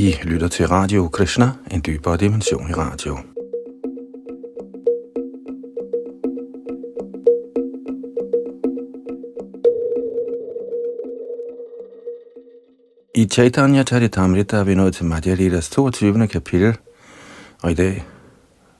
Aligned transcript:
I 0.00 0.16
lytter 0.22 0.48
til 0.48 0.68
Radio 0.68 1.08
Krishna, 1.08 1.50
en 1.70 1.82
dybere 1.86 2.16
dimension 2.16 2.70
i 2.70 2.72
radio. 2.72 3.18
I 13.14 13.28
Chaitanya 13.28 13.84
Charitamrita 13.84 14.56
er 14.56 14.64
vi 14.64 14.74
nået 14.74 14.94
til 14.94 15.04
Madhya 15.04 15.34
Lidas 15.34 15.70
22. 15.70 16.28
kapitel, 16.28 16.76
og 17.62 17.70
i 17.70 17.74
dag 17.74 18.04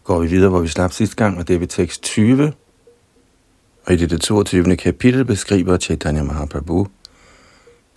går 0.04 0.20
vi 0.20 0.26
videre, 0.26 0.50
hvor 0.50 0.60
vi 0.60 0.68
slap 0.68 0.92
sidste 0.92 1.16
gang, 1.16 1.38
og 1.38 1.48
det 1.48 1.54
er 1.54 1.58
ved 1.58 1.68
tekst 1.68 2.02
20. 2.02 2.52
Og 3.86 3.92
i 3.92 3.96
det 3.96 4.20
22. 4.20 4.76
kapitel 4.76 5.24
beskriver 5.24 5.76
Chaitanya 5.76 6.22
Mahaprabhu 6.22 6.86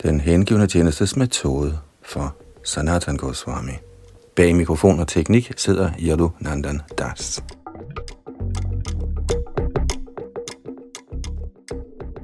den 0.02 0.20
hengivende 0.20 0.66
tjenestes 0.66 1.16
metode 1.16 1.78
for 2.02 2.36
Sanatan 2.64 3.16
Goswami. 3.16 3.72
Bag 4.36 4.54
mikrofon 4.54 5.00
og 5.00 5.08
teknik 5.08 5.52
sidder 5.56 5.90
Yadu 5.98 6.30
Nandan 6.40 6.80
Das. 6.98 7.42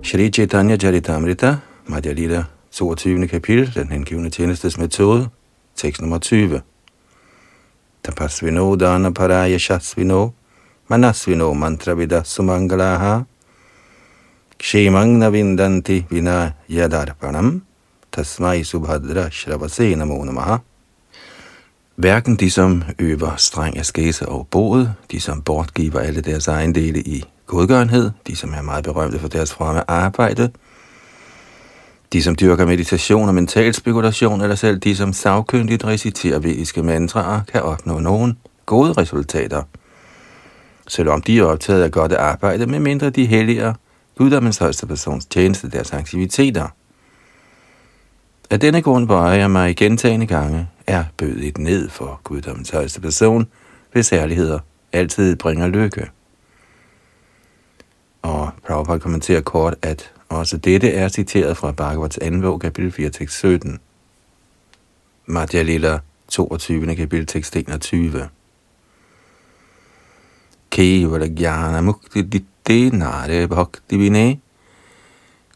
Shri 0.03 0.31
Chaitanya 0.31 0.77
Charitamrita, 0.77 1.57
Madhya 1.87 2.13
Lila, 2.13 2.45
22. 2.71 3.27
kapitel, 3.27 3.75
den 3.75 3.89
hengivende 3.89 4.31
tjenestes 4.31 4.79
metode, 4.79 5.29
tekst 5.77 6.01
nummer 6.01 6.19
20. 6.19 6.61
Tapasvino 8.03 8.77
dana 8.77 9.11
paraya 9.11 9.59
shasvino, 9.59 10.33
manasvino 10.89 11.55
mantra 11.55 12.25
sumangalaha, 12.25 13.25
kshemang 14.59 15.19
navindanti 15.19 16.05
vina 16.11 16.53
yadarpanam, 16.69 17.61
Tasnai 18.13 18.65
subhadra 18.65 19.31
shravase 19.31 19.95
namo 19.95 20.25
namaha. 20.25 20.57
Hverken 21.97 22.37
de, 22.37 22.51
som 22.51 22.83
øver 22.99 23.37
streng 23.37 23.79
askese 23.79 24.29
og 24.29 24.49
boet, 24.51 24.95
de, 25.11 25.21
som 25.21 25.43
bortgiver 25.43 26.01
alle 26.01 26.21
deres 26.21 26.49
ejendele 26.49 27.01
i 27.01 27.25
godgørenhed, 27.47 28.11
de, 28.27 28.37
som 28.37 28.55
er 28.55 28.63
meget 28.63 28.85
berømte 28.85 29.19
for 29.19 29.29
deres 29.29 29.53
fremme 29.53 29.91
arbejde, 29.91 30.51
de, 32.13 32.23
som 32.23 32.37
dyrker 32.37 32.67
meditation 32.67 33.29
og 33.29 33.35
mental 33.35 33.75
spekulation, 33.75 34.41
eller 34.41 34.57
selv 34.57 34.79
de, 34.79 34.97
som 34.97 35.13
savkyndigt 35.13 35.85
reciterer 35.85 36.39
vediske 36.39 36.83
mantraer, 36.83 37.41
kan 37.53 37.63
opnå 37.63 37.99
nogen 37.99 38.39
gode 38.67 38.93
resultater. 38.93 39.63
Selvom 40.89 41.23
de 41.23 41.39
er 41.39 41.45
optaget 41.45 41.83
af 41.83 41.91
godt 41.91 42.13
arbejde, 42.13 42.67
med 42.67 42.79
mindre 42.79 43.11
de 43.11 43.27
helliger 43.27 43.75
guddommens 44.19 44.59
højste 44.59 44.87
persons 44.87 45.27
tjeneste 45.27 45.71
deres 45.71 45.93
aktiviteter– 45.93 46.69
af 48.51 48.61
denne 48.61 48.83
grund 48.83 49.09
bøjer 49.09 49.35
jeg 49.39 49.51
mig 49.51 49.77
gentagende 49.77 50.27
gange, 50.27 50.69
er 50.87 51.05
bødigt 51.17 51.59
ned 51.59 51.89
for 51.89 52.21
guddommens 52.25 52.71
højeste 52.71 53.01
person, 53.01 53.47
hvis 53.93 54.13
ærligheder 54.13 54.59
altid 54.93 55.37
bringer 55.37 55.69
lykke. 55.69 56.11
Og 58.23 58.51
Prabhupada 58.67 58.99
kommenterer 58.99 59.41
kort, 59.41 59.75
at 59.83 60.13
også 60.29 60.57
dette 60.57 60.93
er 60.93 61.09
citeret 61.09 61.57
fra 61.57 61.73
Bhagavats 61.73 62.19
2. 62.43 62.59
kapitel 62.59 62.93
4, 62.93 63.11
tekst 63.11 63.39
17. 63.39 63.79
Madhya 65.27 65.63
Lila 65.63 65.99
22. 66.29 66.97
kapitel 66.97 67.27
tekst 67.27 67.57
21. 67.57 68.29
Kevala 70.71 71.27
Gyana 71.27 71.81
Mukti 71.81 72.23
Ditte 72.23 72.97
Nare 72.97 73.49
Bhakti 73.49 73.97
Vine 73.97 74.41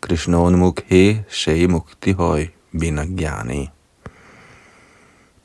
Krishnonamukhe 0.01 1.25
Shai 1.29 1.67
Mukti 1.67 2.13
vinder 2.75 3.05
Gjerne. 3.17 3.69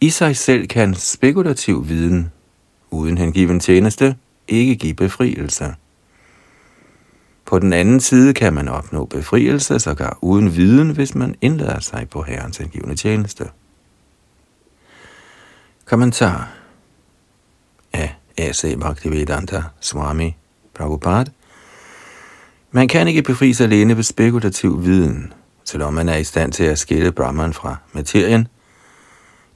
I 0.01 0.09
sig 0.09 0.37
selv 0.37 0.67
kan 0.67 0.95
spekulativ 0.95 1.89
viden, 1.89 2.31
uden 2.91 3.17
hengiven 3.17 3.59
tjeneste, 3.59 4.15
ikke 4.47 4.75
give 4.75 4.93
befrielse. 4.93 5.75
På 7.45 7.59
den 7.59 7.73
anden 7.73 7.99
side 7.99 8.33
kan 8.33 8.53
man 8.53 8.67
opnå 8.67 9.05
befrielse, 9.05 9.79
sågar 9.79 10.17
uden 10.21 10.55
viden, 10.55 10.89
hvis 10.89 11.15
man 11.15 11.35
indlader 11.41 11.79
sig 11.79 12.07
på 12.09 12.21
Herrens 12.21 12.57
hengivende 12.57 12.95
tjeneste. 12.95 13.49
Kommentar 15.85 16.51
af 17.93 18.15
A.C. 18.37 18.77
Bhaktivedanta 18.79 19.63
Swami 19.79 20.35
Prabhupada 20.73 21.31
Man 22.71 22.87
kan 22.87 23.07
ikke 23.07 23.21
befri 23.21 23.53
sig 23.53 23.65
alene 23.65 23.95
ved 23.95 24.03
spekulativ 24.03 24.83
viden– 24.85 25.33
selvom 25.69 25.93
man 25.93 26.09
er 26.09 26.17
i 26.17 26.23
stand 26.23 26.51
til 26.51 26.63
at 26.63 26.79
skille 26.79 27.11
Brahman 27.11 27.53
fra 27.53 27.75
materien, 27.93 28.47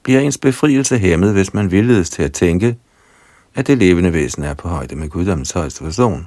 bliver 0.02 0.20
ens 0.20 0.38
befrielse 0.38 0.98
hæmmet, 0.98 1.32
hvis 1.32 1.54
man 1.54 1.70
villedes 1.70 2.10
til 2.10 2.22
at 2.22 2.32
tænke, 2.32 2.76
at 3.54 3.66
det 3.66 3.78
levende 3.78 4.12
væsen 4.12 4.44
er 4.44 4.54
på 4.54 4.68
højde 4.68 4.96
med 4.96 5.08
guddommens 5.08 5.50
højeste 5.50 5.84
person. 5.84 6.26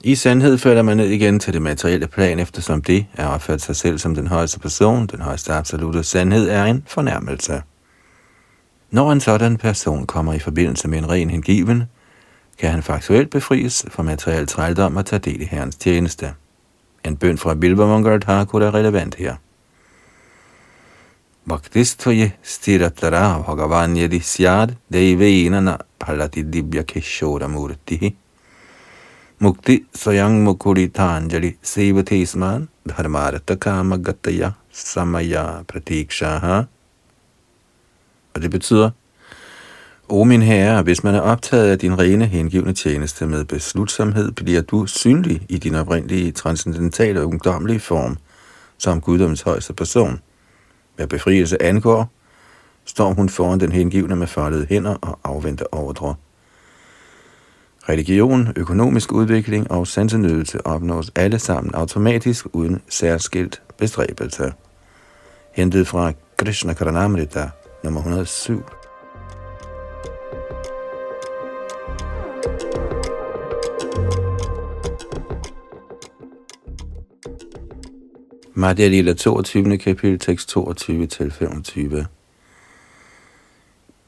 I 0.00 0.14
sandhed 0.14 0.58
falder 0.58 0.82
man 0.82 0.96
ned 0.96 1.08
igen 1.08 1.40
til 1.40 1.52
det 1.52 1.62
materielle 1.62 2.06
plan, 2.06 2.38
eftersom 2.38 2.82
det 2.82 3.06
er 3.14 3.26
opført 3.26 3.62
sig 3.62 3.76
selv 3.76 3.98
som 3.98 4.14
den 4.14 4.26
højeste 4.26 4.58
person, 4.58 5.06
den 5.06 5.20
højeste 5.20 5.52
absolute 5.52 6.04
sandhed 6.04 6.48
er 6.48 6.64
en 6.64 6.84
fornærmelse. 6.86 7.62
Når 8.90 9.12
en 9.12 9.20
sådan 9.20 9.56
person 9.56 10.06
kommer 10.06 10.32
i 10.32 10.38
forbindelse 10.38 10.88
med 10.88 10.98
en 10.98 11.10
ren 11.10 11.30
hengiven, 11.30 11.84
kan 12.58 12.70
han 12.70 12.82
faktuelt 12.82 13.30
befries 13.30 13.86
fra 13.88 14.02
materiel 14.02 14.46
trældom 14.46 14.96
og 14.96 15.06
tage 15.06 15.20
del 15.20 15.40
i 15.40 15.44
Herrens 15.44 15.76
tjeneste. 15.76 16.34
En 17.06 17.14
bøn 17.14 17.38
fra 17.38 17.54
Bilba 17.54 17.86
Thakur 18.20 18.62
er 18.62 18.72
relevant 18.72 19.14
her. 19.14 19.38
Bhaktistvaye 21.46 22.32
stiratara 22.42 23.38
bhagavan 23.46 23.94
yadi 23.96 24.18
syad 24.20 24.74
deivenana 24.90 25.78
palati 26.00 26.42
dibya 26.42 26.82
kishora 26.82 27.46
murtihi. 27.48 28.14
Mukti 29.40 29.84
sayang 29.94 30.42
mukuritanjali 30.42 31.56
sevatisman 31.62 32.66
dharmarata 32.88 33.56
kama 33.56 33.96
gataya 33.98 34.54
samaya 34.72 35.62
pratikshaha. 35.68 36.66
Og 38.34 38.42
det 38.42 38.50
betyder, 38.50 38.90
O 40.08 40.24
min 40.24 40.42
herre, 40.42 40.82
hvis 40.82 41.04
man 41.04 41.14
er 41.14 41.20
optaget 41.20 41.70
af 41.70 41.78
din 41.78 41.98
rene 41.98 42.26
hengivne 42.26 42.72
tjeneste 42.72 43.26
med 43.26 43.44
beslutsomhed, 43.44 44.32
bliver 44.32 44.60
du 44.60 44.86
synlig 44.86 45.46
i 45.48 45.58
din 45.58 45.74
oprindelige 45.74 46.32
transcendentale 46.32 47.20
og 47.20 47.26
ungdomlige 47.26 47.80
form 47.80 48.16
som 48.78 49.00
guddommens 49.00 49.42
højeste 49.42 49.72
person. 49.72 50.20
Hvad 50.96 51.06
befrielse 51.06 51.62
angår, 51.62 52.10
står 52.84 53.12
hun 53.12 53.28
foran 53.28 53.60
den 53.60 53.72
hengivne 53.72 54.16
med 54.16 54.26
foldede 54.26 54.66
hænder 54.68 54.94
og 54.94 55.18
afventer 55.24 55.64
ordre. 55.72 56.14
Religion, 57.88 58.48
økonomisk 58.56 59.12
udvikling 59.12 59.70
og 59.70 59.86
sansenydelse 59.86 60.66
opnås 60.66 61.10
alle 61.14 61.38
sammen 61.38 61.74
automatisk 61.74 62.46
uden 62.52 62.82
særskilt 62.88 63.62
bestræbelse. 63.78 64.52
Hentet 65.52 65.86
fra 65.86 66.12
Krishna 66.36 66.72
Karanamrita, 66.72 67.50
nummer 67.84 68.00
107. 68.00 68.75
Madhya 78.56 78.88
Lila 78.88 79.14
22. 79.14 79.78
kapitel, 79.78 80.18
tekst 80.18 80.48
22 80.48 81.06
til 81.06 81.30
25. 81.30 82.06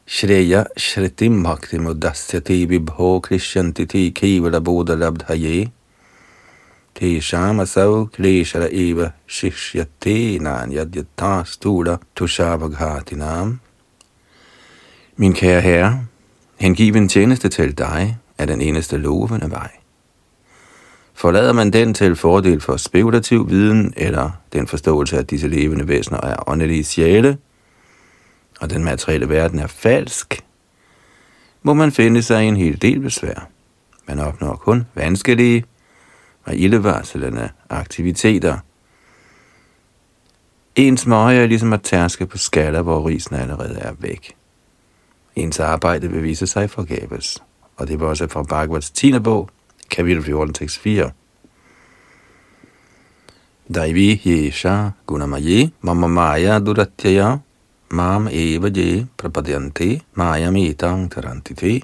Shreya 0.06 0.64
Shritim 0.76 1.42
Bhakti 1.42 1.78
Mudasyati 1.78 2.64
Vibho 2.64 3.20
Krishyantiti 3.20 4.10
Kivala 4.10 4.60
Bodha 4.60 4.94
Labdhaye 4.94 5.70
Tesham 6.94 7.60
Asav 7.60 8.08
Kleshara 8.10 8.68
Eva 8.72 9.12
Shishyate 9.28 10.38
Nanyad 10.40 10.96
Yadyata 10.96 11.44
Stula 11.44 11.98
Tushabhaghatinam 12.16 13.58
Min 15.16 15.32
kære 15.32 15.60
herre, 15.60 16.06
hengiven 16.56 17.08
tjeneste 17.08 17.48
til 17.48 17.78
dig 17.78 18.18
er 18.38 18.46
den 18.46 18.60
eneste 18.60 18.96
lovende 18.96 19.50
vej. 19.50 19.77
Forlader 21.18 21.52
man 21.52 21.70
den 21.70 21.94
til 21.94 22.16
fordel 22.16 22.60
for 22.60 22.76
spekulativ 22.76 23.50
viden 23.50 23.94
eller 23.96 24.30
den 24.52 24.66
forståelse, 24.66 25.18
at 25.18 25.30
disse 25.30 25.48
levende 25.48 25.88
væsener 25.88 26.20
er 26.20 26.48
åndelige 26.48 26.84
sjæle, 26.84 27.38
og 28.60 28.70
den 28.70 28.84
materielle 28.84 29.28
verden 29.28 29.58
er 29.58 29.66
falsk, 29.66 30.44
må 31.62 31.74
man 31.74 31.92
finde 31.92 32.22
sig 32.22 32.44
i 32.44 32.46
en 32.46 32.56
hel 32.56 32.82
del 32.82 33.00
besvær. 33.00 33.48
Man 34.06 34.18
opnår 34.18 34.56
kun 34.56 34.86
vanskelige 34.94 35.64
og 36.44 36.56
ildevarslende 36.56 37.48
aktiviteter. 37.70 38.58
Ens 40.76 41.06
møje 41.06 41.38
er 41.38 41.46
ligesom 41.46 41.72
at 41.72 41.82
tærske 41.82 42.26
på 42.26 42.38
skaller, 42.38 42.82
hvor 42.82 43.08
risen 43.08 43.36
allerede 43.36 43.78
er 43.78 43.92
væk. 43.98 44.34
Ens 45.36 45.60
arbejde 45.60 46.10
vil 46.10 46.22
vise 46.22 46.46
sig 46.46 46.70
forgæves. 46.70 47.42
Og 47.76 47.88
det 47.88 48.00
var 48.00 48.06
også 48.06 48.28
fra 48.28 48.42
Bhagavats 48.42 48.90
10. 48.90 49.18
bog, 49.18 49.50
kapitel 49.90 50.22
14, 50.22 50.52
tekst 50.54 50.78
4. 50.78 51.10
Daivi 53.74 54.20
yesha 54.24 54.90
gunamaye 55.06 55.70
mama 55.80 56.08
maya 56.08 56.60
duratyaya 56.60 57.38
mam 57.90 58.28
eva 58.28 58.68
je 58.68 59.06
prapadyanti 59.16 60.00
mayam 60.14 60.56
etang 60.56 61.10
tarantite. 61.10 61.82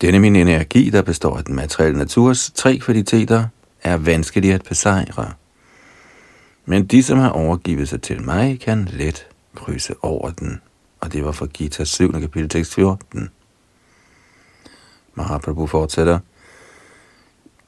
Denne 0.00 0.20
min 0.20 0.36
energi, 0.36 0.90
der 0.90 1.02
består 1.02 1.36
af 1.36 1.44
den 1.44 1.54
materielle 1.54 1.98
naturs 1.98 2.50
tre 2.54 2.78
kvaliteter, 2.78 3.46
er 3.82 3.96
vanskelig 3.96 4.52
at 4.52 4.62
besejre. 4.68 5.32
Men 6.66 6.86
de, 6.86 7.02
som 7.02 7.18
har 7.18 7.30
overgivet 7.30 7.88
sig 7.88 8.02
til 8.02 8.22
mig, 8.22 8.60
kan 8.60 8.88
let 8.92 9.26
krydse 9.54 9.94
over 10.02 10.30
den. 10.30 10.60
Og 11.00 11.12
det 11.12 11.24
var 11.24 11.32
fra 11.32 11.46
Gita 11.46 11.84
7. 11.84 12.12
kapitel 12.12 12.48
tekst 12.48 12.74
14. 12.74 13.28
Mahaprabhu 15.14 15.66
fortsætter. 15.66 16.18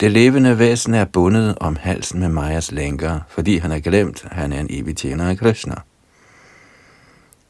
Det 0.00 0.10
levende 0.12 0.58
væsen 0.58 0.94
er 0.94 1.04
bundet 1.04 1.58
om 1.60 1.76
halsen 1.76 2.20
med 2.20 2.28
Majas 2.28 2.72
lænker, 2.72 3.20
fordi 3.28 3.58
han 3.58 3.70
har 3.70 3.78
glemt, 3.78 4.24
at 4.24 4.36
han 4.36 4.52
er 4.52 4.60
en 4.60 4.66
evig 4.70 4.96
tjener 4.96 5.30
af 5.30 5.38
Krishna. 5.38 5.74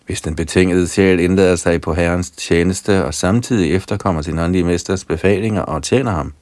Hvis 0.06 0.20
den 0.20 0.36
betingede 0.36 0.88
sjæl 0.88 1.20
indlader 1.20 1.56
sig 1.56 1.80
på 1.80 1.94
Herrens 1.94 2.30
tjeneste 2.30 3.04
og 3.04 3.14
samtidig 3.14 3.74
efterkommer 3.74 4.22
sin 4.22 4.38
åndelige 4.38 4.64
mesters 4.64 5.04
befalinger 5.04 5.62
og 5.62 5.82
tjener 5.82 6.10
ham, 6.10 6.32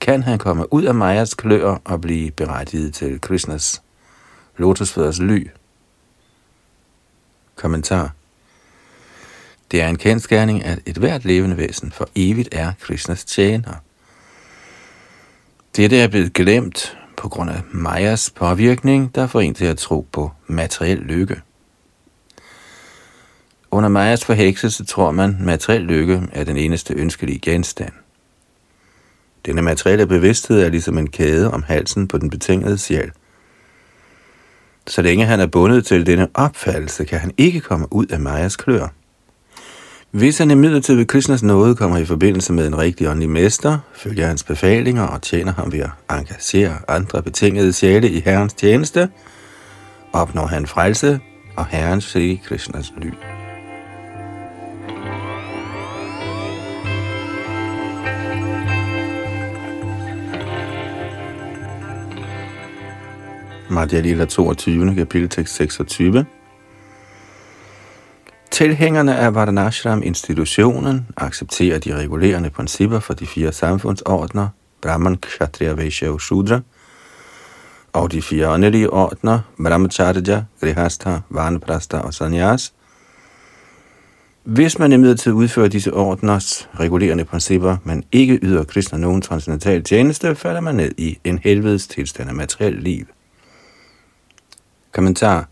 kan 0.00 0.22
han 0.22 0.38
komme 0.38 0.72
ud 0.72 0.82
af 0.82 0.94
Majas 0.94 1.34
klør 1.34 1.80
og 1.84 2.00
blive 2.00 2.30
berettiget 2.30 2.94
til 2.94 3.20
Krishnas 3.20 3.82
lotusfødders 4.56 5.20
ly. 5.20 5.46
Kommentar 7.56 8.12
det 9.70 9.82
er 9.82 9.88
en 9.88 9.98
kendskærning, 9.98 10.64
at 10.64 10.78
et 10.86 10.96
hvert 10.96 11.24
levende 11.24 11.56
væsen 11.56 11.92
for 11.92 12.08
evigt 12.14 12.48
er 12.52 12.72
Krishnas 12.80 13.24
tjener. 13.24 13.74
Dette 15.76 15.98
er 15.98 16.08
blevet 16.08 16.32
glemt 16.32 16.98
på 17.16 17.28
grund 17.28 17.50
af 17.50 17.60
Majas 17.72 18.30
påvirkning, 18.30 19.14
der 19.14 19.26
får 19.26 19.40
en 19.40 19.54
til 19.54 19.64
at 19.64 19.78
tro 19.78 20.06
på 20.12 20.30
materiel 20.46 20.98
lykke. 20.98 21.40
Under 23.70 23.88
Majas 23.88 24.24
forhekselse 24.24 24.84
tror 24.84 25.10
man, 25.10 25.30
at 25.30 25.40
materiel 25.40 25.82
lykke 25.82 26.22
er 26.32 26.44
den 26.44 26.56
eneste 26.56 26.94
ønskelige 26.94 27.38
genstand. 27.38 27.92
Denne 29.46 29.62
materielle 29.62 30.06
bevidsthed 30.06 30.62
er 30.62 30.68
ligesom 30.68 30.98
en 30.98 31.10
kæde 31.10 31.50
om 31.50 31.62
halsen 31.62 32.08
på 32.08 32.18
den 32.18 32.30
betingede 32.30 32.78
sjæl. 32.78 33.10
Så 34.86 35.02
længe 35.02 35.26
han 35.26 35.40
er 35.40 35.46
bundet 35.46 35.86
til 35.86 36.06
denne 36.06 36.28
opfattelse, 36.34 37.04
kan 37.04 37.18
han 37.18 37.32
ikke 37.36 37.60
komme 37.60 37.92
ud 37.92 38.06
af 38.06 38.20
Majas 38.20 38.56
klør. 38.56 38.88
Hvis 40.10 40.38
han 40.38 40.50
imidlertid 40.50 40.94
ved 40.94 41.06
Krishnas 41.06 41.42
nåde 41.42 41.76
kommer 41.76 41.98
i 41.98 42.04
forbindelse 42.04 42.52
med 42.52 42.66
en 42.66 42.78
rigtig 42.78 43.08
åndelig 43.08 43.30
mester, 43.30 43.78
følger 43.94 44.26
hans 44.26 44.44
befalinger 44.44 45.02
og 45.02 45.22
tjener 45.22 45.52
ham 45.52 45.72
ved 45.72 45.80
at 45.80 45.90
engagere 46.10 46.78
andre 46.88 47.22
betingede 47.22 47.72
sjæle 47.72 48.10
i 48.10 48.20
Herrens 48.20 48.54
tjeneste, 48.54 49.08
opnår 50.12 50.46
han 50.46 50.66
frelse 50.66 51.20
og 51.56 51.66
Herrens 51.66 52.04
Sri 52.04 52.40
Krishnas 52.44 52.92
lyd. 52.96 53.12
Madhya 63.70 64.00
Lila 64.00 64.24
22, 64.24 64.94
kapitel 64.94 65.28
tekst 65.28 65.54
26. 65.54 66.26
Tilhængerne 68.50 69.16
af 69.16 69.34
Varnashram-institutionen 69.34 71.06
accepterer 71.16 71.78
de 71.78 71.96
regulerende 71.96 72.50
principper 72.50 73.00
for 73.00 73.14
de 73.14 73.26
fire 73.26 73.52
samfundsordner, 73.52 74.48
Brahman, 74.82 75.16
Kshatriya, 75.16 75.72
Vaishya 75.72 76.08
og 76.08 76.20
Shudra, 76.20 76.60
og 77.92 78.12
de 78.12 78.22
fire 78.22 78.48
åndelige 78.48 78.90
ordner, 78.90 79.40
Brahmacharya, 79.62 80.44
Grihastha, 80.60 81.18
Vanprastha 81.30 81.98
og 81.98 82.14
Sanyas. 82.14 82.72
Hvis 84.44 84.78
man 84.78 84.92
imidlertid 84.92 85.32
udfører 85.32 85.68
disse 85.68 85.92
ordners 85.92 86.68
regulerende 86.80 87.24
principper, 87.24 87.76
men 87.84 88.04
ikke 88.12 88.38
yder 88.42 88.64
Krishna 88.64 88.98
nogen 88.98 89.22
transcendental 89.22 89.82
tjeneste, 89.84 90.34
falder 90.34 90.60
man 90.60 90.74
ned 90.74 90.92
i 90.96 91.18
en 91.24 91.38
helvedes 91.44 91.86
tilstand 91.86 92.28
af 92.28 92.34
materiel 92.34 92.74
liv. 92.74 93.06
Kommentar. 94.92 95.48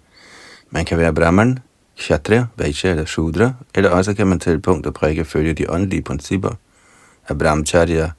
Man 0.71 0.85
kan 0.85 0.99
være 0.99 1.15
Brahman, 1.15 1.59
Kshatriya, 1.97 2.47
Vaishya 2.57 2.91
eller 2.91 3.05
Shudra, 3.05 3.53
eller 3.75 3.91
også 3.91 4.15
kan 4.15 4.27
man 4.27 4.41
til 4.41 4.61
punkt 4.61 4.87
og 4.87 4.95
prikke 4.95 5.25
følge 5.25 5.55
de 5.55 5.71
åndelige 5.71 6.03
principper 6.03 6.51
af 7.29 7.39
Brahmacharya, 7.39 8.11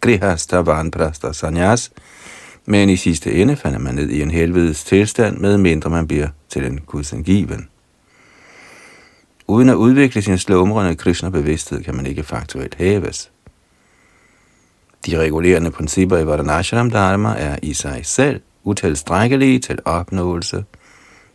Grihastha, 0.00 0.56
Vanprastha 0.56 1.32
Sanyas, 1.32 1.92
men 2.66 2.90
i 2.90 2.96
sidste 2.96 3.32
ende 3.32 3.56
falder 3.56 3.78
man 3.78 3.94
ned 3.94 4.08
i 4.08 4.22
en 4.22 4.30
helvedes 4.30 4.84
tilstand, 4.84 5.38
med 5.38 5.58
mindre 5.58 5.90
man 5.90 6.06
bliver 6.06 6.28
til 6.48 6.64
en 6.66 6.80
gudsangiven. 6.80 7.68
Uden 9.46 9.68
at 9.68 9.74
udvikle 9.74 10.22
sin 10.22 10.38
slumrende 10.38 10.94
Krishna-bevidsthed, 10.94 11.82
kan 11.82 11.94
man 11.94 12.06
ikke 12.06 12.22
faktuelt 12.22 12.74
hæves. 12.74 13.30
De 15.06 15.18
regulerende 15.18 15.70
principper 15.70 16.18
i 16.18 16.26
Varanashram 16.26 16.90
Dharma 16.90 17.34
er 17.38 17.56
i 17.62 17.74
sig 17.74 18.00
selv 18.04 18.40
utilstrækkelige 18.64 19.58
til 19.58 19.78
opnåelse 19.84 20.64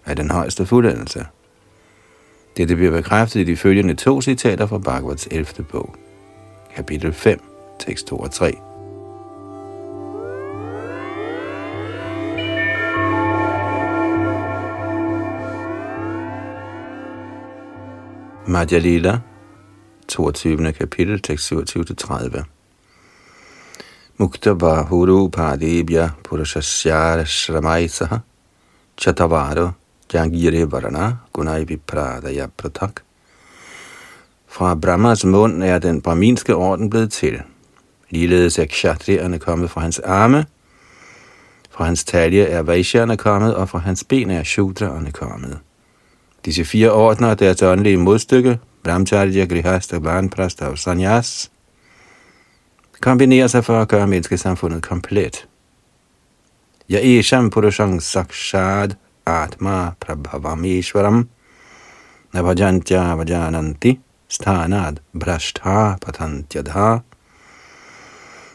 af 0.06 0.16
den 0.16 0.32
højeste 0.32 0.66
fuldendelse. 0.66 1.26
Dette 2.58 2.76
bliver 2.76 2.92
bekræftet 2.92 3.40
i 3.40 3.44
de 3.44 3.58
følgende 3.58 3.94
to 3.94 4.22
citater 4.22 4.66
fra 4.66 4.78
Bhagavats 4.78 5.28
11. 5.32 5.64
bog, 5.72 5.96
kapitel 6.76 7.14
5, 7.14 7.40
tekst 7.80 8.08
2 8.08 8.18
og 8.18 8.32
3. 8.32 8.58
Madhya 18.48 18.80
Lila, 18.80 19.20
22. 20.08 20.74
kapitel, 20.74 21.22
tekst 21.22 21.52
27-30. 21.52 22.44
Mukta 24.18 24.54
Bahuru 24.54 25.28
Padibya 25.30 26.10
Purushasyara 26.24 27.26
Shramaisaha 27.26 28.18
Chatavaro 28.98 29.70
Jangire 30.14 30.72
Varana 30.72 31.14
Gunai 31.34 31.64
Vipradaya 31.64 32.48
Pratak. 32.58 33.02
Fra 34.48 34.76
Brahmas 34.76 35.26
mund 35.26 35.64
er 35.64 35.80
den 35.80 36.02
brahminske 36.02 36.56
orden 36.56 36.90
blevet 36.90 37.12
til. 37.12 37.42
Ligeledes 38.10 38.60
er 38.60 38.66
kshatrierne 38.66 39.40
kommet 39.40 39.72
fra 39.72 39.82
hans 39.82 40.00
arme, 40.00 40.46
fra 41.72 41.86
hans 41.86 42.04
talje 42.04 42.44
er 42.44 42.62
vaishyerne 42.62 43.18
kommet, 43.18 43.56
og 43.56 43.70
fra 43.70 43.80
hans 43.80 44.04
ben 44.04 44.32
er 44.32 44.44
shudraerne 44.44 45.12
kommet. 45.12 45.60
Disse 46.46 46.66
fire 46.66 46.92
ordner 46.92 47.28
er 47.28 47.36
deres 47.36 47.62
åndelige 47.62 47.98
modstykke, 47.98 48.60
Brahmacharya, 48.84 49.46
Grihastha, 49.46 49.98
Vanprastha 49.98 50.66
og 50.66 50.78
Sanyas, 50.78 51.52
kombinerer 53.02 53.48
sig 53.48 53.66
for 53.66 53.82
at 53.82 53.88
gøre 53.88 54.08
menneskesamfundet 54.08 54.82
komplet. 54.82 55.48
Ja 56.90 57.00
esham 57.04 57.50
purushang 57.50 58.02
sakshad 58.02 58.90
atma 59.26 59.92
prabhavam 60.00 60.66
ishvaram 60.66 61.30
navajantya 62.34 63.16
vajananti 63.16 64.00
stanad 64.28 65.00
brashtha 65.20 65.98
patantyadha. 66.06 67.00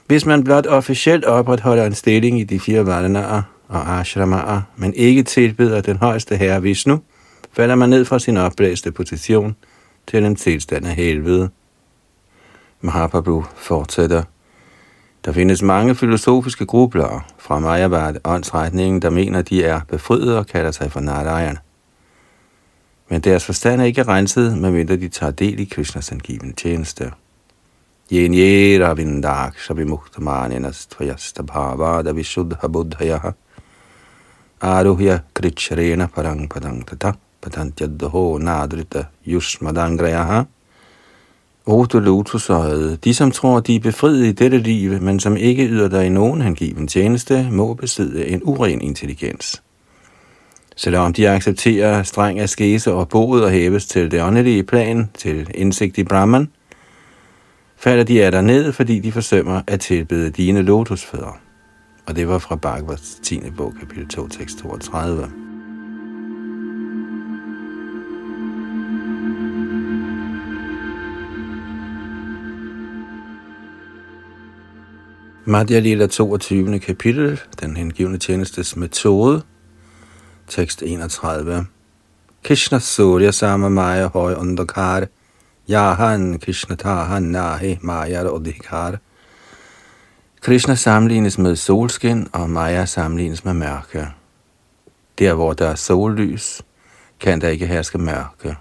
Hvis 0.07 0.27
man 0.27 0.45
blot 0.45 0.67
officielt 0.67 1.25
opretholder 1.25 1.87
en 1.87 1.95
stilling 1.95 2.41
i 2.41 2.45
de 2.45 2.61
fire 2.61 2.87
varnaer 2.87 3.43
og 3.69 3.99
ashramaer, 4.01 4.63
men 4.77 4.95
ikke 4.95 5.23
tilbeder 5.23 5.81
den 5.81 5.97
højeste 5.97 6.37
herre 6.37 6.63
Vishnu, 6.63 7.01
falder 7.53 7.75
man 7.75 7.89
ned 7.89 8.05
fra 8.05 8.19
sin 8.19 8.37
opblæste 8.37 8.93
position 8.93 9.57
til 10.07 10.25
en 10.25 10.37
tilstand 10.37 10.87
af 10.87 10.95
helvede. 10.95 11.51
Mahaprabhu 12.81 13.45
fortsætter. 13.57 14.23
Der 15.27 15.33
findes 15.33 15.63
mange 15.63 15.95
filosofiske 15.95 16.67
grublere 16.67 17.21
fra 17.39 17.59
Majabad-åndsretningen, 17.59 19.03
der 19.03 19.11
mener, 19.11 19.43
de 19.43 19.65
er 19.65 19.81
befriet 19.89 20.39
og 20.39 20.47
kalder 20.47 20.71
sig 20.71 20.93
for 20.93 21.01
Narayan. 21.01 21.59
Men 23.11 23.21
deres 23.21 23.45
forstand 23.45 23.81
er 23.81 23.85
ikke 23.85 24.03
renset, 24.03 24.59
medmindre 24.59 24.97
de 24.97 25.09
tager 25.09 25.31
del 25.31 25.61
i 25.61 25.65
Krishnas 25.65 26.13
angiven 26.13 26.53
tjeneste. 26.53 27.13
Yenye 28.13 28.79
ravindak 28.79 29.59
shabimuktamaninas 29.59 30.87
tvayasta 30.87 31.43
bhavada 31.43 32.13
vishuddha 32.13 32.69
buddhayaha 32.69 33.31
aruhya 34.61 35.19
krichrena 35.35 36.07
parang 36.07 36.49
padang 36.49 36.87
tata 36.87 37.13
patantyadho 37.43 38.39
nadrita 38.39 39.05
yushmadangrayaha 39.27 40.45
Ote 41.67 42.01
lotusøjet, 42.01 43.05
de 43.05 43.15
som 43.15 43.31
tror, 43.31 43.61
de 43.61 43.77
er 43.77 43.81
befriet 43.81 44.27
i 44.27 44.33
dette 44.33 44.59
liv, 44.59 45.03
men 45.03 45.21
som 45.21 45.37
ikke 45.37 45.69
yder 45.69 45.89
dig 45.89 46.07
i 46.07 46.09
nogen 46.09 46.43
hengiven 46.43 46.89
tjeneste, 46.89 47.49
må 47.51 47.75
besidde 47.75 48.27
en 48.27 48.41
uren 48.45 48.81
intelligens. 48.81 49.63
Selvom 50.77 51.13
de 51.13 51.29
accepterer 51.29 52.03
streng 52.03 52.41
askese 52.41 52.93
og 52.93 53.09
boet 53.09 53.45
og 53.45 53.51
hæves 53.51 53.87
til 53.87 54.11
det 54.11 54.23
åndelige 54.23 54.63
plan, 54.63 55.11
til 55.19 55.51
indsigt 55.55 55.99
i 55.99 56.05
Brahman, 56.05 56.49
falder 57.77 58.05
de 58.05 58.25
af 58.25 58.33
dig 58.33 58.43
ned, 58.43 58.73
fordi 58.73 59.01
de 59.01 59.13
forsømmer 59.13 59.61
at 59.67 59.81
tilbede 59.81 60.31
dine 60.31 60.63
lotusfødder. 60.63 61.39
Og 62.07 62.17
det 62.17 62.29
var 62.29 62.39
fra 62.39 62.57
Bhagavats 62.57 63.19
10. 63.23 63.41
bog, 63.57 63.75
kapitel 63.81 64.09
2, 64.09 64.29
tekst 64.29 64.59
32. 64.59 65.46
Madhya 75.49 75.79
Lila 75.79 76.07
22. 76.07 76.79
kapitel, 76.79 77.41
den 77.61 77.77
hengivne 77.77 78.19
tjenestes 78.19 78.77
metode, 78.77 79.43
tekst 80.49 80.83
31. 80.83 81.67
Krishna 82.45 82.79
Surya 82.79 83.31
Sama 83.31 83.69
Maya 83.69 84.07
Hoy 84.07 84.35
Undakar, 84.35 85.07
Jahan 85.69 86.39
Krishna 86.39 86.77
Tahan 86.77 87.23
Nahi 87.23 87.79
Maya 87.81 88.25
Odhikar. 88.25 88.97
Krishna 90.41 90.75
sammenlignes 90.75 91.39
med 91.39 91.57
solskin, 91.57 92.29
og 92.33 92.51
Maya 92.51 92.85
sammenlignes 92.85 93.45
med 93.45 93.55
mørke. 93.55 94.09
Der, 95.19 95.35
hvor 95.35 95.53
der 95.53 95.67
er 95.67 95.75
sollys, 95.75 96.63
kan 97.21 97.41
der 97.41 97.49
ikke 97.49 97.67
herske 97.67 97.99
mørke. 97.99 98.57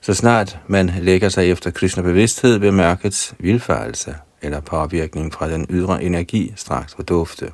Så 0.00 0.14
snart 0.14 0.58
man 0.66 0.90
lægger 1.00 1.28
sig 1.28 1.50
efter 1.50 1.70
Krishna 1.70 2.02
bevidsthed, 2.02 2.58
vil 2.58 2.72
mørkets 2.72 3.34
vilfarelse 3.38 4.14
eller 4.42 4.60
påvirkning 4.60 5.32
fra 5.32 5.48
den 5.48 5.66
ydre 5.70 6.02
energi 6.02 6.52
straks 6.56 6.94
fordufte. 6.94 7.52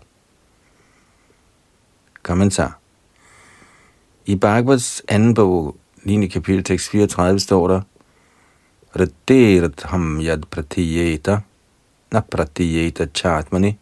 Kommentar 2.23 2.79
I 4.27 4.35
Bhagavats 4.35 5.03
anden 5.09 5.35
bog, 5.35 5.77
9. 6.03 6.29
kapitel, 6.29 6.65
tekst 6.65 6.91
34, 6.91 7.41
står 7.41 7.69
der, 7.69 7.81
Radderatham 8.97 10.21
yad 10.21 10.43
pratiyeta, 10.51 11.41
na 12.13 12.21
pratiyeta 12.21 13.07
chatmani, 13.15 13.79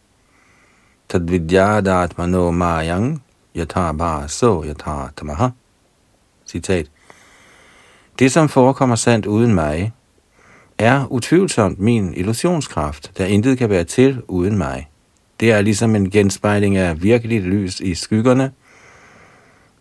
tadvidyadatmano 1.09 2.51
mayang, 2.51 3.23
yatha 3.55 3.93
bhaso 3.93 4.65
yatha 4.65 5.11
tamaha. 5.17 5.51
Citat. 6.47 6.87
Det, 8.19 8.33
som 8.33 8.49
forekommer 8.49 8.97
sandt 8.97 9.27
uden 9.27 9.55
mig, 9.55 9.93
er 10.79 11.13
utvivlsomt 11.13 11.79
min 11.81 12.15
illusionskraft, 12.15 13.13
der 13.19 13.27
intet 13.27 13.59
kan 13.59 13.71
være 13.71 13.85
til 13.85 14.23
uden 14.29 14.59
mig. 14.59 14.89
Det 15.41 15.51
er 15.51 15.61
ligesom 15.61 15.97
en 15.97 16.11
genspejling 16.11 16.77
af 16.77 17.03
virkeligt 17.03 17.45
lys 17.45 17.81
i 17.81 17.95
skyggerne, 17.95 18.53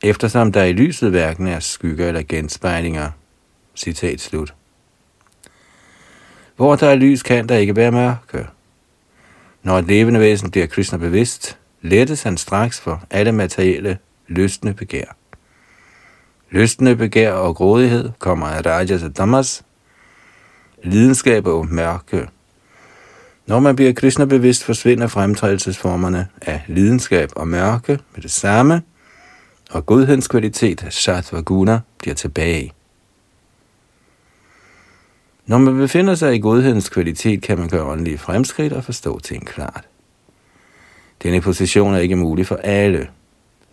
eftersom 0.03 0.51
der 0.51 0.63
i 0.63 0.73
lyset 0.73 1.09
hverken 1.09 1.47
er 1.47 1.59
skygger 1.59 2.07
eller 2.07 2.23
genspejlinger. 2.29 3.09
Citat 3.75 4.21
slut. 4.21 4.53
Hvor 6.55 6.75
der 6.75 6.87
er 6.87 6.95
lys, 6.95 7.23
kan 7.23 7.49
der 7.49 7.55
ikke 7.57 7.75
være 7.75 7.91
mørke. 7.91 8.47
Når 9.63 9.77
et 9.77 9.87
levende 9.87 10.19
væsen 10.19 10.51
bliver 10.51 10.67
Krishna 10.67 10.97
bevidst, 10.97 11.57
lettes 11.81 12.23
han 12.23 12.37
straks 12.37 12.79
for 12.79 13.03
alle 13.09 13.31
materielle, 13.31 13.97
lystende 14.27 14.73
begær. 14.73 15.15
Lystende 16.49 16.95
begær 16.95 17.31
og 17.31 17.55
grådighed 17.55 18.09
kommer 18.19 18.47
af 18.47 18.65
Rajas 18.65 19.03
og 19.03 19.17
Damas, 19.17 19.63
lidenskab 20.83 21.47
og 21.47 21.67
mørke. 21.67 22.27
Når 23.47 23.59
man 23.59 23.75
bliver 23.75 23.93
Krishna 23.93 24.25
bevidst, 24.25 24.63
forsvinder 24.63 25.07
fremtrædelsesformerne 25.07 26.27
af 26.41 26.63
lidenskab 26.67 27.29
og 27.35 27.47
mørke 27.47 27.99
med 28.15 28.21
det 28.21 28.31
samme, 28.31 28.81
og 29.71 29.85
godhedens 29.85 30.27
kvalitet, 30.27 30.85
sattva 30.89 31.39
guna, 31.39 31.79
bliver 31.99 32.15
tilbage. 32.15 32.73
Når 35.45 35.57
man 35.57 35.77
befinder 35.77 36.15
sig 36.15 36.35
i 36.35 36.39
godhedens 36.39 36.89
kvalitet, 36.89 37.41
kan 37.41 37.59
man 37.59 37.69
gøre 37.69 37.83
åndelige 37.83 38.17
fremskridt 38.17 38.73
og 38.73 38.83
forstå 38.83 39.19
ting 39.19 39.47
klart. 39.47 39.87
Denne 41.23 41.41
position 41.41 41.93
er 41.93 41.99
ikke 41.99 42.15
mulig 42.15 42.47
for 42.47 42.55
alle. 42.55 43.07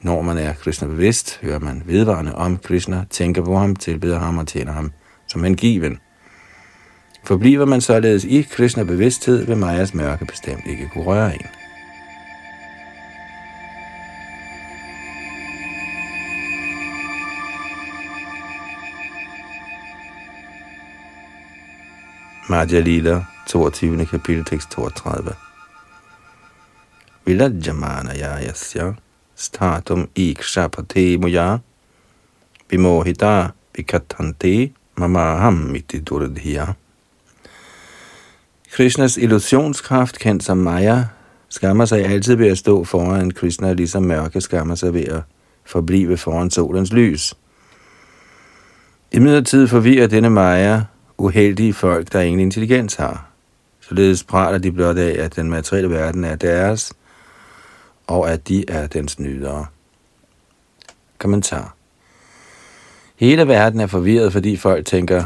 Når 0.03 0.23
man 0.23 0.39
er 0.39 0.55
Krishna 0.55 0.89
bevidst, 0.89 1.39
hører 1.43 1.59
man 1.59 1.83
vedvarende 1.87 2.35
om 2.35 2.57
Krishna, 2.57 3.05
tænker 3.11 3.43
på 3.43 3.57
ham, 3.57 3.77
tilbeder 3.77 4.19
ham 4.19 4.39
og 4.39 4.47
tjener 4.47 4.73
ham 4.73 4.93
som 5.27 5.45
en 5.45 5.57
given. 5.57 5.99
Forbliver 7.25 7.65
man 7.65 7.81
således 7.81 8.25
i 8.25 8.43
Krishna 8.43 8.85
bevidsthed, 8.85 9.47
vil 9.47 9.57
Majas 9.57 9.95
mørke 9.95 10.25
bestemt 10.25 10.67
ikke 10.67 10.89
kunne 10.89 11.05
røre 11.05 11.35
en. 11.35 11.47
Madhya 22.51 22.81
Lila, 22.81 23.25
22. 23.47 24.07
kapitel, 24.07 24.45
tekst 24.45 24.71
32. 24.71 25.35
Vilajamana 27.25 28.15
yasya 28.15 28.95
statum 29.37 30.09
ikshapate 30.15 31.19
muya 31.19 31.59
vimohita 32.71 33.53
vikatante 33.77 34.73
mamaham 34.97 35.75
iti 35.75 36.01
durdhiya. 36.01 36.75
Krishnas 38.73 39.17
illusionskraft, 39.17 40.19
kendt 40.19 40.45
som 40.45 40.59
Maya, 40.59 41.05
skammer 41.49 41.85
sig 41.85 42.05
altid 42.05 42.35
ved 42.35 42.49
at 42.49 42.59
stå 42.59 42.85
foran 42.85 43.31
Krishna, 43.31 43.73
ligesom 43.73 44.03
mørke 44.03 44.41
skammer 44.41 44.75
sig 44.75 44.95
ved 44.95 45.05
at 45.05 45.23
forblive 45.65 46.17
foran 46.17 46.51
solens 46.51 46.93
lys. 46.93 47.35
I 49.13 49.19
midlertid 49.19 49.69
forvirrer 49.69 50.07
denne 50.07 50.31
Maya 50.31 50.81
uheldige 51.19 51.73
folk, 51.73 52.13
der 52.13 52.21
ingen 52.21 52.41
intelligens 52.41 52.95
har. 52.95 53.31
Således 53.81 54.25
praler 54.25 54.59
de 54.59 54.73
blot 54.73 54.99
af, 54.99 55.25
at 55.25 55.37
den 55.37 55.51
materielle 55.51 55.91
verden 55.91 56.25
er 56.25 56.37
deres, 56.37 56.93
og 58.07 58.31
at 58.33 58.49
de 58.49 58.65
er 58.69 58.87
dens 58.87 59.19
nydere. 59.19 59.67
Kommentar. 61.19 61.75
Hele 63.17 63.49
verden 63.49 63.81
er 63.81 63.87
forvirret, 63.87 64.33
fordi 64.33 64.57
folk 64.57 64.87
tænker, 64.87 65.25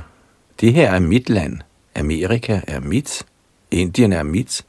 det 0.60 0.72
her 0.72 0.90
er 0.90 1.00
mit 1.00 1.30
land, 1.30 1.58
Amerika 1.94 2.60
er 2.66 2.80
mit, 2.80 3.26
Indien 3.71 4.12
er 4.12 4.23
mit. 4.23 4.64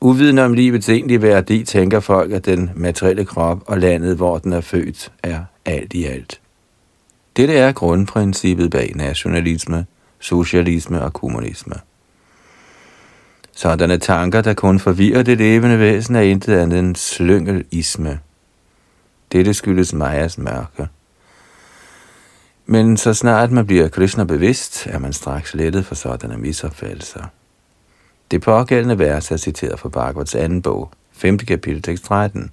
Uvidende 0.00 0.44
om 0.44 0.52
livets 0.52 0.88
egentlige 0.88 1.22
værdi, 1.22 1.64
tænker 1.64 2.00
folk, 2.00 2.32
at 2.32 2.46
den 2.46 2.70
materielle 2.76 3.24
krop 3.24 3.62
og 3.66 3.78
landet, 3.78 4.16
hvor 4.16 4.38
den 4.38 4.52
er 4.52 4.60
født, 4.60 5.12
er 5.22 5.44
alt 5.64 5.92
i 5.92 6.04
alt. 6.04 6.40
Dette 7.36 7.54
er 7.54 7.72
grundprincippet 7.72 8.70
bag 8.70 8.92
nationalisme, 8.94 9.86
socialisme 10.18 11.02
og 11.02 11.12
kommunisme. 11.12 11.74
Sådanne 13.52 13.98
tanker, 13.98 14.40
der 14.40 14.54
kun 14.54 14.78
forvirrer 14.78 15.22
det 15.22 15.38
levende 15.38 15.78
væsen, 15.78 16.16
er 16.16 16.20
intet 16.20 16.54
andet 16.56 16.78
end 16.78 16.96
slyngelisme. 16.96 18.20
Dette 19.32 19.54
skyldes 19.54 19.92
Majas 19.92 20.38
mørke. 20.38 20.88
Men 22.66 22.96
så 22.96 23.14
snart 23.14 23.50
man 23.50 23.66
bliver 23.66 23.88
Krishna 23.88 24.24
bevidst, 24.24 24.86
er 24.86 24.98
man 24.98 25.12
straks 25.12 25.54
lettet 25.54 25.86
for 25.86 25.94
sådanne 25.94 26.36
misopfattelser. 26.36 27.24
Det 28.32 28.40
pågældende 28.40 28.98
vers 28.98 29.30
er 29.30 29.36
citeret 29.36 29.80
fra 29.80 29.88
Bhagavats 29.88 30.34
anden 30.34 30.62
bog, 30.62 30.90
5. 31.12 31.38
kapitel, 31.38 31.82
tekst 31.82 32.04
13. 32.04 32.50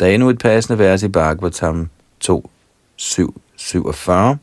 Der 0.00 0.06
er 0.06 0.10
endnu 0.10 0.28
et 0.28 0.38
passende 0.38 0.78
vers 0.78 1.02
i 1.02 1.08
Bhagavatam 1.08 1.88
2, 2.20 2.50
7, 2.96 3.34
47. 3.56 4.38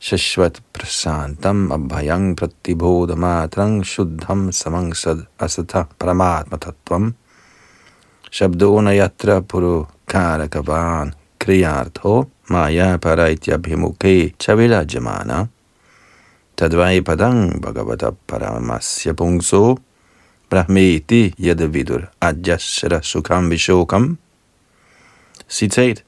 Shashvat 0.00 0.62
prasantam 0.72 1.72
abhayang 1.72 2.36
pratibhodamatrang 2.36 3.84
shuddham 3.84 4.52
samangsad 4.52 5.24
asata 5.38 5.84
paramatma 5.98 6.56
tattvam 6.56 7.14
shabdona 8.30 8.90
yatra 8.90 9.40
puru 9.40 9.84
karakavan 10.06 11.12
kriyartho 11.38 12.24
maya 12.50 12.98
paraityabhimukhe 12.98 14.34
chavila 14.38 14.84
jamana 14.84 15.48
Tadvai 16.56 17.00
padang 17.00 17.60
bhagavata 17.60 18.14
paramasya 18.28 19.12
pungso 19.12 19.76
brahmeti 20.50 21.34
yadavidur 21.38 22.08
adyashra 22.20 23.02
sukham 23.02 23.50
vishokam. 23.50 24.18
Citat. 25.48 26.02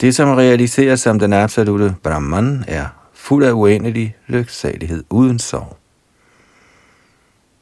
Det, 0.00 0.14
som 0.14 0.28
realiseres 0.28 1.00
som 1.00 1.18
den 1.18 1.32
absolute 1.32 1.94
Brahman, 2.02 2.64
er 2.68 2.86
fuld 3.12 3.44
af 3.44 3.52
uendelig 3.52 4.16
lyksalighed 4.26 5.04
uden 5.10 5.38
sorg. 5.38 5.76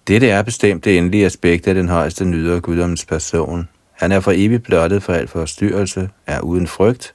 Dette 0.08 0.28
er 0.28 0.42
bestemt 0.42 0.84
det 0.84 0.98
endelige 0.98 1.26
aspekt 1.26 1.68
af 1.68 1.74
den 1.74 1.88
højeste 1.88 2.24
nyder 2.24 2.60
guddommens 2.60 3.04
person. 3.04 3.68
Han 3.92 4.12
er 4.12 4.20
for 4.20 4.32
evigt 4.34 4.62
blottet 4.62 5.02
for 5.02 5.12
alt 5.12 5.30
forstyrrelse, 5.30 6.10
er 6.26 6.40
uden 6.40 6.66
frygt, 6.66 7.14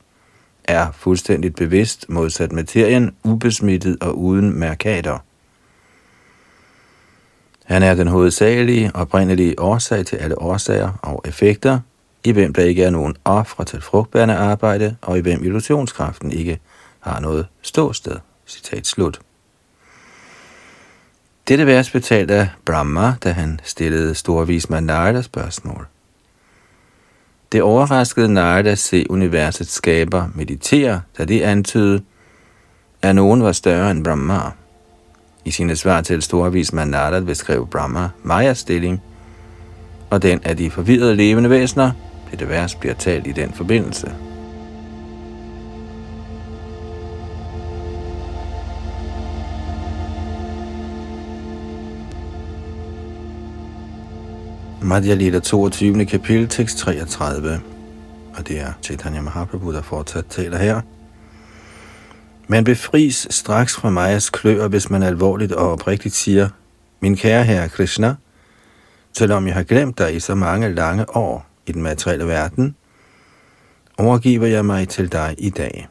er 0.69 0.91
fuldstændigt 0.91 1.55
bevidst 1.55 2.05
modsat 2.09 2.51
materien, 2.51 3.15
ubesmittet 3.23 3.97
og 4.01 4.17
uden 4.17 4.59
mærkater. 4.59 5.17
Han 7.65 7.83
er 7.83 7.95
den 7.95 8.07
hovedsagelige 8.07 8.91
oprindelige 8.93 9.59
årsag 9.59 10.05
til 10.05 10.15
alle 10.15 10.41
årsager 10.41 10.91
og 11.01 11.23
effekter, 11.25 11.79
i 12.23 12.31
hvem 12.31 12.53
der 12.53 12.63
ikke 12.63 12.83
er 12.83 12.89
nogen 12.89 13.15
ofre 13.25 13.65
til 13.65 13.81
frugtbærende 13.81 14.35
arbejde, 14.35 14.95
og 15.01 15.17
i 15.17 15.21
hvem 15.21 15.43
illusionskraften 15.43 16.31
ikke 16.31 16.59
har 16.99 17.19
noget 17.19 17.47
ståsted. 17.61 18.15
Citat 18.47 18.87
slut. 18.87 19.19
Dette 21.47 21.65
vers 21.65 21.89
betalte 21.89 22.33
af 22.33 22.47
Brahma, 22.65 23.13
da 23.23 23.31
han 23.31 23.59
stillede 23.63 24.15
storvis 24.15 24.69
Narada 24.69 25.21
spørgsmål. 25.21 25.87
Det 27.51 27.61
overraskede 27.61 28.33
Narada 28.33 28.71
at 28.71 28.79
se 28.79 29.05
universets 29.09 29.71
skaber 29.71 30.25
meditere, 30.35 31.01
da 31.17 31.25
det 31.25 31.41
antydede, 31.41 32.01
at 33.01 33.15
nogen 33.15 33.43
var 33.43 33.51
større 33.51 33.91
end 33.91 34.03
Brahma. 34.03 34.39
I 35.45 35.51
sine 35.51 35.75
svar 35.75 36.01
til 36.01 36.21
storvis 36.21 36.73
Narad 36.73 37.21
beskrev 37.21 37.67
Brahma 37.67 38.09
Majas 38.23 38.57
stilling, 38.57 39.01
og 40.09 40.21
den 40.21 40.39
af 40.43 40.57
de 40.57 40.71
forvirrede 40.71 41.15
levende 41.15 41.49
væsener. 41.49 41.91
det 42.39 42.49
vers 42.49 42.75
bliver 42.75 42.95
talt 42.95 43.27
i 43.27 43.31
den 43.31 43.53
forbindelse. 43.53 44.28
Madhya 54.89 55.13
Lita 55.13 55.39
22. 55.39 56.05
kapitel, 56.05 56.47
tekst 56.47 56.77
33. 56.77 57.61
Og 58.35 58.47
det 58.47 58.59
er 58.59 58.73
Chaitanya 58.83 59.21
Mahaprabhu, 59.21 59.73
der 59.73 59.81
fortsat 59.81 60.25
taler 60.29 60.57
her. 60.57 60.81
Man 62.47 62.63
befries 62.63 63.27
straks 63.29 63.75
fra 63.75 63.89
Majas 63.89 64.29
kløer, 64.29 64.67
hvis 64.67 64.89
man 64.89 65.03
alvorligt 65.03 65.51
og 65.51 65.71
oprigtigt 65.71 66.15
siger, 66.15 66.49
Min 66.99 67.15
kære 67.15 67.43
herre 67.43 67.69
Krishna, 67.69 68.15
selvom 69.17 69.47
jeg 69.47 69.55
har 69.55 69.63
glemt 69.63 69.97
dig 69.97 70.15
i 70.15 70.19
så 70.19 70.35
mange 70.35 70.73
lange 70.73 71.15
år 71.15 71.47
i 71.67 71.71
den 71.71 71.81
materielle 71.81 72.27
verden, 72.27 72.75
overgiver 73.97 74.47
jeg 74.47 74.65
mig 74.65 74.89
til 74.89 75.11
dig 75.11 75.35
i 75.37 75.49
dag. 75.49 75.87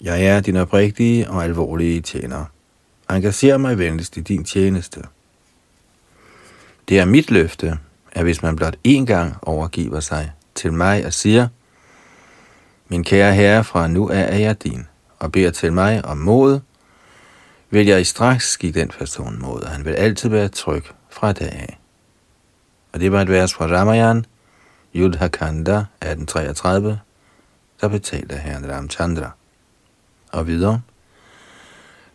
Jeg 0.00 0.26
er 0.26 0.40
din 0.40 0.56
oprigtige 0.56 1.30
og 1.30 1.44
alvorlige 1.44 2.00
tjener. 2.00 2.44
Engager 3.10 3.56
mig 3.56 3.78
venligst 3.78 4.16
i 4.16 4.20
din 4.20 4.44
tjeneste. 4.44 5.00
Det 6.88 6.98
er 6.98 7.04
mit 7.04 7.30
løfte, 7.30 7.78
at 8.14 8.22
hvis 8.22 8.42
man 8.42 8.56
blot 8.56 8.76
én 8.88 9.04
gang 9.04 9.36
overgiver 9.42 10.00
sig 10.00 10.32
til 10.54 10.72
mig 10.72 11.06
og 11.06 11.12
siger, 11.12 11.48
min 12.88 13.04
kære 13.04 13.34
herre, 13.34 13.64
fra 13.64 13.88
nu 13.88 14.10
af 14.10 14.34
er 14.34 14.38
jeg 14.38 14.62
din, 14.64 14.86
og 15.18 15.32
beder 15.32 15.50
til 15.50 15.72
mig 15.72 16.04
om 16.04 16.18
mod, 16.18 16.60
vil 17.70 17.86
jeg 17.86 18.00
i 18.00 18.04
straks 18.04 18.56
give 18.56 18.72
den 18.72 18.88
person 18.88 19.40
mod, 19.40 19.60
og 19.60 19.70
han 19.70 19.84
vil 19.84 19.90
altid 19.90 20.28
være 20.28 20.48
tryg 20.48 20.84
fra 21.10 21.32
dag 21.32 21.52
af. 21.52 21.78
Og 22.92 23.00
det 23.00 23.12
var 23.12 23.22
et 23.22 23.28
vers 23.28 23.54
fra 23.54 23.66
Ramayan, 23.66 24.26
Yudhakanda 24.94 25.76
1833, 25.76 27.00
der 27.80 27.88
betalte 27.88 28.36
herren 28.36 28.70
Ramchandra. 28.70 29.30
Og 30.32 30.46
videre. 30.46 30.80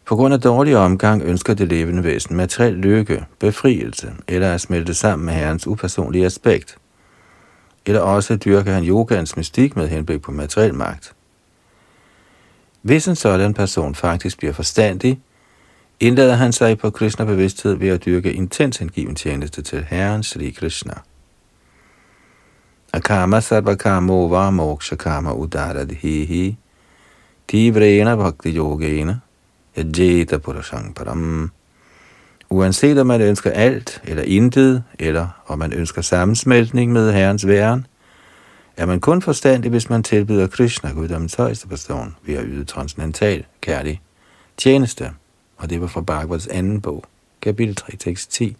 På 0.09 0.15
grund 0.15 0.33
af 0.33 0.41
dårlig 0.41 0.77
omgang 0.77 1.23
ønsker 1.23 1.53
det 1.53 1.67
levende 1.67 2.03
væsen 2.03 2.35
materiel 2.35 2.73
lykke, 2.73 3.25
befrielse 3.39 4.13
eller 4.27 4.53
at 4.53 4.61
smelte 4.61 4.93
sammen 4.93 5.25
med 5.25 5.33
herrens 5.33 5.67
upersonlige 5.67 6.25
aspekt. 6.25 6.77
Eller 7.85 8.01
også 8.01 8.35
dyrker 8.35 8.73
han 8.73 8.83
yogans 8.83 9.37
mystik 9.37 9.75
med 9.75 9.87
henblik 9.87 10.21
på 10.21 10.31
materiel 10.31 10.73
magt. 10.73 11.13
Hvis 12.81 13.07
en 13.07 13.15
sådan 13.15 13.53
person 13.53 13.95
faktisk 13.95 14.37
bliver 14.37 14.53
forstandig, 14.53 15.19
indlader 15.99 16.35
han 16.35 16.53
sig 16.53 16.77
på 16.77 16.89
Krishna 16.89 17.25
bevidsthed 17.25 17.73
ved 17.73 17.89
at 17.89 18.05
dyrke 18.05 18.33
intens 18.33 18.77
hengiven 18.77 19.15
tjeneste 19.15 19.61
til 19.61 19.85
Herren 19.89 20.23
Sri 20.23 20.49
Krishna. 20.49 20.93
Akama 22.93 23.39
sarvakamo 23.39 24.25
var 24.25 24.49
moksha 24.49 24.95
kama 24.95 25.33
udaradhihi 25.33 26.57
tivrena 27.47 28.15
bhakti 28.15 28.57
yogena 28.57 29.19
yajeta 29.79 30.37
purashang 30.37 30.95
param. 30.95 31.51
Uanset 32.49 32.97
om 32.97 33.07
man 33.07 33.21
ønsker 33.21 33.51
alt 33.51 34.01
eller 34.03 34.23
intet, 34.23 34.83
eller 34.99 35.27
om 35.47 35.59
man 35.59 35.73
ønsker 35.73 36.01
sammensmeltning 36.01 36.91
med 36.91 37.13
Herrens 37.13 37.47
væren, 37.47 37.87
er 38.77 38.85
man 38.85 38.99
kun 38.99 39.21
forstandig, 39.21 39.71
hvis 39.71 39.89
man 39.89 40.03
tilbyder 40.03 40.47
Krishna, 40.47 40.91
guddommens 40.91 41.35
højeste 41.35 41.67
person, 41.67 42.15
ved 42.25 42.35
at 42.35 42.43
yde 42.47 42.65
transcendental, 42.65 43.45
kærlig 43.61 44.01
tjeneste. 44.57 45.11
Og 45.57 45.69
det 45.69 45.81
var 45.81 45.87
fra 45.87 46.01
Bhagavats 46.01 46.47
anden 46.47 46.81
bog, 46.81 47.03
kapitel 47.41 47.75
3, 47.75 47.95
tekst 47.95 48.31
10. 48.31 48.57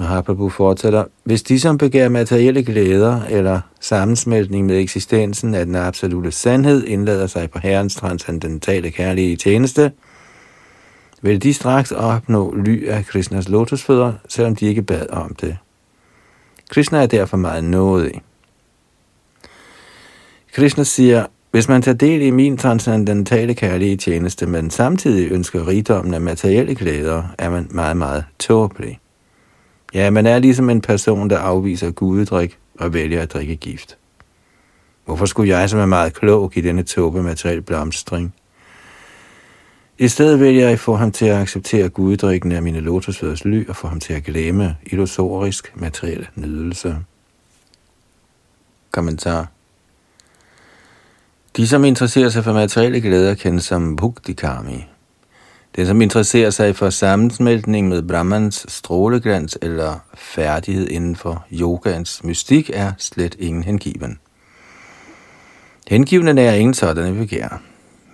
Mahaprabhu 0.00 0.48
fortsætter, 0.48 1.04
hvis 1.24 1.42
de 1.42 1.60
som 1.60 1.78
begærer 1.78 2.08
materielle 2.08 2.62
glæder 2.62 3.22
eller 3.28 3.60
sammensmeltning 3.80 4.66
med 4.66 4.78
eksistensen 4.78 5.54
af 5.54 5.66
den 5.66 5.74
absolute 5.74 6.32
sandhed 6.32 6.84
indlader 6.84 7.26
sig 7.26 7.50
på 7.50 7.58
Herrens 7.58 7.96
transcendentale 7.96 8.90
kærlige 8.90 9.36
tjeneste, 9.36 9.92
vil 11.22 11.42
de 11.42 11.54
straks 11.54 11.92
opnå 11.92 12.54
ly 12.54 12.88
af 12.88 13.06
Krishnas 13.06 13.48
lotusfødder, 13.48 14.12
selvom 14.28 14.56
de 14.56 14.66
ikke 14.66 14.82
bad 14.82 15.06
om 15.10 15.34
det. 15.34 15.56
Krishna 16.70 17.02
er 17.02 17.06
derfor 17.06 17.36
meget 17.36 17.64
nådig. 17.64 18.22
Krishna 20.52 20.84
siger, 20.84 21.26
hvis 21.50 21.68
man 21.68 21.82
tager 21.82 21.96
del 21.96 22.22
i 22.22 22.30
min 22.30 22.56
transcendentale 22.56 23.54
kærlige 23.54 23.96
tjeneste, 23.96 24.46
men 24.46 24.70
samtidig 24.70 25.32
ønsker 25.32 25.68
rigdommen 25.68 26.14
af 26.14 26.20
materielle 26.20 26.74
glæder, 26.74 27.22
er 27.38 27.50
man 27.50 27.68
meget, 27.70 27.96
meget 27.96 28.24
tåbelig. 28.38 28.99
Ja, 29.94 30.10
man 30.10 30.26
er 30.26 30.38
ligesom 30.38 30.70
en 30.70 30.80
person, 30.80 31.30
der 31.30 31.38
afviser 31.38 31.90
gudedrik 31.90 32.58
og 32.78 32.94
vælger 32.94 33.22
at 33.22 33.32
drikke 33.32 33.56
gift. 33.56 33.96
Hvorfor 35.04 35.26
skulle 35.26 35.58
jeg, 35.58 35.70
som 35.70 35.80
er 35.80 35.86
meget 35.86 36.14
klog, 36.14 36.50
give 36.50 36.68
denne 36.68 36.82
tåbe 36.82 37.22
materiel 37.22 37.62
blomstring? 37.62 38.34
I 39.98 40.08
stedet 40.08 40.40
vil 40.40 40.54
jeg 40.54 40.78
få 40.78 40.94
ham 40.94 41.12
til 41.12 41.26
at 41.26 41.36
acceptere 41.36 41.88
guddrikken 41.88 42.52
af 42.52 42.62
mine 42.62 42.80
lotusfødders 42.80 43.44
ly 43.44 43.68
og 43.68 43.76
få 43.76 43.88
ham 43.88 44.00
til 44.00 44.12
at 44.12 44.24
glemme 44.24 44.76
illusorisk 44.82 45.72
materiel 45.74 46.28
nydelse. 46.34 46.96
Kommentar 48.90 49.48
De, 51.56 51.68
som 51.68 51.84
interesserer 51.84 52.28
sig 52.28 52.44
for 52.44 52.52
materielle 52.52 53.00
glæder, 53.00 53.34
kendes 53.34 53.64
som 53.64 53.96
bhuktikami. 53.96 54.86
Den, 55.76 55.86
som 55.86 56.02
interesserer 56.02 56.50
sig 56.50 56.76
for 56.76 56.90
sammensmeltning 56.90 57.88
med 57.88 58.02
Brahmans 58.02 58.66
stråleglans 58.68 59.58
eller 59.62 59.98
færdighed 60.14 60.88
inden 60.88 61.16
for 61.16 61.46
yogans 61.52 62.24
mystik, 62.24 62.70
er 62.74 62.92
slet 62.98 63.36
ingen 63.38 63.62
hengiven. 63.62 64.18
Hengiven 65.88 66.38
er 66.38 66.52
ingen 66.52 66.74
sådanne 66.74 67.18
begær. 67.18 67.62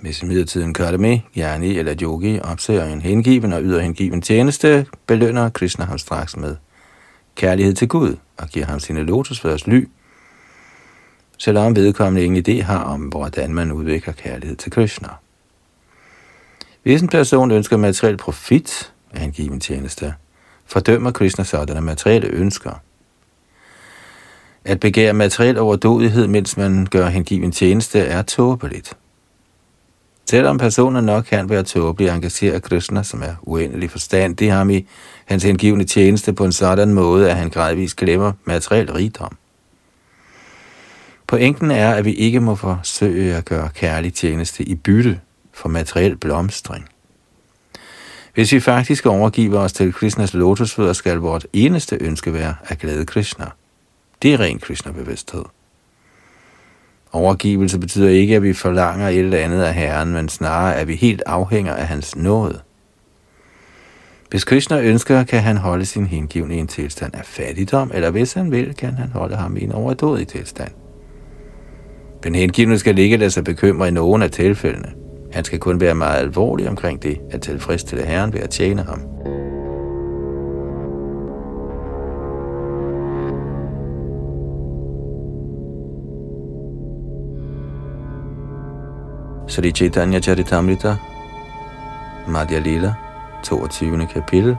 Hvis 0.02 0.22
imidlertid 0.22 0.62
en 0.62 0.74
karme, 0.74 1.22
Jani 1.36 1.78
eller 1.78 1.94
yogi 2.02 2.40
opsøger 2.40 2.84
en 2.84 3.02
hengiven 3.02 3.52
og 3.52 3.62
yder 3.62 3.80
hengiven 3.80 4.22
tjeneste, 4.22 4.86
belønner 5.06 5.48
Krishna 5.48 5.84
ham 5.84 5.98
straks 5.98 6.36
med 6.36 6.56
kærlighed 7.34 7.74
til 7.74 7.88
Gud 7.88 8.16
og 8.36 8.48
giver 8.48 8.66
ham 8.66 8.80
sine 8.80 9.02
lotusfødders 9.02 9.66
ly, 9.66 9.88
selvom 11.38 11.76
vedkommende 11.76 12.24
ingen 12.24 12.44
idé 12.48 12.62
har 12.62 12.82
om, 12.82 13.00
hvordan 13.00 13.54
man 13.54 13.72
udvikler 13.72 14.12
kærlighed 14.12 14.56
til 14.56 14.72
Krishna. 14.72 15.08
Hvis 16.86 17.02
en 17.02 17.08
person 17.08 17.50
ønsker 17.50 17.76
materiel 17.76 18.16
profit 18.16 18.92
af 19.12 19.24
en 19.24 19.32
given 19.32 19.60
tjeneste, 19.60 20.14
fordømmer 20.66 21.10
Krishna 21.10 21.44
sådanne 21.44 21.80
materielle 21.80 22.28
ønsker. 22.28 22.82
At 24.64 24.80
begære 24.80 25.12
materiel 25.12 25.58
overdådighed, 25.58 26.26
mens 26.26 26.56
man 26.56 26.86
gør 26.90 27.08
hengiven 27.08 27.52
tjeneste, 27.52 27.98
er 27.98 28.22
tåbeligt. 28.22 28.96
Selvom 30.30 30.58
personer 30.58 31.00
nok 31.00 31.24
kan 31.24 31.48
være 31.48 31.62
tåbelig, 31.62 32.08
engagerer 32.08 32.58
Krishna, 32.58 33.02
som 33.02 33.22
er 33.22 33.34
uendelig 33.42 33.90
forstandig 33.90 34.52
ham 34.52 34.70
i 34.70 34.86
hans 35.24 35.42
hengivende 35.42 35.84
tjeneste 35.84 36.32
på 36.32 36.44
en 36.44 36.52
sådan 36.52 36.94
måde, 36.94 37.30
at 37.30 37.36
han 37.36 37.50
gradvist 37.50 37.96
glemmer 37.96 38.32
materiel 38.44 38.92
rigdom. 38.92 39.36
Pointen 41.26 41.70
er, 41.70 41.94
at 41.94 42.04
vi 42.04 42.12
ikke 42.12 42.40
må 42.40 42.54
forsøge 42.54 43.34
at 43.34 43.44
gøre 43.44 43.68
kærlig 43.74 44.14
tjeneste 44.14 44.64
i 44.64 44.74
bytte 44.74 45.20
for 45.56 45.68
materiel 45.68 46.16
blomstring. 46.16 46.88
Hvis 48.34 48.52
vi 48.52 48.60
faktisk 48.60 49.06
overgiver 49.06 49.58
os 49.58 49.72
til 49.72 49.92
Krishnas 49.92 50.34
lotusfødder, 50.34 50.92
skal 50.92 51.16
vort 51.16 51.46
eneste 51.52 51.98
ønske 52.00 52.32
være 52.32 52.54
at 52.64 52.78
glæde 52.78 53.06
Krishna. 53.06 53.46
Det 54.22 54.34
er 54.34 54.40
ren 54.40 54.58
Krishna-bevidsthed. 54.58 55.44
Overgivelse 57.12 57.78
betyder 57.78 58.08
ikke, 58.08 58.36
at 58.36 58.42
vi 58.42 58.52
forlanger 58.52 59.08
et 59.08 59.18
eller 59.18 59.38
andet 59.38 59.62
af 59.62 59.74
Herren, 59.74 60.12
men 60.12 60.28
snarere, 60.28 60.76
at 60.76 60.88
vi 60.88 60.94
helt 60.94 61.22
afhænger 61.26 61.74
af 61.74 61.86
hans 61.86 62.16
nåde. 62.16 62.60
Hvis 64.30 64.44
Krishna 64.44 64.80
ønsker, 64.80 65.24
kan 65.24 65.42
han 65.42 65.56
holde 65.56 65.84
sin 65.84 66.06
hengivne 66.06 66.56
i 66.56 66.58
en 66.58 66.66
tilstand 66.66 67.14
af 67.14 67.24
fattigdom, 67.24 67.90
eller 67.94 68.10
hvis 68.10 68.32
han 68.32 68.50
vil, 68.50 68.74
kan 68.74 68.94
han 68.94 69.08
holde 69.08 69.36
ham 69.36 69.56
i 69.56 69.64
en 69.64 69.72
overdådig 69.72 70.28
tilstand. 70.28 70.70
Den 72.22 72.34
hengivne 72.34 72.78
skal 72.78 72.98
ikke 72.98 73.16
lade 73.16 73.30
sig 73.30 73.44
bekymre 73.44 73.88
i 73.88 73.90
nogen 73.90 74.22
af 74.22 74.30
tilfældene. 74.30 75.05
Han 75.36 75.44
skal 75.44 75.58
kun 75.58 75.80
være 75.80 75.94
meget 75.94 76.18
alvorlig 76.18 76.68
omkring 76.68 77.02
det 77.02 77.20
at 77.30 77.42
tilfredsstille 77.42 78.04
Herren 78.04 78.32
ved 78.32 78.40
at 78.40 78.50
tjene 78.50 78.82
ham. 78.82 79.00
Sri 89.48 89.70
Chaitanya 89.70 90.20
Charitamrita, 90.20 90.96
Madhya 92.28 92.58
Lila, 92.58 92.94
22. 93.44 94.06
kapitel. 94.06 94.56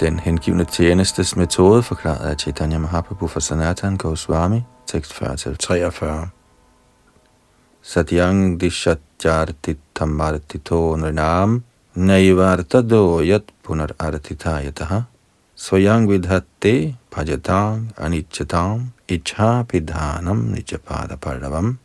Den 0.00 0.18
hengivne 0.18 0.64
tjenestes 0.64 1.36
metode 1.36 1.82
forklaret 1.82 2.30
af 2.30 2.36
Chaitanya 2.36 2.78
Mahaprabhu 2.78 3.26
for 3.26 3.40
Sanatan 3.40 3.96
Goswami, 3.96 4.62
tekst 4.86 5.12
40-43 5.12 6.43
satyang 7.84 8.56
dishatjartitamartito 8.60 10.96
nrinam 10.96 11.62
naivartado 11.94 13.20
yat 13.20 13.52
punar 13.62 13.92
artitayataha 13.98 15.02
svayang 15.54 16.08
vidhatte 16.08 16.94
bhajatam 17.12 17.88
anichatam 18.00 18.92
icha 19.06 19.64
pidhanam 19.68 20.54
nichapada 20.54 21.16
pardavam. 21.20 21.78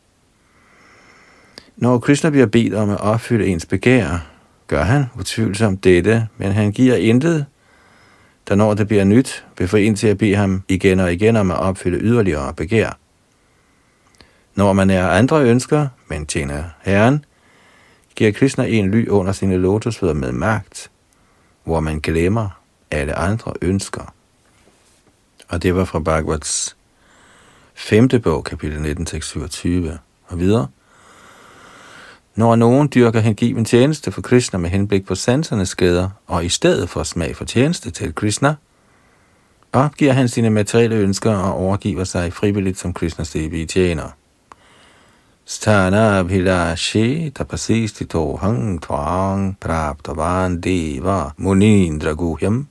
Når 1.78 2.00
Krishna 2.00 2.30
bliver 2.30 2.46
bedt 2.46 2.74
om 2.74 2.90
at 2.90 3.00
opfylde 3.00 3.48
ens 3.48 3.66
begær, 3.66 4.28
gør 4.68 4.84
han 4.84 5.06
utvivlsomt 5.20 5.84
dette, 5.84 6.28
men 6.38 6.52
han 6.52 6.72
giver 6.72 6.96
intet, 6.96 7.46
der 8.48 8.56
når 8.56 8.74
det 8.74 8.88
bliver 8.88 9.04
nyt, 9.04 9.46
vil 9.58 9.68
få 9.68 9.78
en 9.78 9.96
til 9.96 10.08
at 10.08 10.18
bede 10.18 10.36
ham 10.36 10.64
igen 10.68 11.00
og 11.00 11.14
igen 11.14 11.36
om 11.36 11.52
at 11.52 11.58
opfylde 11.58 12.00
yderligere 12.00 12.54
begær. 12.54 12.98
Når 14.56 14.74
man 14.74 14.90
er 14.90 15.08
andre 15.08 15.44
ønsker, 15.44 15.88
men 16.08 16.26
tjener 16.26 16.64
Herren, 16.82 17.26
giver 18.16 18.32
Krishna 18.32 18.66
en 18.66 18.92
ly 18.92 19.08
under 19.08 19.32
sine 19.32 19.58
lotusfødder 19.58 20.14
med 20.14 20.32
magt, 20.32 20.92
hvor 21.64 21.80
man 21.80 22.00
glemmer 22.00 22.50
alle 22.92 23.16
andre 23.16 23.54
ønsker. 23.62 24.14
Og 25.50 25.64
det 25.64 25.76
var 25.76 25.86
fra 25.86 26.00
Bhagavats 26.00 26.76
5. 27.76 28.10
bog, 28.24 28.44
kapitel 28.44 28.82
19, 28.82 29.06
tekst 29.06 29.30
27 29.30 29.98
og 30.28 30.40
videre. 30.40 30.68
Når 32.36 32.56
nogen 32.56 32.90
dyrker 32.96 33.20
hengiven 33.20 33.66
tjeneste 33.66 34.12
for 34.12 34.22
Krishna 34.22 34.60
med 34.60 34.70
henblik 34.70 35.06
på 35.06 35.16
sansernes 35.16 35.70
skader, 35.70 36.10
og 36.28 36.46
i 36.46 36.50
stedet 36.50 36.90
for 36.90 37.04
smag 37.04 37.36
for 37.36 37.46
tjeneste 37.46 37.92
til 37.92 38.16
Krishna, 38.16 38.56
opgiver 39.74 40.14
han 40.14 40.28
sine 40.28 40.50
materielle 40.50 40.96
ønsker 40.96 41.32
og 41.32 41.54
overgiver 41.54 42.04
sig 42.04 42.34
frivilligt 42.34 42.80
som 42.80 42.94
Krishnas 42.94 43.36
evige 43.36 43.66
tjener. 43.66 44.10
Stana 45.50 46.22
Abhilashi 46.22 47.32
Tapasistito 47.32 48.38
Hang 48.40 48.80
Tvang 48.80 49.58
Praptavan 49.60 50.62
Deva 50.62 51.34
Munindra 51.40 52.14
Guhyam 52.14 52.68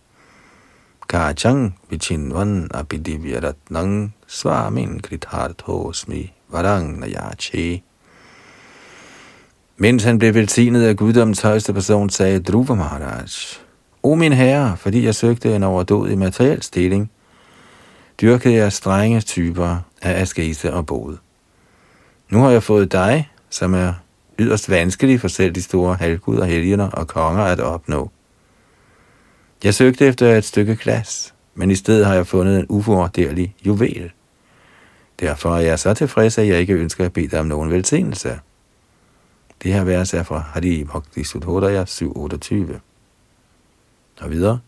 Kachang 1.09 1.73
Vichinvan 1.91 2.69
Apidivyaratnang 2.69 4.12
Svamin 4.29 5.01
Kritharthosmi 5.01 6.31
Varang 6.53 7.01
Nayachi 7.01 7.83
mens 9.79 10.05
han 10.05 10.19
blev 10.19 10.35
velsignet 10.35 10.83
af 10.83 10.97
guddoms 10.97 11.41
højeste 11.41 11.73
person, 11.73 12.11
sagde 12.11 12.41
Dhruva 12.41 12.75
Maharaj, 12.75 13.29
O 14.03 14.14
min 14.14 14.33
herre, 14.33 14.77
fordi 14.77 15.05
jeg 15.05 15.14
søgte 15.14 15.57
en 15.57 15.62
overdådig 15.62 16.19
materiel 16.19 16.62
stilling, 16.62 17.11
dyrkede 18.21 18.55
jeg 18.55 18.73
strenge 18.73 19.21
typer 19.21 19.77
af 20.03 20.21
askese 20.21 20.73
og 20.75 20.87
bod. 20.87 21.17
Nu 22.31 22.38
har 22.38 22.51
jeg 22.51 22.62
fået 22.62 22.93
dig, 22.93 23.31
som 23.51 23.75
er 23.75 23.93
yderst 24.38 24.71
vanskelig 24.71 25.21
for 25.21 25.29
selv 25.29 25.55
de 25.55 25.62
store 25.62 25.95
halvguder, 25.95 26.45
helgener 26.45 26.91
og 26.91 27.09
konger 27.09 27.43
at 27.43 27.61
opnå. 27.61 28.11
Jeg 29.64 29.75
søgte 29.75 30.07
efter 30.07 30.37
et 30.37 30.45
stykke 30.45 30.77
glas, 30.77 31.35
men 31.55 31.71
i 31.71 31.75
stedet 31.75 32.07
har 32.07 32.14
jeg 32.14 32.27
fundet 32.27 32.59
en 32.59 32.67
uvurderlig 32.69 33.55
juvel. 33.67 34.11
Derfor 35.21 35.57
er 35.57 35.61
jeg 35.61 35.79
så 35.79 35.95
tilfreds, 35.95 36.38
at 36.38 36.49
jeg 36.49 36.61
ikke 36.61 36.73
ønsker 36.73 37.05
at 37.05 37.12
bede 37.12 37.29
dig 37.29 37.41
om 37.41 37.47
nogen 37.47 37.71
velsignelse. 37.71 38.38
Det 39.62 39.73
her 39.73 39.85
vers 39.85 40.14
er 40.14 40.23
fra 40.23 40.38
Hari 40.38 40.85
Bhakti 40.85 41.25
Sudhodaya 41.25 41.85
728. 41.85 42.81
Og 44.21 44.31
videre. 44.31 44.59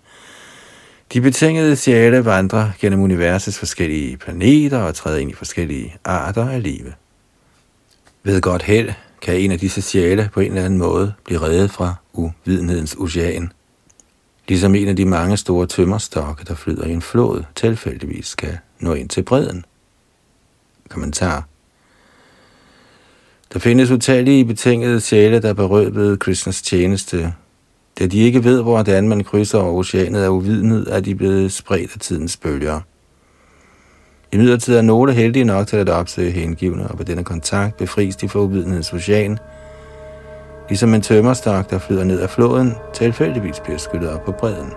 De 1.13 1.21
betingede 1.21 1.77
sjæle 1.77 2.25
vandrer 2.25 2.71
gennem 2.81 3.01
universets 3.01 3.59
forskellige 3.59 4.17
planeter 4.17 4.79
og 4.79 4.95
træder 4.95 5.19
ind 5.19 5.31
i 5.31 5.35
forskellige 5.35 5.97
arter 6.05 6.49
af 6.49 6.63
live. 6.63 6.93
Ved 8.23 8.41
godt 8.41 8.63
held 8.63 8.93
kan 9.23 9.37
en 9.37 9.53
af 9.53 9.59
disse 9.59 9.83
sjæle 9.83 10.31
på 10.33 10.41
en 10.41 10.47
eller 10.47 10.65
anden 10.65 10.79
måde 10.79 11.15
blive 11.25 11.41
reddet 11.41 11.71
fra 11.71 11.95
uvidenhedens 12.13 12.97
ocean. 12.99 13.53
Ligesom 14.49 14.75
en 14.75 14.89
af 14.89 14.97
de 14.97 15.05
mange 15.05 15.37
store 15.37 15.67
tømmerstokke, 15.67 16.45
der 16.45 16.55
flyder 16.55 16.87
i 16.87 16.93
en 16.93 17.03
flod, 17.03 17.43
tilfældigvis 17.55 18.27
skal 18.27 18.59
nå 18.81 18.95
ind 18.95 19.09
til 19.09 19.23
bredden. 19.23 19.65
Kommentar 20.89 21.47
der 23.53 23.59
findes 23.59 23.91
utallige 23.91 24.45
betingede 24.45 25.01
sjæle, 25.01 25.43
der 25.43 25.53
berøvede 25.53 26.17
Krishnas 26.17 26.63
tjeneste. 26.63 27.35
Da 27.99 28.07
de 28.07 28.19
ikke 28.19 28.45
ved, 28.45 28.63
hvordan 28.63 29.09
man 29.09 29.25
krydser 29.25 29.59
over 29.59 29.79
oceanet 29.79 30.23
af 30.23 30.29
uvidenhed, 30.29 30.87
er 30.87 31.01
de 31.01 31.15
blevet 31.15 31.53
spredt 31.53 31.91
af 31.95 32.01
tidens 32.01 32.37
bølger. 32.37 32.81
I 34.33 34.37
midlertid 34.37 34.77
er 34.77 34.83
nogle 34.83 35.13
heldige 35.13 35.45
nok 35.45 35.67
til 35.67 35.77
at 35.77 35.89
opsøge 35.89 36.31
hengivne, 36.31 36.89
og 36.89 36.97
på 36.97 37.03
denne 37.03 37.25
kontakt 37.25 37.77
befries 37.77 38.17
de 38.17 38.29
for 38.29 38.41
uvidenhedens 38.41 38.93
ocean, 38.93 39.39
ligesom 40.69 40.95
en 40.95 41.03
tømmerstok, 41.03 41.71
der 41.71 41.79
flyder 41.79 42.05
ned 42.05 42.21
af 42.21 42.31
floden, 42.31 42.75
tilfældigvis 42.93 43.61
bliver 43.61 43.79
skyllet 43.79 44.11
op 44.11 44.25
på 44.25 44.33
bredden. 44.33 44.73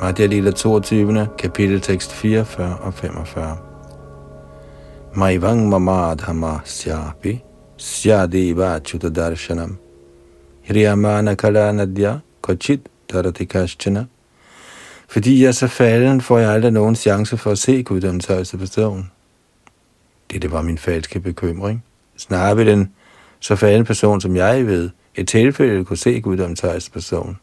Madhya 0.00 0.26
Lila 0.26 0.50
22. 0.50 1.28
kapitel 1.38 1.80
tekst 1.80 2.12
44 2.12 2.76
og 2.76 2.94
45. 2.94 3.56
Maivang 5.14 5.68
mamadhama 5.68 6.58
syapi 6.64 7.49
syadeva 7.80 8.78
chutadarshanam 8.84 9.76
hriyamana 10.68 11.34
kala 11.34 11.72
nadya 11.72 12.18
kochit 12.42 12.80
daratikashchana 13.12 14.06
fordi 15.08 15.42
jeg 15.42 15.48
er 15.48 15.52
så 15.52 15.66
falden, 15.66 16.20
får 16.20 16.38
jeg 16.38 16.50
aldrig 16.50 16.72
nogen 16.72 16.96
chance 16.96 17.36
for 17.36 17.50
at 17.50 17.58
se 17.58 17.82
guddommens 17.82 18.26
højeste 18.26 18.58
person. 18.58 19.10
Det 20.30 20.52
var 20.52 20.62
min 20.62 20.78
falske 20.78 21.20
bekymring. 21.20 21.84
Snarere 22.16 22.56
vil 22.56 22.66
den 22.66 22.92
så 23.40 23.56
falden 23.56 23.84
person, 23.84 24.20
som 24.20 24.36
jeg 24.36 24.66
ved, 24.66 24.90
et 25.14 25.28
tilfælde 25.28 25.84
kunne 25.84 25.96
se 25.96 26.20
guddommens 26.20 26.60
højeste 26.60 26.90
person. 26.90 27.38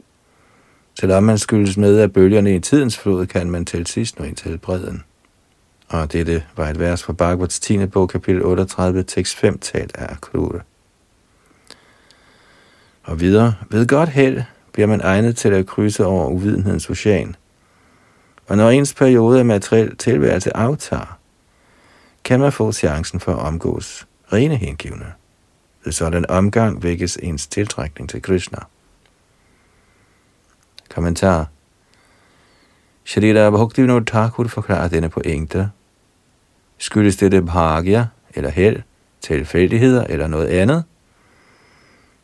Selvom 0.99 1.23
man 1.23 1.37
skyldes 1.37 1.77
med 1.77 1.99
af 1.99 2.13
bølgerne 2.13 2.55
i 2.55 2.59
tidens 2.59 2.97
flod, 2.97 3.25
kan 3.25 3.49
man 3.49 3.65
til 3.65 3.87
sidst 3.87 4.19
nå 4.19 4.25
ind 4.25 4.35
til 4.35 4.57
bredden. 4.57 5.03
Og 5.87 6.13
dette 6.13 6.45
var 6.55 6.69
et 6.69 6.79
vers 6.79 7.03
fra 7.03 7.13
Bhagavats 7.13 7.59
10. 7.59 7.85
bog, 7.85 8.09
kapitel 8.09 8.45
38, 8.45 9.03
tekst 9.03 9.35
5, 9.35 9.59
talt 9.59 9.97
af 9.97 10.13
Akrura. 10.13 10.59
Og 13.03 13.19
videre, 13.19 13.55
ved 13.69 13.87
godt 13.87 14.09
held 14.09 14.41
bliver 14.71 14.87
man 14.87 15.01
egnet 15.01 15.37
til 15.37 15.49
at 15.49 15.65
krydse 15.65 16.05
over 16.05 16.27
uvidenhedens 16.27 16.89
ocean. 16.89 17.35
Og 18.47 18.57
når 18.57 18.69
ens 18.69 18.93
periode 18.93 19.39
af 19.39 19.45
materiel 19.45 19.97
tilværelse 19.97 20.57
aftager, 20.57 21.19
kan 22.23 22.39
man 22.39 22.51
få 22.51 22.71
chancen 22.71 23.19
for 23.19 23.31
at 23.31 23.39
omgås 23.39 24.07
rene 24.33 24.55
hengivne. 24.55 25.13
Ved 25.85 25.93
sådan 25.93 26.29
omgang 26.29 26.83
vækkes 26.83 27.17
ens 27.21 27.47
tiltrækning 27.47 28.09
til 28.09 28.21
Krishna. 28.21 28.59
Kommentar. 30.89 31.47
Shrita 33.05 33.49
Bhaktivinoda 33.49 34.05
Thakur 34.05 34.47
forklarer 34.47 34.87
denne 34.87 35.09
pointe. 35.09 35.69
Skyldes 36.77 37.15
det 37.15 37.45
bhagya, 37.45 38.05
eller 38.33 38.49
held, 38.49 38.81
tilfældigheder 39.21 40.03
eller 40.03 40.27
noget 40.27 40.47
andet? 40.47 40.83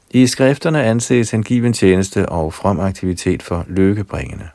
I 0.09 0.27
skrifterne 0.27 0.83
anses 0.83 1.31
hengiven 1.31 1.73
tjeneste 1.73 2.29
og 2.29 2.53
from 2.53 2.79
aktivitet 2.79 3.43
for 3.43 3.65
lykkebringende. 3.67 4.49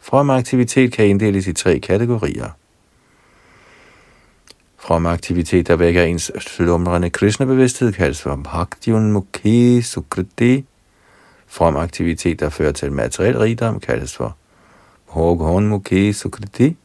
From 0.00 0.30
aktivitet 0.30 0.92
kan 0.92 1.06
inddeles 1.06 1.46
i 1.46 1.52
tre 1.52 1.78
kategorier. 1.78 2.48
From 4.78 5.06
aktivitet, 5.06 5.66
der 5.66 5.76
vækker 5.76 6.02
ens 6.02 6.32
slumrende 6.38 7.10
Krishna-bevidsthed, 7.10 7.92
kaldes 7.92 8.22
for 8.22 8.36
Bhaktivun 8.36 9.12
Mukhi 9.12 9.82
Sukriti, 9.82 10.64
From 11.52 11.76
aktivitet, 11.76 12.40
der 12.40 12.48
fører 12.48 12.72
til 12.72 12.92
materiel 12.92 13.38
rigdom, 13.38 13.80
kaldes 13.80 14.16
for 14.16 14.36
Bhogon 15.06 15.68
Mukhi 15.68 16.12
Sukriti. 16.12 16.76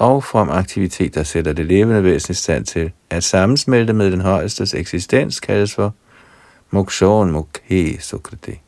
Og 0.00 0.24
from 0.24 0.50
aktivitet, 0.50 1.14
der 1.14 1.22
sætter 1.22 1.52
det 1.52 1.66
levende 1.66 2.04
væsen 2.04 2.32
i 2.32 2.34
stand 2.34 2.66
til 2.66 2.92
at 3.10 3.24
sammensmelte 3.24 3.92
med 3.92 4.10
den 4.10 4.20
højestes 4.20 4.74
eksistens, 4.74 5.40
kaldes 5.40 5.74
for 5.74 5.94
Mokshon 6.70 7.30
Mukhi 7.30 7.96
Sukriti. 7.98 8.60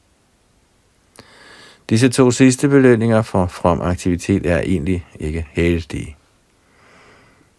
Disse 1.91 2.09
to 2.09 2.31
sidste 2.31 2.69
belønninger 2.69 3.23
for 3.23 3.47
from 3.47 3.81
aktivitet 3.81 4.47
er 4.47 4.59
egentlig 4.59 5.07
ikke 5.21 5.47
heldige. 5.53 6.17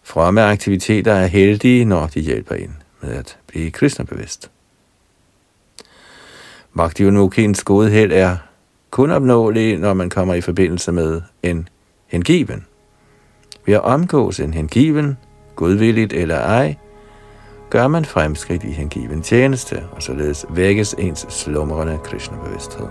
Fromme 0.02 0.42
aktiviteter 0.42 1.12
er 1.12 1.26
heldige, 1.26 1.84
når 1.84 2.06
de 2.06 2.20
hjælper 2.20 2.54
en 2.54 2.76
med 3.00 3.10
at 3.10 3.38
blive 3.46 3.70
kristnebevidst. 3.70 4.50
Bhaktivinokiens 6.76 7.64
gode 7.64 7.90
held 7.90 8.12
er 8.12 8.36
kun 8.90 9.10
opnåelig, 9.10 9.78
når 9.78 9.94
man 9.94 10.10
kommer 10.10 10.34
i 10.34 10.40
forbindelse 10.40 10.92
med 10.92 11.22
en 11.42 11.68
hengiven. 12.06 12.66
Ved 13.66 13.74
at 13.74 13.80
omgås 13.80 14.40
en 14.40 14.54
hengiven, 14.54 15.18
godvilligt 15.56 16.12
eller 16.12 16.36
ej, 16.36 16.74
gør 17.70 17.88
man 17.88 18.04
fremskridt 18.04 18.64
i 18.64 18.70
hengiven 18.70 19.22
tjeneste, 19.22 19.82
og 19.92 20.02
således 20.02 20.46
vækkes 20.50 20.94
ens 20.98 21.26
slumrende 21.28 21.98
Krishna-bevidsthed. 22.04 22.86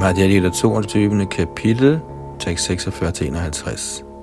Madhya 0.00 0.26
Lila 0.26 0.50
22. 0.50 1.26
kapitel, 1.26 2.00
tekst 2.38 2.70
46-51. 2.70 4.13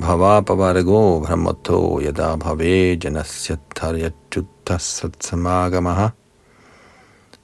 Bhava 0.00 0.42
Pavarago 0.42 1.20
Brahmato 1.20 2.00
Yada 2.00 2.34
Bhave 2.38 2.96
Janasya 2.96 3.58
Taryachuta 3.74 4.78
Satsamagamaha 4.78 6.12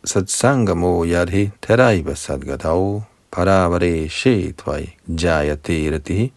Satsangamo 0.03 1.05
Yadhi 1.05 1.53
Teraiva 1.61 2.14
Sadgatau 2.16 3.05
Paravare 3.31 4.09
Shetvai 4.09 4.88
Jayate 5.07 6.33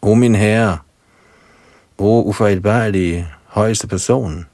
O 0.00 0.14
min 0.14 0.34
herre, 0.34 0.78
o 1.98 2.22
ufejlbarlige 2.22 3.28
højeste 3.46 3.86
person, 3.86 4.46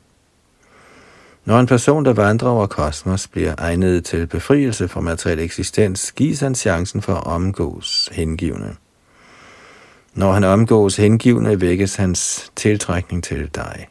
når 1.44 1.60
en 1.60 1.66
person, 1.66 2.04
der 2.04 2.12
vandrer 2.12 2.48
over 2.48 2.66
kosmos, 2.66 3.28
bliver 3.28 3.54
egnet 3.58 4.04
til 4.04 4.26
befrielse 4.26 4.88
fra 4.88 5.00
materiel 5.00 5.38
eksistens, 5.38 6.12
gives 6.12 6.40
han 6.40 6.54
chancen 6.54 7.02
for 7.02 7.14
at 7.14 7.26
omgås 7.26 8.08
hengivende. 8.12 8.76
Når 10.14 10.33
han 10.33 10.44
omgås 10.44 10.96
hengivende, 10.96 11.61
vækkes 11.61 11.96
hans 11.96 12.53
tiltrækning 12.57 13.24
til 13.24 13.50
dig. 13.55 13.88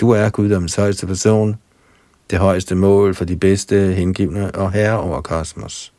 Du 0.00 0.10
er 0.10 0.30
Guddoms 0.30 0.74
højeste 0.74 1.06
person, 1.06 1.56
det 2.30 2.38
højeste 2.38 2.74
mål 2.74 3.14
for 3.14 3.24
de 3.24 3.36
bedste 3.36 3.92
hengivne 3.92 4.50
og 4.50 4.72
herre 4.72 5.00
over 5.00 5.20
kosmos. 5.20 5.92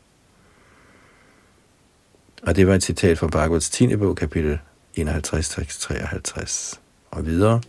Og 2.42 2.56
det 2.56 2.66
var 2.66 2.74
et 2.74 2.82
citat 2.82 3.18
fra 3.18 3.26
Bhagavats 3.26 3.70
10. 3.70 3.96
bog, 3.96 4.16
kapitel 4.16 4.58
51, 4.94 5.48
53. 5.78 6.80
Og 7.10 7.26
videre. 7.26 7.60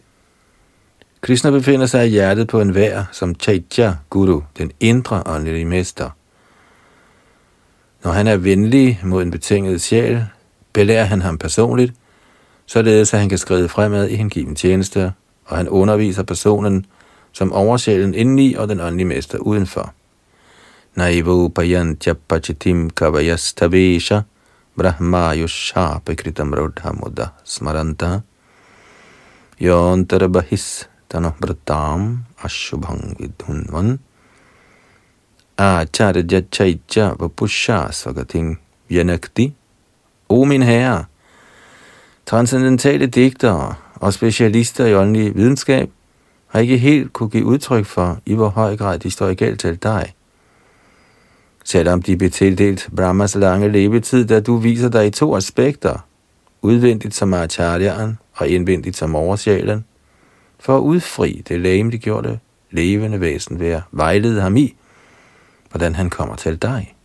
Krishna 1.22 1.52
befinder 1.52 1.86
sig 1.86 2.08
i 2.08 2.10
hjertet 2.10 2.48
på 2.48 2.62
en 2.62 2.76
vær 2.76 3.04
som 3.12 3.36
Chaitya 3.36 3.96
Guru, 4.10 4.42
den 4.58 4.72
indre 4.80 5.24
åndelige 5.26 5.66
mester. 5.66 6.10
Når 8.04 8.12
han 8.12 8.28
er 8.28 8.38
venlig 8.38 9.00
mod 9.04 9.24
en 9.24 9.32
betinget 9.32 9.82
sjæl, 9.82 10.26
belærer 10.74 11.06
han 11.06 11.22
ham 11.22 11.38
personligt, 11.38 11.94
således 12.66 13.14
at 13.14 13.20
han 13.20 13.30
kan 13.30 13.38
skride 13.38 13.70
fremad 13.70 14.08
i 14.08 14.16
hengiven 14.16 14.56
tjeneste, 14.56 15.14
og 15.46 15.58
han 15.58 15.70
underviser 15.70 16.24
personen 16.24 16.86
som 17.32 17.54
oversjælen 17.54 18.14
indeni 18.14 18.54
og 18.54 18.70
den 18.70 18.80
åndelige 18.80 19.08
mester 19.08 19.38
udenfor. 19.38 19.94
Naivo 20.96 21.48
payantya 21.48 22.16
kavayas 22.96 23.54
tavesha 23.54 24.22
brahma 24.76 25.34
yusha 25.36 26.00
kritam 26.06 26.54
rodhamuda 26.54 27.32
smaranta 27.46 28.22
yontara 29.60 30.28
bahis 30.28 30.90
tanobratam 31.10 32.26
ashubhang 32.44 33.16
vidhunvan 33.20 34.00
acharya 35.58 36.42
chaitya 36.52 37.16
vapusha 37.20 37.92
svagating 37.92 38.60
vyanakti 38.90 39.54
O 40.32 40.44
min 40.44 40.64
herre, 40.64 41.06
transcendentale 42.26 43.06
digtere 43.06 43.76
og 43.96 44.14
specialister 44.14 44.86
i 44.86 44.96
åndelig 44.96 45.36
videnskab 45.36 45.90
har 46.48 46.60
ikke 46.60 46.78
helt 46.78 47.14
kunne 47.14 47.30
give 47.30 47.46
udtryk 47.46 47.86
for, 47.86 48.20
i 48.26 48.34
hvor 48.34 48.50
høj 48.50 48.78
grad 48.78 49.00
de 49.00 49.12
står 49.12 49.28
i 49.28 49.36
gæld 49.36 49.58
til 49.58 49.84
dig. 49.84 50.14
Selvom 51.64 52.02
de 52.02 52.18
blev 52.18 52.32
tildelt 52.32 52.90
Brahmas 52.96 53.36
lange 53.36 53.70
levetid, 53.70 54.26
da 54.26 54.40
du 54.40 54.58
viser 54.58 54.90
dig 54.90 55.08
i 55.08 55.10
to 55.10 55.36
aspekter, 55.36 56.06
udvendigt 56.62 57.16
som 57.16 57.34
acharyaen 57.34 58.18
og 58.34 58.48
indvendigt 58.48 58.98
som 58.98 59.16
oversjælen, 59.16 59.86
for 60.60 60.78
at 60.78 60.82
udfri 60.82 61.44
det 61.48 61.60
lægemliggjorte 61.60 62.40
levende 62.70 63.22
væsen 63.22 63.60
ved 63.60 63.70
at 63.70 63.82
vejlede 63.92 64.42
ham 64.42 64.58
i, 64.58 64.76
hvordan 65.70 65.96
han 65.96 66.10
kommer 66.10 66.36
til 66.36 66.62
dig. 66.62 66.96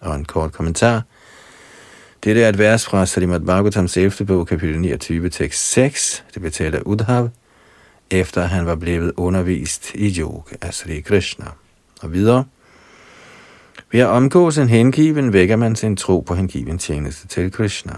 Og 0.00 0.14
en 0.14 0.24
kort 0.24 0.52
kommentar– 0.52 1.02
dette 2.26 2.42
er 2.42 2.48
et 2.48 2.58
vers 2.58 2.86
fra 2.86 3.06
Srimad 3.06 3.40
Bhagavatams 3.40 3.96
11. 3.96 4.26
bog, 4.26 4.46
kapitel 4.46 4.80
29, 4.80 5.28
tekst 5.28 5.70
6. 5.72 6.24
Det 6.34 6.42
betaler 6.42 6.80
Udhav, 6.80 7.28
efter 8.10 8.42
han 8.42 8.66
var 8.66 8.74
blevet 8.74 9.12
undervist 9.16 9.94
i 9.94 10.20
yoga 10.20 10.56
af 10.62 10.74
Sri 10.74 11.00
Krishna. 11.00 11.44
Og 12.02 12.12
videre. 12.12 12.44
Ved 13.92 14.00
at 14.00 14.06
omgås 14.06 14.58
en 14.58 14.68
hengiven, 14.68 15.32
vækker 15.32 15.56
man 15.56 15.76
sin 15.76 15.96
tro 15.96 16.20
på 16.20 16.34
hengiven 16.34 16.78
tjeneste 16.78 17.28
til 17.28 17.52
Krishna. 17.52 17.92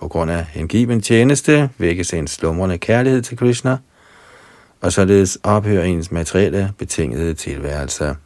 På 0.00 0.08
grund 0.08 0.30
af 0.30 0.44
hengiven 0.44 1.00
tjeneste 1.00 1.70
vækkes 1.78 2.14
en 2.14 2.26
slumrende 2.26 2.78
kærlighed 2.78 3.22
til 3.22 3.36
Krishna, 3.36 3.76
og 4.80 4.92
således 4.92 5.38
ophører 5.42 5.84
ens 5.84 6.10
materielle 6.10 6.72
betingede 6.78 7.34
tilværelse. 7.34 8.16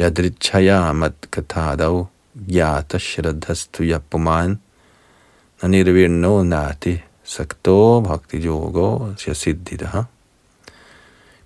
Yadrichaya 0.00 0.92
mat 0.92 1.12
katadav 1.32 2.06
Yata 2.34 2.98
Shraddhastu 2.98 3.84
Yapuman 3.84 4.58
Nanirvirno 5.62 6.42
Nati 6.42 7.02
Sakto 7.24 8.00
Bhakti 8.00 8.46
Yogo 8.46 9.14
Siddhidaha. 9.16 10.02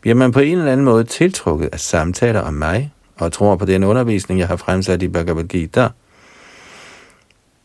Bliver 0.01 0.15
man 0.15 0.33
på 0.33 0.41
en 0.41 0.59
eller 0.59 0.73
anden 0.73 0.85
måde 0.85 1.05
tiltrukket 1.05 1.69
af 1.73 1.81
samtaler 1.81 2.41
om 2.41 2.55
mig, 2.55 2.93
og 3.17 3.33
tror 3.33 3.57
på 3.57 3.65
den 3.65 3.85
undervisning, 3.85 4.41
jeg 4.41 4.49
har 4.49 4.57
fremsat 4.57 5.03
i 5.03 5.09
Bhagavad 5.09 5.45
Gita, 5.45 5.89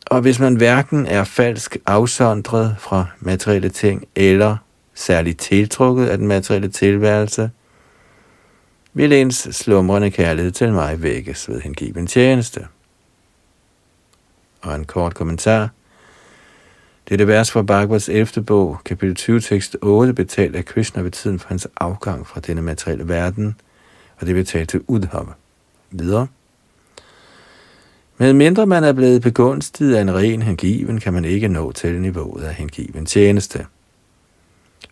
og 0.06 0.22
hvis 0.22 0.40
man 0.40 0.56
hverken 0.56 1.06
er 1.06 1.24
falsk 1.24 1.78
afsondret 1.86 2.76
fra 2.80 3.06
materielle 3.20 3.70
ting, 3.70 4.06
eller 4.16 4.58
særligt 4.94 5.40
tiltrukket 5.40 6.08
af 6.08 6.18
den 6.18 6.28
materielle 6.28 6.68
tilværelse, 6.68 7.52
vil 8.94 9.14
ens 9.14 9.48
slumrende 9.52 10.12
kærlighed 10.12 10.52
til 10.52 10.74
mig 10.74 11.02
vækkes 11.04 11.50
ved 11.50 11.62
hengiven 11.62 12.08
tjeneste 12.08 12.68
og 14.62 14.76
en 14.76 14.86
kort 14.86 15.16
kommentar. 15.16 15.70
Dette 17.10 17.28
vers 17.28 17.52
fra 17.52 17.62
Bhagavats 17.62 18.10
11. 18.10 18.44
bog, 18.44 18.78
kapitel 18.86 19.16
20, 19.16 19.40
tekst 19.40 19.78
8, 19.82 20.14
betalt 20.14 20.56
af 20.56 20.66
Krishna 20.66 21.02
ved 21.02 21.12
tiden 21.12 21.40
for 21.40 21.48
hans 21.48 21.68
afgang 21.78 22.28
fra 22.28 22.40
denne 22.40 22.62
materielle 22.62 23.08
verden, 23.08 23.56
og 24.18 24.28
det 24.28 24.36
betalte 24.36 24.44
betalt 24.44 24.70
til 24.70 24.82
Udhava. 24.88 25.32
Videre. 25.92 26.28
Med 28.18 28.34
mindre 28.34 28.66
man 28.66 28.84
er 28.84 28.94
blevet 28.94 29.22
begunstiget 29.22 29.96
af 29.96 30.02
en 30.02 30.16
ren 30.16 30.42
hengiven, 30.42 31.00
kan 31.00 31.14
man 31.14 31.26
ikke 31.26 31.48
nå 31.48 31.72
til 31.72 32.02
niveauet 32.02 32.44
af 32.44 32.54
hengiven 32.54 33.06
tjeneste. 33.06 33.66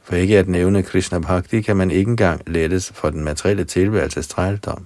For 0.03 0.15
ikke 0.15 0.39
at 0.39 0.47
nævne 0.47 0.83
Krishna 0.83 1.19
Bhakti, 1.19 1.61
kan 1.61 1.77
man 1.77 1.91
ikke 1.91 2.09
engang 2.09 2.41
lettes 2.49 2.91
for 2.95 3.09
den 3.09 3.23
materielle 3.23 3.63
tilværelses 3.63 4.27
trældom. 4.27 4.85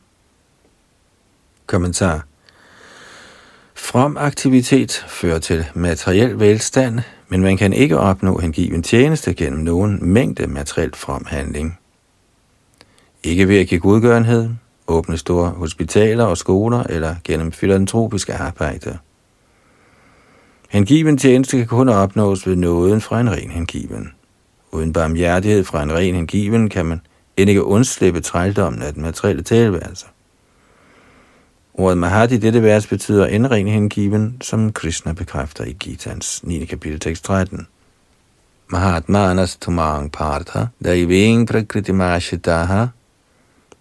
Kommentar 1.66 2.26
From 3.92 4.18
aktivitet 4.18 5.06
fører 5.08 5.40
til 5.40 5.66
materiel 5.76 6.40
velstand, 6.40 7.00
men 7.30 7.42
man 7.42 7.58
kan 7.58 7.74
ikke 7.74 7.98
opnå 7.98 8.38
hengiven 8.38 8.84
tjeneste 8.84 9.34
gennem 9.34 9.60
nogen 9.60 10.00
mængde 10.02 10.48
materiel 10.48 10.92
fremhandling. 10.96 11.80
Ikke 13.24 13.48
ved 13.48 13.60
at 13.60 13.68
give 13.68 13.80
godgørenhed, 13.80 14.50
åbne 14.88 15.18
store 15.18 15.50
hospitaler 15.50 16.24
og 16.24 16.38
skoler 16.38 16.84
eller 16.84 17.16
gennem 17.24 17.52
filantropiske 17.52 18.34
arbejde. 18.34 18.98
Hengiven 20.70 21.18
tjeneste 21.18 21.58
kan 21.58 21.68
kun 21.68 21.90
opnås 21.90 22.48
ved 22.48 22.56
nåden 22.56 23.02
fra 23.02 23.22
en 23.22 23.32
ren 23.32 23.52
hengiven. 23.52 24.12
Uden 24.72 24.94
barmhjertighed 24.94 25.64
fra 25.64 25.84
en 25.84 25.94
ren 25.94 26.16
hengiven 26.16 26.70
kan 26.70 26.86
man 26.86 27.02
end 27.38 27.50
ikke 27.50 27.64
undslippe 27.64 28.22
trældommen 28.22 28.82
af 28.82 28.94
den 28.94 29.02
materielle 29.02 29.44
tilværelse. 29.44 30.06
Ordet 31.74 31.98
Mahadi 31.98 32.36
i 32.36 32.38
dette 32.38 32.64
vers 32.64 32.88
betyder 32.88 33.28
indren 33.28 33.68
hengiven, 33.68 34.38
som 34.42 34.74
Krishna 34.74 35.14
bekræfter 35.14 35.64
i 35.66 35.74
Gitans 35.80 36.44
9. 36.44 36.66
kapitel 36.66 37.00
tekst 37.00 37.26
13. 37.26 37.68
Mahatmanas 38.68 39.56
tumang 39.56 40.12
partha 40.12 40.66
daiving 40.84 41.48
prakriti 41.48 41.92
mashitaha 41.92 42.88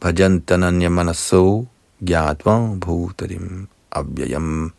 bhajantananya 0.00 0.88
manaso 0.88 1.66
gyatva 2.06 2.78
bhutarim 2.80 3.68
abhyayam. 3.92 4.72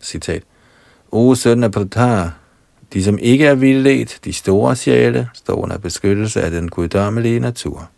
Citat. 0.00 0.42
O 1.12 1.34
søn 1.34 1.64
af 1.64 1.72
Pratha, 1.72 2.30
de 2.92 3.04
som 3.04 3.18
ikke 3.18 3.46
er 3.46 3.54
vildledt, 3.54 4.20
de 4.24 4.32
store 4.32 4.76
sjæle, 4.76 5.28
står 5.34 5.54
under 5.54 5.78
beskyttelse 5.78 6.42
af 6.42 6.50
den 6.50 6.68
guddommelige 6.68 7.40
natur. 7.40 7.88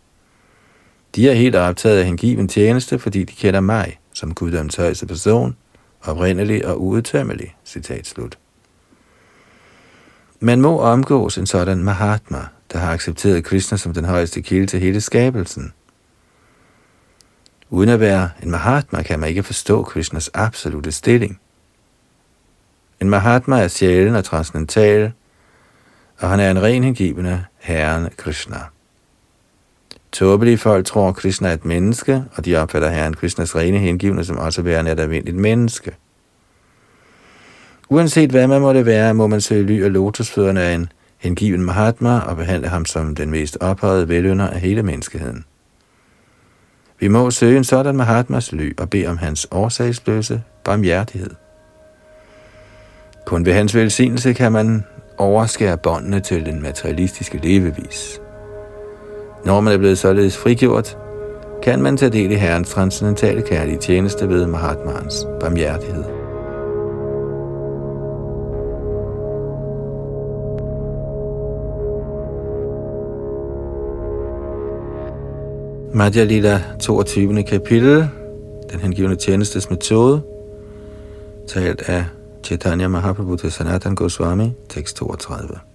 De 1.15 1.29
er 1.29 1.33
helt 1.33 1.55
optaget 1.55 1.99
af 1.99 2.05
hengiven 2.05 2.47
tjeneste, 2.47 2.99
fordi 2.99 3.23
de 3.23 3.33
kender 3.33 3.59
mig 3.59 3.99
som 4.13 4.33
guddoms 4.33 4.75
højeste 4.75 5.05
person, 5.05 5.57
oprindelig 6.01 6.67
og 6.67 6.81
uudtømmelig. 6.81 7.55
Citat 7.65 8.07
slut. 8.07 8.37
Man 10.39 10.61
må 10.61 10.79
omgås 10.79 11.37
en 11.37 11.45
sådan 11.45 11.83
Mahatma, 11.83 12.45
der 12.73 12.79
har 12.79 12.91
accepteret 12.91 13.43
Krishna 13.43 13.77
som 13.77 13.93
den 13.93 14.05
højeste 14.05 14.41
kilde 14.41 14.67
til 14.67 14.79
hele 14.79 15.01
skabelsen. 15.01 15.73
Uden 17.69 17.89
at 17.89 17.99
være 17.99 18.29
en 18.43 18.51
Mahatma 18.51 19.03
kan 19.03 19.19
man 19.19 19.29
ikke 19.29 19.43
forstå 19.43 19.83
Krishnas 19.83 20.29
absolute 20.33 20.91
stilling. 20.91 21.39
En 23.01 23.09
Mahatma 23.09 23.63
er 23.63 23.67
sjælen 23.67 24.15
og 24.15 24.25
transcendental, 24.25 25.11
og 26.17 26.29
han 26.29 26.39
er 26.39 26.51
en 26.51 26.63
ren 26.63 26.83
hengivende 26.83 27.45
Herren 27.57 28.09
Krishna. 28.17 28.57
Tåbelige 30.11 30.57
folk 30.57 30.85
tror, 30.85 31.09
at 31.09 31.15
Krishna 31.15 31.49
er 31.49 31.53
et 31.53 31.65
menneske, 31.65 32.23
og 32.35 32.45
de 32.45 32.55
opfatter 32.55 32.89
herren 32.89 33.13
Krishnas 33.13 33.55
rene 33.55 33.77
hengivne 33.77 34.25
som 34.25 34.37
også 34.37 34.61
værende 34.61 34.91
et 34.91 34.99
almindeligt 34.99 35.37
menneske. 35.37 35.95
Uanset 37.89 38.29
hvad 38.29 38.47
man 38.47 38.61
måtte 38.61 38.85
være, 38.85 39.13
må 39.13 39.27
man 39.27 39.41
søge 39.41 39.63
ly 39.63 39.83
og 39.83 39.91
lotusfødderne 39.91 40.61
af 40.61 40.73
en 40.73 40.89
hengiven 41.17 41.63
Mahatma 41.63 42.19
og 42.19 42.37
behandle 42.37 42.67
ham 42.67 42.85
som 42.85 43.15
den 43.15 43.31
mest 43.31 43.57
ophøjede 43.61 44.09
velønder 44.09 44.47
af 44.47 44.59
hele 44.59 44.83
menneskeheden. 44.83 45.45
Vi 46.99 47.07
må 47.07 47.31
søge 47.31 47.57
en 47.57 47.63
sådan 47.63 47.95
Mahatmas 47.95 48.51
ly 48.51 48.73
og 48.77 48.89
bede 48.89 49.07
om 49.07 49.17
hans 49.17 49.47
årsagsløse 49.51 50.41
barmhjertighed. 50.63 51.29
Kun 53.25 53.45
ved 53.45 53.53
hans 53.53 53.75
velsignelse 53.75 54.33
kan 54.33 54.51
man 54.51 54.83
overskære 55.17 55.77
båndene 55.77 56.19
til 56.19 56.45
den 56.45 56.61
materialistiske 56.61 57.39
levevis. 57.43 58.21
Når 59.45 59.61
man 59.61 59.73
er 59.73 59.77
blevet 59.77 59.97
således 59.97 60.37
frigjort, 60.37 60.97
kan 61.63 61.81
man 61.81 61.97
tage 61.97 62.09
del 62.09 62.31
i 62.31 62.35
Herrens 62.35 62.69
transcendentale 62.69 63.41
kærlige 63.41 63.77
tjeneste 63.77 64.29
ved 64.29 64.45
Mahatmans 64.45 65.27
barmhjertighed. 65.39 66.03
Madhya 75.93 76.23
Lila 76.23 76.61
22. 76.79 77.43
kapitel, 77.43 78.09
den 78.71 78.79
hengivende 78.79 79.15
tjenestes 79.15 79.69
metode, 79.69 80.21
talt 81.47 81.81
af 81.81 82.05
Chaitanya 82.43 82.87
Mahaprabhu 82.87 83.35
til 83.35 83.51
Sanatan 83.51 83.95
Goswami, 83.95 84.51
tekst 84.69 84.97
32. 84.97 85.66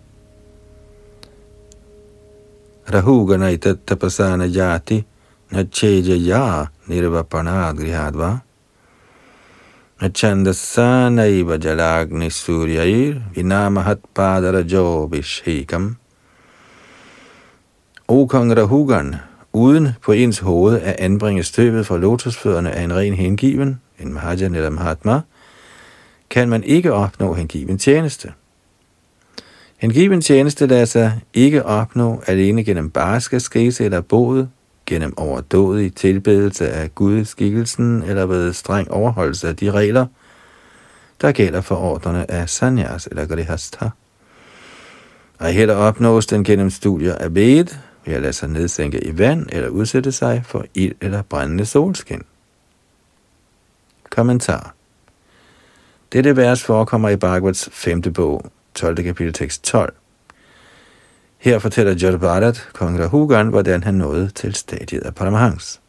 Rahugana 2.86 3.56
tapasana 3.56 4.48
jati 4.48 5.04
na 5.50 5.64
cheja 5.64 6.16
ya 6.16 6.66
nirvapanad 6.88 7.76
grihadva 7.76 8.40
na 10.00 10.08
chandasana 10.08 11.26
iva 11.28 11.58
jalagni 11.58 12.30
suryair 12.30 13.22
vinamahat 13.34 14.00
vishikam. 15.10 15.96
O 18.08 18.26
kong 18.26 18.50
Rahugan, 18.50 19.16
uden 19.52 19.94
på 20.02 20.12
ens 20.12 20.38
hoved 20.38 20.80
at 20.82 20.96
anbringe 20.98 21.42
støvet 21.42 21.86
fra 21.86 21.98
lotusfødderne 21.98 22.72
af 22.72 22.82
en 22.82 22.96
ren 22.96 23.14
hengiven, 23.14 23.80
en 24.00 24.12
Mahajan 24.12 24.54
eller 24.54 24.70
Mahatma, 24.70 25.20
kan 26.30 26.48
man 26.48 26.64
ikke 26.64 26.92
opnå 26.92 27.34
hengiven 27.34 27.78
tjeneste. 27.78 28.32
Hengiven 29.82 30.20
tjeneste 30.20 30.66
lader 30.66 30.84
sig 30.84 31.20
ikke 31.34 31.64
opnå 31.64 32.22
alene 32.26 32.64
gennem 32.64 32.90
barske 32.90 33.40
skrise 33.40 33.84
eller 33.84 34.00
bod, 34.00 34.46
gennem 34.86 35.18
overdådig 35.18 35.94
tilbedelse 35.94 36.68
af 36.68 36.94
gudskikkelsen 36.94 38.02
eller 38.02 38.26
ved 38.26 38.52
streng 38.52 38.90
overholdelse 38.90 39.48
af 39.48 39.56
de 39.56 39.70
regler, 39.70 40.06
der 41.20 41.32
gælder 41.32 41.60
for 41.60 41.76
ordrene 41.76 42.30
af 42.30 42.48
sanyas 42.48 43.06
eller 43.06 43.26
grihastha. 43.26 43.88
Og 45.38 45.46
heller 45.46 45.74
opnås 45.74 46.26
den 46.26 46.44
gennem 46.44 46.70
studier 46.70 47.14
af 47.14 47.34
ved, 47.34 47.66
ved 48.04 48.14
at 48.14 48.22
lade 48.22 48.32
sig 48.32 48.48
nedsænke 48.48 49.04
i 49.04 49.18
vand 49.18 49.46
eller 49.52 49.68
udsætte 49.68 50.12
sig 50.12 50.42
for 50.46 50.64
ild 50.74 50.94
eller 51.00 51.22
brændende 51.22 51.66
solskin. 51.66 52.22
Kommentar 54.10 54.74
dette 56.12 56.36
vers 56.36 56.62
forekommer 56.64 57.08
i 57.08 57.16
Bhagavats 57.16 57.68
5. 57.72 58.02
bog, 58.02 58.52
12. 58.74 59.02
kapitel 59.02 59.32
tekst 59.32 59.64
12. 59.64 59.94
Her 61.38 61.58
fortæller 61.58 61.94
Jodhbharat, 61.94 62.68
kong 62.72 63.00
Rahugan, 63.00 63.48
hvordan 63.48 63.84
han 63.84 63.94
nåede 63.94 64.30
til 64.34 64.54
stadiet 64.54 65.00
af 65.00 65.14
Paramahans. 65.14 65.80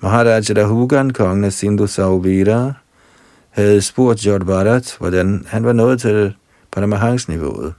Maharaj 0.00 0.42
Rahugan, 0.56 1.10
kongen 1.10 1.44
af 1.44 1.52
Sindhu 1.52 1.86
Sauvira, 1.86 2.72
havde 3.50 3.82
spurgt 3.82 4.26
Jodhbharat, 4.26 4.96
hvordan 4.98 5.44
han 5.48 5.64
var 5.64 5.72
nået 5.72 6.00
til 6.00 6.34
Paramahans-niveauet. 6.70 7.74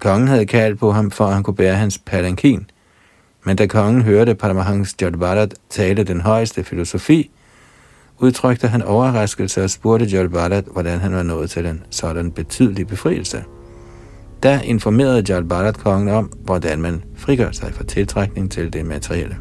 Kongen 0.00 0.28
havde 0.28 0.46
kaldt 0.46 0.78
på 0.78 0.92
ham, 0.92 1.10
for 1.10 1.26
at 1.26 1.34
han 1.34 1.42
kunne 1.42 1.56
bære 1.56 1.74
hans 1.74 1.98
palankin, 1.98 2.70
men 3.44 3.56
da 3.56 3.66
kongen 3.66 4.02
hørte 4.02 4.34
Paramahans 4.34 4.96
Jodhbharat 5.02 5.54
tale 5.70 6.04
den 6.04 6.20
højeste 6.20 6.64
filosofi, 6.64 7.30
udtrykte 8.22 8.68
han 8.68 8.82
overraskelse 8.82 9.64
og 9.64 9.70
spurgte 9.70 10.06
Jol 10.06 10.28
Bharat, 10.28 10.64
hvordan 10.72 11.00
han 11.00 11.12
var 11.12 11.22
nået 11.22 11.50
til 11.50 11.66
en 11.66 11.82
sådan 11.90 12.30
betydelig 12.30 12.86
befrielse. 12.86 13.44
Da 14.42 14.60
informerede 14.64 15.32
Jol 15.32 15.44
Bharat 15.48 15.78
kongen 15.78 16.08
om, 16.08 16.32
hvordan 16.44 16.80
man 16.82 17.04
frigør 17.16 17.50
sig 17.52 17.74
fra 17.74 17.84
tiltrækning 17.84 18.50
til 18.50 18.72
det 18.72 18.86
materielle. 18.86 19.36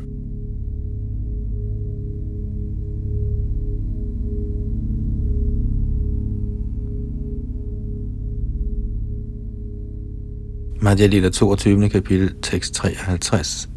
Madhya 10.81 11.05
Lila 11.05 11.29
22. 11.29 11.89
kapitel, 11.89 12.33
tekst 12.41 12.73
53. 12.73 13.70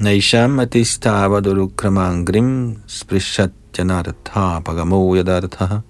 Naisham 0.00 0.58
adistava 0.58 1.40
durukramangrim 1.40 2.80
sprishat 2.88 3.52
janartha 3.72 4.60
pagamo 4.60 5.14
yadartha 5.14 5.82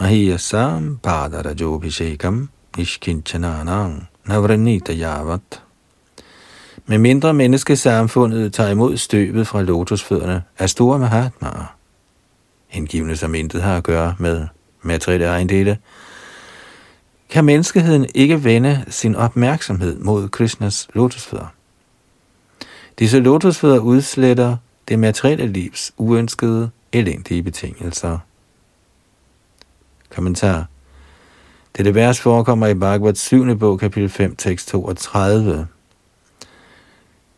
mahiyasam 0.00 0.98
padarajobhishekam 1.00 2.48
ishkinchananang 2.78 4.06
navranita 4.26 4.92
yavat. 4.98 5.60
Med 6.86 6.98
mindre 6.98 7.34
menneskesamfundet 7.34 8.52
tager 8.52 8.70
imod 8.70 8.96
støbet 8.96 9.46
fra 9.46 9.62
lotusfødderne 9.62 10.42
af 10.58 10.70
store 10.70 10.98
mahatmaer, 10.98 11.76
hengivne 12.68 13.16
som 13.16 13.34
intet 13.34 13.62
har 13.62 13.76
at 13.76 13.84
gøre 13.84 14.14
med 14.18 14.46
materielle 14.82 15.26
ejendele, 15.26 15.78
kan 17.30 17.44
menneskeheden 17.44 18.06
ikke 18.14 18.44
vende 18.44 18.84
sin 18.88 19.16
opmærksomhed 19.16 19.98
mod 19.98 20.28
Krishnas 20.28 20.88
lotusfødder. 20.94 21.46
Disse 22.98 23.20
lotusfødder 23.20 23.78
udsletter 23.78 24.56
det 24.88 24.98
materielle 24.98 25.46
livs 25.46 25.92
uønskede, 25.96 26.70
elendige 26.92 27.42
betingelser. 27.42 28.18
Kommentar. 30.14 30.66
Dette 31.76 31.94
vers 31.94 32.20
forekommer 32.20 32.66
i 32.66 32.74
Bhagavats 32.74 33.20
7. 33.20 33.58
bog, 33.58 33.78
kapitel 33.78 34.08
5, 34.08 34.36
tekst 34.36 34.68
32. 34.68 35.66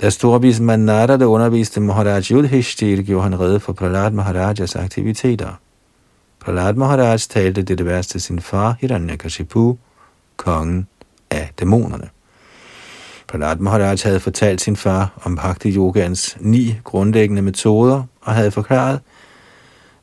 Da 0.00 0.10
storvis 0.10 0.60
Manada, 0.60 1.16
der 1.16 1.26
underviste 1.26 1.80
Maharaj 1.80 2.22
Yudhishthir, 2.30 3.02
gjorde 3.02 3.22
han 3.22 3.40
redde 3.40 3.60
for 3.60 3.72
Prahlad 3.72 4.10
Maharajas 4.10 4.76
aktiviteter. 4.76 5.60
Prahlad 6.40 6.74
Maharaj 6.74 7.18
talte 7.18 7.62
dette 7.62 7.86
vers 7.86 8.06
til 8.06 8.20
sin 8.20 8.40
far, 8.40 8.76
Hiranyakashipu, 8.80 9.78
kongen 10.36 10.86
af 11.30 11.50
dæmonerne. 11.60 12.10
Prahlad 13.28 13.56
Maharaj 13.56 13.96
havde 14.04 14.20
fortalt 14.20 14.60
sin 14.60 14.76
far 14.76 15.20
om 15.24 15.36
Bhakti 15.36 15.76
Yogans 15.76 16.36
ni 16.40 16.78
grundlæggende 16.84 17.42
metoder 17.42 18.02
og 18.20 18.34
havde 18.34 18.50
forklaret, 18.50 19.00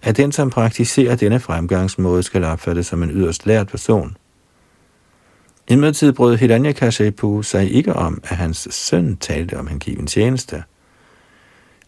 at 0.02 0.18
den, 0.18 0.32
som 0.32 0.50
praktiserer 0.50 1.16
denne 1.16 1.40
fremgangsmåde, 1.40 2.24
skal 2.24 2.44
opfattes 2.44 2.88
som 2.88 3.04
en 3.04 3.10
yderst 3.10 3.46
lært 3.46 3.68
person. 3.68 4.18
Imidlertid 5.68 6.14
brød 6.14 6.38
Hiranyakashipu 6.38 7.42
sig 7.42 7.72
ikke 7.74 7.94
om, 7.94 8.22
at 8.24 8.38
hans 8.38 8.68
søn 8.72 9.18
talte 9.18 9.60
om 9.60 9.68
hengiven 9.68 10.08
tjeneste. 10.08 10.64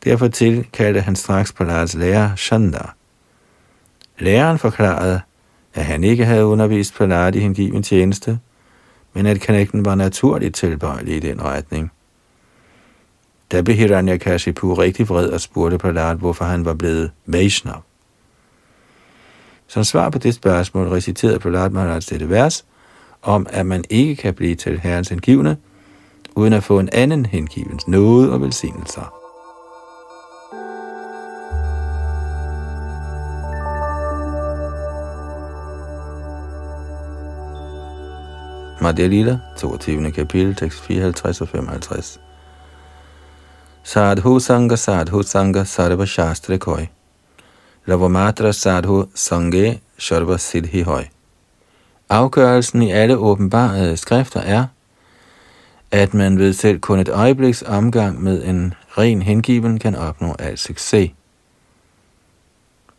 Derfor 0.03 0.28
tilkaldte 0.28 1.01
han 1.01 1.16
straks 1.16 1.53
Prahlads 1.53 1.95
lærer 1.95 2.36
Shanda. 2.36 2.86
Læreren 4.20 4.59
forklarede, 4.59 5.22
at 5.74 5.86
han 5.86 6.03
ikke 6.03 6.26
havde 6.26 6.45
undervist 6.45 6.95
Prahlad 6.95 7.36
i 7.36 7.39
hengiven 7.39 7.84
tjeneste, 7.84 8.39
men 9.16 9.26
at 9.26 9.41
knægten 9.41 9.86
var 9.86 9.95
naturligt 9.95 10.55
tilbøjelig 10.55 11.16
i 11.16 11.20
den 11.20 11.43
retning. 11.43 11.91
Da 13.51 13.61
blev 13.61 13.76
Hiranyakashipu 13.76 14.74
rigtig 14.74 15.09
vred 15.09 15.30
og 15.30 15.41
spurgte 15.41 15.78
Prahlad, 15.78 16.16
hvorfor 16.16 16.45
han 16.45 16.66
var 16.66 16.74
blevet 16.74 17.11
Vaishnav. 17.26 17.82
Som 19.68 19.84
svar 19.84 20.09
på 20.09 20.18
det 20.18 20.34
spørgsmål 20.34 20.88
reciterede 20.88 21.39
Prahlad 21.39 21.70
Maharaj 21.70 21.99
dette 22.09 22.30
vers, 22.30 22.66
om 23.22 23.47
at 23.49 23.66
man 23.66 23.84
ikke 23.89 24.16
kan 24.16 24.34
blive 24.34 24.55
til 24.55 24.80
herrens 24.80 25.09
hengivne, 25.09 25.57
uden 26.36 26.53
at 26.53 26.63
få 26.63 26.80
en 26.80 26.89
anden 26.91 27.26
hengivens 27.26 27.88
nåde 27.88 28.32
og 28.32 28.41
velsignelser. 28.41 29.24
Madhya 38.86 39.07
Lila, 39.07 39.39
22. 39.57 40.11
kapitel, 40.11 40.55
tekst 40.55 40.79
54 40.81 41.41
og 41.41 41.47
55. 41.47 42.19
Sadhu 43.83 44.39
Sangha 44.39 44.75
Sadhu 44.75 45.23
Sangha 45.23 45.63
Sarva 45.63 46.05
Shastra 46.05 46.57
Koi. 46.57 46.88
Lavamatra 47.86 48.51
Sadhu 48.51 49.05
Sange 49.15 49.79
Sharva 49.97 50.38
Siddhi 50.38 50.81
Hoi. 50.81 51.03
Afgørelsen 52.09 52.81
i 52.81 52.91
alle 52.91 53.17
åbenbarede 53.17 53.97
skrifter 53.97 54.39
er, 54.39 54.65
at 55.91 56.13
man 56.13 56.39
ved 56.39 56.53
selv 56.53 56.79
kun 56.79 56.99
et 56.99 57.09
øjebliks 57.09 57.63
omgang 57.67 58.23
med 58.23 58.43
en 58.43 58.73
ren 58.97 59.21
hengiven 59.21 59.79
kan 59.79 59.95
opnå 59.95 60.36
al 60.39 60.57
succes. 60.57 61.11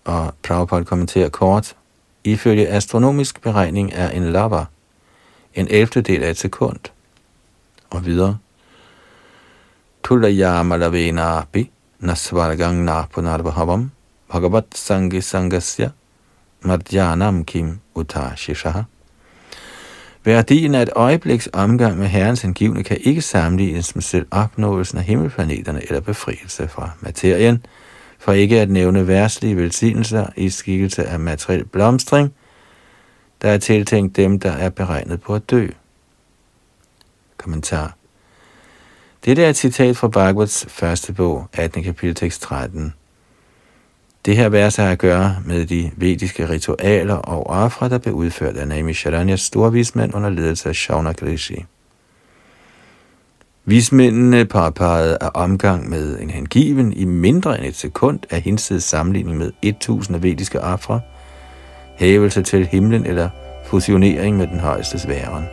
Og 0.05 0.35
Prabhupada 0.43 0.85
kommenterer 0.85 1.29
kort, 1.29 1.77
ifølge 2.25 2.69
astronomisk 2.69 3.43
beregning 3.43 3.93
er 3.95 4.11
en 4.11 4.23
lava 4.23 4.65
en 5.57 5.69
elfte 5.71 6.01
del 6.01 6.23
af 6.23 6.31
et 6.31 6.39
sekund. 6.39 6.79
Og 7.91 8.07
videre. 8.07 8.39
Tulaya 10.05 10.63
malavena 10.63 11.23
api 11.23 11.71
nasvargang 12.01 12.85
napunarvahavam 12.85 13.91
bhagavat 14.33 14.65
sangi 14.75 15.21
sangasya 15.21 15.89
madhyanam 16.61 17.45
kim 17.45 17.79
utashishaha. 17.95 18.83
Værdien 20.25 20.75
af 20.75 20.83
et 20.83 20.91
øjebliks 20.97 21.49
omgang 21.53 21.99
med 21.99 22.07
Herrens 22.07 22.43
hengivne 22.43 22.85
kan 22.85 22.99
ikke 23.01 23.23
sammenlignes 23.23 23.95
med 23.95 24.03
selv 24.03 24.27
opnåelsen 24.31 24.99
af 24.99 25.05
himmelplaneterne 25.05 25.83
eller 25.89 26.01
befrielse 26.01 26.69
fra 26.69 26.91
materien, 27.01 27.67
for 28.19 28.33
ikke 28.33 28.61
at 28.61 28.71
nævne 28.71 29.07
værtslige 29.07 29.57
velsignelser 29.57 30.27
i 30.37 30.49
skikkelse 30.49 31.05
af 31.05 31.21
materiel 31.21 31.65
blomstring, 31.65 32.35
der 33.43 33.51
er 33.51 33.59
tiltænkt 33.59 34.17
dem, 34.17 34.39
der 34.41 34.53
er 34.53 34.69
beregnet 34.69 35.21
på 35.21 35.35
at 35.35 35.51
dø. 35.51 35.69
Kommentar. 37.37 37.97
Dette 39.25 39.45
er 39.45 39.51
et 39.51 39.57
citat 39.57 39.97
fra 39.97 40.09
Bhagavats 40.09 40.67
første 40.69 41.13
bog, 41.13 41.49
18. 41.53 41.83
kapitel 41.83 42.15
tekst 42.15 42.43
13. 42.43 42.95
Det 44.27 44.37
her 44.37 44.49
vers 44.49 44.77
har 44.77 44.91
at 44.91 44.99
gøre 44.99 45.37
med 45.45 45.67
de 45.67 45.91
vediske 45.97 46.49
ritualer 46.49 47.15
og 47.15 47.47
ofre, 47.47 47.89
der 47.89 47.99
blev 47.99 48.15
udført 48.15 48.57
af 48.57 48.69
Nami 48.69 48.95
Sharanyas 48.95 49.41
storvismand 49.41 50.15
under 50.15 50.31
ledelse 50.31 50.69
af 50.69 50.77
Shaunak 50.77 51.23
Rishi. 51.23 51.65
Vismændene 53.65 54.45
påpegede 54.45 55.19
af 55.21 55.31
omgang 55.35 55.89
med 55.89 56.19
en 56.19 56.31
hengiven 56.31 56.93
i 56.93 57.05
mindre 57.05 57.59
end 57.59 57.67
et 57.67 57.77
sekund 57.77 58.21
af 58.31 58.41
hinsides 58.41 58.85
sammenligning 58.85 59.39
med 59.39 59.53
1000 59.63 60.17
vediske 60.17 60.61
ofre, 60.61 61.01
hævelse 61.97 62.43
til 62.43 62.67
himlen 62.67 63.07
eller 63.07 63.29
fusionering 63.65 64.37
med 64.37 64.47
den 64.47 64.61
højeste 64.61 64.99
sværen. 64.99 65.45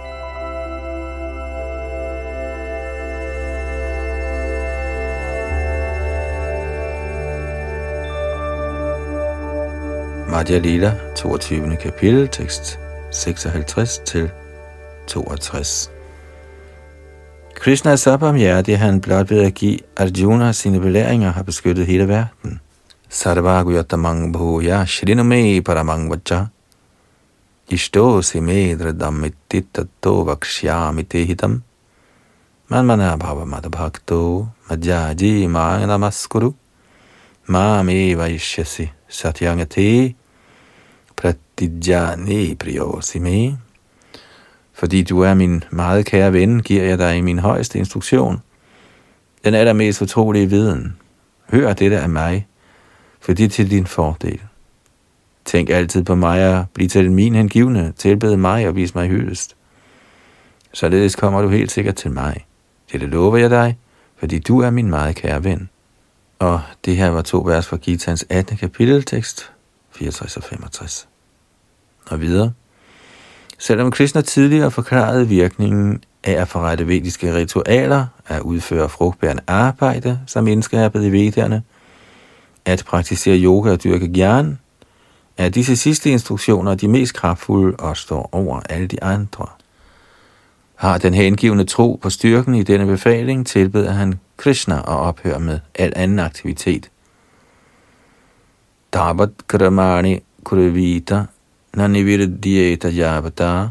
Madhya 10.30 10.58
Lila, 10.58 10.94
22. 11.16 11.76
kapitel, 11.76 12.28
tekst 12.28 12.80
56 13.12 13.98
til 13.98 14.30
62. 15.08 15.91
Krishna 17.56 17.91
er 17.91 17.96
så 17.96 18.18
barmhjertig, 18.18 18.80
han 18.80 19.02
blot 19.02 19.30
ved 19.30 19.44
at 19.44 19.54
give 19.54 19.80
Arjuna 19.98 20.52
sine 20.52 20.80
belæringer 20.80 21.32
har 21.32 21.44
beskyttet 21.44 21.86
hele 21.86 22.08
verden. 22.08 22.60
Sarvaguyatamang 23.14 24.34
bhuya 24.34 24.89
shriname 24.89 25.61
paramang 25.61 26.09
vacha 26.09 26.49
ishto 27.70 28.24
sime 28.26 28.74
dradam 28.76 29.22
ittitato 29.30 30.26
vakshyami 30.26 31.07
te 31.07 31.24
hitam 31.24 31.61
manmana 32.72 33.16
bhava 33.16 33.45
madabhakto 33.45 34.49
madhyaji 34.68 35.47
ma 35.47 35.78
namaskuru 35.86 36.55
ma 37.49 37.84
me 37.84 38.16
vaishyasi 38.16 38.89
satyangate 39.07 40.16
pratidjani 41.16 42.55
priyosime. 42.57 43.57
Fordi 44.74 45.03
du 45.03 45.22
er 45.22 45.34
min 45.34 45.64
meget 45.72 46.05
kære 46.05 46.34
ven, 46.34 46.61
giver 46.61 46.84
jeg 46.84 46.97
dig 46.97 47.24
min 47.24 47.39
højeste 47.39 47.80
instruktion. 47.80 48.41
Den 49.45 49.53
er 49.53 49.64
der 49.64 49.74
mest 49.74 49.99
fortrolige 49.99 50.49
viden. 50.49 50.97
Hør 51.51 51.74
dette 51.74 51.99
af 51.99 52.09
mig, 52.09 52.47
for 53.24 53.34
det 53.34 53.45
er 53.45 53.49
til 53.49 53.71
din 53.71 53.88
fordel. 53.88 54.41
Tænk 55.45 55.69
altid 55.69 56.03
på 56.03 56.15
mig 56.15 56.57
og 56.57 56.65
bliv 56.74 56.89
til 56.89 57.11
min 57.11 57.36
hengivne, 57.36 57.93
tilbed 57.97 58.36
mig 58.36 58.67
og 58.67 58.76
vis 58.76 58.95
mig 58.95 59.07
hyldest. 59.07 59.55
Således 60.74 61.15
kommer 61.15 61.41
du 61.41 61.49
helt 61.49 61.71
sikkert 61.71 61.95
til 61.95 62.11
mig. 62.11 62.45
Det 62.91 63.01
lover 63.01 63.38
jeg 63.38 63.49
dig, 63.49 63.78
fordi 64.17 64.39
du 64.39 64.59
er 64.59 64.69
min 64.69 64.89
meget 64.89 65.15
kære 65.15 65.43
ven. 65.43 65.69
Og 66.39 66.61
det 66.86 66.95
her 66.95 67.09
var 67.09 67.21
to 67.21 67.38
vers 67.38 67.67
fra 67.67 67.78
Gitans 67.78 68.26
18. 68.30 68.57
kapiteltekst, 68.57 69.51
64 69.91 70.38
og 70.38 70.43
65. 70.43 71.07
Og 72.09 72.21
videre. 72.21 72.51
Selvom 73.57 73.91
Krishna 73.91 74.21
tidligere 74.21 74.71
forklarede 74.71 75.28
virkningen 75.28 76.03
af 76.24 76.41
at 76.41 76.47
forrette 76.47 76.88
vediske 76.88 77.36
ritualer, 77.36 78.05
at 78.28 78.41
udføre 78.41 78.89
frugtbærende 78.89 79.43
arbejde, 79.47 80.19
som 80.28 80.47
indskærpet 80.47 81.05
i 81.05 81.11
vederne, 81.11 81.63
at 82.66 82.84
praktisere 82.86 83.38
yoga 83.38 83.72
og 83.72 83.84
dyrke 83.84 84.14
gyan, 84.14 84.59
er 85.38 85.49
disse 85.49 85.76
sidste 85.76 86.09
instruktioner 86.09 86.76
de 86.76 86.88
mest 86.88 87.14
kraftfulde 87.14 87.76
og 87.76 87.97
står 87.97 88.30
over 88.32 88.59
alle 88.70 88.88
de 88.88 89.03
andre. 89.03 89.45
Har 90.76 90.97
den 90.97 91.14
hengivende 91.14 91.64
tro 91.64 91.99
på 92.01 92.09
styrken 92.09 92.55
i 92.55 92.64
denne 92.64 92.86
befaling, 92.86 93.47
tilbeder 93.47 93.91
han 93.91 94.20
Krishna 94.38 94.80
og 94.80 94.97
ophører 94.97 95.39
med 95.39 95.59
al 95.76 95.93
anden 95.95 96.20
aktivitet. 96.20 96.89
Tabat 98.93 99.30
kramani 99.47 100.20
kurevita 100.43 101.26
nanivirdiyeta 101.74 102.89
javata 102.89 103.70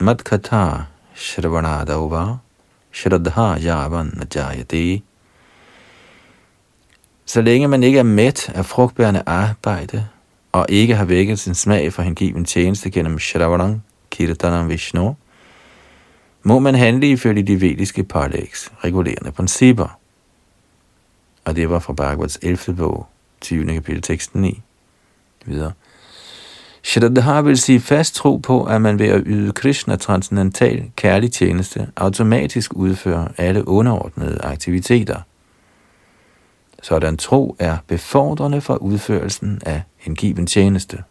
Matkata 0.00 0.86
Shravanadava 1.14 2.38
shraddha 2.92 3.58
javan 3.58 4.12
najayate 4.16 5.02
så 7.30 7.42
længe 7.42 7.68
man 7.68 7.82
ikke 7.82 7.98
er 7.98 8.02
mæt 8.02 8.52
af 8.54 8.66
frugtbærende 8.66 9.22
arbejde, 9.26 10.06
og 10.52 10.66
ikke 10.68 10.94
har 10.94 11.04
vækket 11.04 11.38
sin 11.38 11.54
smag 11.54 11.92
for 11.92 12.02
hengiven 12.02 12.44
tjeneste 12.44 12.90
gennem 12.90 13.18
Shravanam, 13.18 13.80
Kirtanam 14.10 14.68
Vishnu, 14.68 15.16
må 16.42 16.58
man 16.58 16.74
handle 16.74 17.10
ifølge 17.10 17.42
de 17.42 17.60
vediske 17.60 18.04
pålægs 18.04 18.72
regulerende 18.84 19.32
principper. 19.32 19.98
Og 21.44 21.56
det 21.56 21.70
var 21.70 21.78
fra 21.78 21.92
Bhagavats 21.92 22.38
11. 22.42 22.76
bog, 22.76 23.06
20. 23.40 23.66
kapitel 23.74 24.02
teksten 24.02 24.40
9. 24.40 24.60
Videre. 25.44 25.72
Shraddha 26.82 27.40
vil 27.40 27.58
sige 27.58 27.80
fast 27.80 28.14
tro 28.14 28.36
på, 28.36 28.64
at 28.64 28.82
man 28.82 28.98
ved 28.98 29.08
at 29.08 29.22
yde 29.26 29.52
Krishna 29.52 29.96
transcendental 29.96 30.90
kærlig 30.96 31.32
tjeneste 31.32 31.88
automatisk 31.96 32.72
udfører 32.72 33.28
alle 33.36 33.68
underordnede 33.68 34.40
aktiviteter. 34.42 35.20
Sådan 36.82 37.16
tro 37.16 37.56
er 37.58 37.78
befordrende 37.86 38.60
for 38.60 38.76
udførelsen 38.76 39.60
af 39.66 39.82
en 40.06 40.14
given 40.14 40.46
tjeneste. 40.46 41.02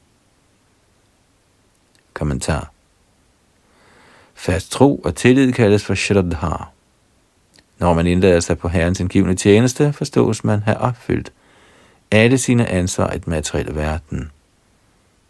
Kommentar. 2.13 2.72
Fast 4.34 4.72
tro 4.72 4.95
og 4.95 5.15
tillid 5.15 5.53
kaldes 5.53 5.86
for 5.86 5.95
Shraddha. 5.95 6.55
Når 7.80 7.93
man 7.93 8.07
indlader 8.07 8.39
sig 8.39 8.57
på 8.57 8.67
Herrens 8.67 8.99
indgivende 8.99 9.36
tjeneste, 9.36 9.93
forstås 9.93 10.43
man 10.43 10.59
have 10.59 10.78
opfyldt 10.78 11.32
alle 12.11 12.38
sine 12.38 12.67
ansvar 12.67 13.11
i 13.11 13.17
den 13.17 13.32
materielle 13.32 13.76
verden. 13.76 14.32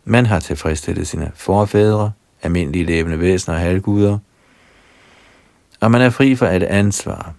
Man 0.06 0.26
har 0.26 0.40
tilfredsstillet 0.40 1.08
sine 1.08 1.32
forfædre, 1.36 2.12
almindelige 2.42 2.86
levende 2.86 3.20
væsener 3.20 3.56
og 3.56 3.62
halvguder, 3.62 4.18
og 5.80 5.92
man 5.92 6.02
er 6.02 6.10
fri 6.10 6.36
for 6.36 6.46
alle 6.46 6.68
ansvar. 6.68 7.34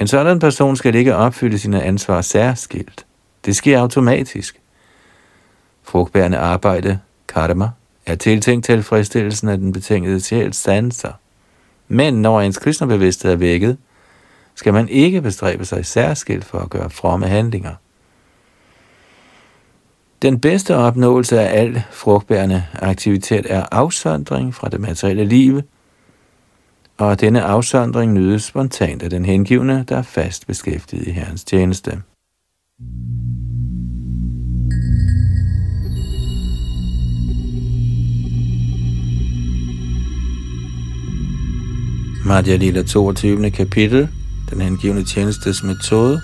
En 0.00 0.06
sådan 0.06 0.38
person 0.38 0.76
skal 0.76 0.94
ikke 0.94 1.16
opfylde 1.16 1.58
sine 1.58 1.82
ansvar 1.82 2.20
særskilt. 2.20 3.06
Det 3.44 3.56
sker 3.56 3.80
automatisk. 3.80 4.60
Frugtbærende 5.82 6.38
arbejde, 6.38 6.98
karma, 7.28 7.68
er 8.06 8.14
tiltænkt 8.14 8.66
tilfredsstillelsen 8.66 9.48
af 9.48 9.58
den 9.58 9.72
betingede 9.72 10.20
sjæls 10.20 10.56
sanser. 10.56 11.12
Men 11.88 12.22
når 12.22 12.40
ens 12.40 12.58
kristnebevidsthed 12.58 13.32
er 13.32 13.36
vækket, 13.36 13.76
skal 14.54 14.72
man 14.72 14.88
ikke 14.88 15.22
bestræbe 15.22 15.64
sig 15.64 15.86
særskilt 15.86 16.44
for 16.44 16.58
at 16.58 16.70
gøre 16.70 16.90
fromme 16.90 17.26
handlinger. 17.26 17.74
Den 20.22 20.40
bedste 20.40 20.76
opnåelse 20.76 21.40
af 21.40 21.60
al 21.60 21.82
frugtbærende 21.90 22.64
aktivitet 22.74 23.46
er 23.52 23.66
afsondring 23.72 24.54
fra 24.54 24.68
det 24.68 24.80
materielle 24.80 25.24
liv, 25.24 25.62
og 26.98 27.20
denne 27.20 27.42
afsondring 27.42 28.12
nydes 28.12 28.42
spontant 28.42 29.02
af 29.02 29.10
den 29.10 29.24
hengivne, 29.24 29.84
der 29.88 29.96
er 29.96 30.02
fast 30.02 30.46
beskæftiget 30.46 31.06
i 31.06 31.10
Herrens 31.10 31.44
tjeneste. 31.44 32.02
Madhya 42.26 42.56
Lila 42.56 42.82
22. 42.82 43.50
kapitel, 43.50 44.08
den 44.50 44.60
hengivne 44.60 45.04
tjenestes 45.04 45.62
metode, 45.62 46.20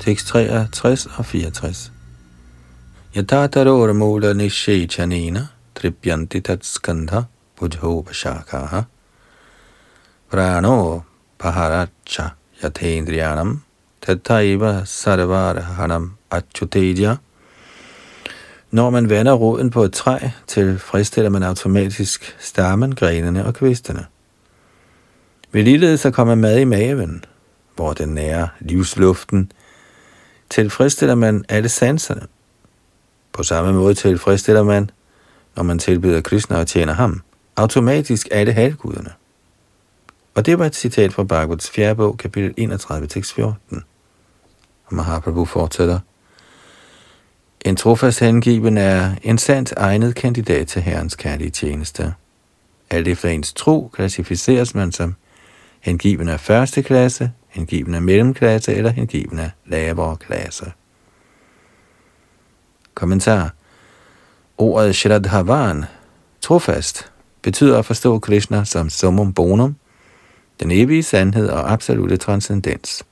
tekst 0.00 0.26
63 0.26 1.06
og 1.06 1.24
64. 1.26 1.92
Yatataror 3.16 3.92
mula 3.92 4.32
nishechanena 4.32 5.46
tripyanti 5.74 6.40
tat 6.40 6.64
skandha 6.64 7.20
budho 7.58 8.02
bashakaha, 8.02 8.80
prano 10.30 11.02
paharacha 11.38 12.30
yatendriyanam 12.62 13.60
tataiva 14.00 14.84
sarvarahanam 14.84 16.10
achuteja. 16.30 17.16
Når 18.70 18.90
man 18.90 19.10
vender 19.10 19.32
roden 19.32 19.70
på 19.70 19.82
et 19.82 19.92
træ, 19.92 20.18
tilfredsstiller 20.46 21.30
man 21.30 21.42
automatisk 21.42 22.36
stammen, 22.38 22.94
grenene 22.94 23.46
og 23.46 23.54
kvistene. 23.54 24.06
Ved 25.52 25.62
ligeledes 25.62 26.06
at 26.06 26.14
kommer 26.14 26.34
mad 26.34 26.58
i 26.58 26.64
maven, 26.64 27.24
hvor 27.74 27.92
den 27.92 28.08
nærer 28.08 28.48
livsluften, 28.60 29.52
tilfredsstiller 30.50 31.14
man 31.14 31.44
alle 31.48 31.68
sanserne. 31.68 32.22
På 33.32 33.42
samme 33.42 33.72
måde 33.72 33.94
tilfredsstiller 33.94 34.62
man, 34.62 34.90
når 35.56 35.62
man 35.62 35.78
tilbyder 35.78 36.20
Krishna 36.20 36.58
og 36.58 36.66
tjener 36.66 36.92
ham, 36.92 37.22
automatisk 37.56 38.28
alle 38.30 38.52
halvguderne. 38.52 39.10
Og 40.36 40.46
det 40.46 40.58
var 40.58 40.66
et 40.66 40.74
citat 40.74 41.12
fra 41.12 41.24
Bhagavats 41.24 41.70
4. 41.70 41.94
bog, 41.94 42.16
kapitel 42.16 42.54
31, 42.56 43.06
tekst 43.06 43.34
14. 43.34 43.82
Og 44.86 44.94
Mahaprabhu 44.94 45.44
fortsætter. 45.44 45.98
En 47.60 47.76
trofast 47.76 48.20
hengiven 48.20 48.78
er 48.78 49.14
en 49.22 49.38
sandt 49.38 49.72
egnet 49.76 50.14
kandidat 50.14 50.66
til 50.66 50.82
Herrens 50.82 51.16
kærlige 51.16 51.50
tjeneste. 51.50 52.14
Alt 52.90 53.08
efter 53.08 53.28
ens 53.28 53.52
tro 53.52 53.90
klassificeres 53.92 54.74
man 54.74 54.92
som 54.92 55.14
hengiven 55.80 56.28
af 56.28 56.40
første 56.40 56.82
klasse, 56.82 57.32
hengiven 57.48 57.94
af 57.94 58.02
mellemklasse 58.02 58.74
eller 58.74 58.90
hengiven 58.90 59.38
af 59.38 59.50
lavere 59.66 60.16
klasse. 60.16 60.72
Kommentar. 62.94 63.54
Ordet 64.58 64.96
Shraddhavan, 64.96 65.84
trofast, 66.40 67.12
betyder 67.42 67.78
at 67.78 67.84
forstå 67.84 68.18
Krishna 68.18 68.64
som 68.64 68.90
summum 68.90 69.32
bonum, 69.32 69.76
den 70.60 70.70
evige 70.70 71.02
sandhed 71.02 71.48
og 71.48 71.72
absolute 71.72 72.16
transcendens. 72.16 73.04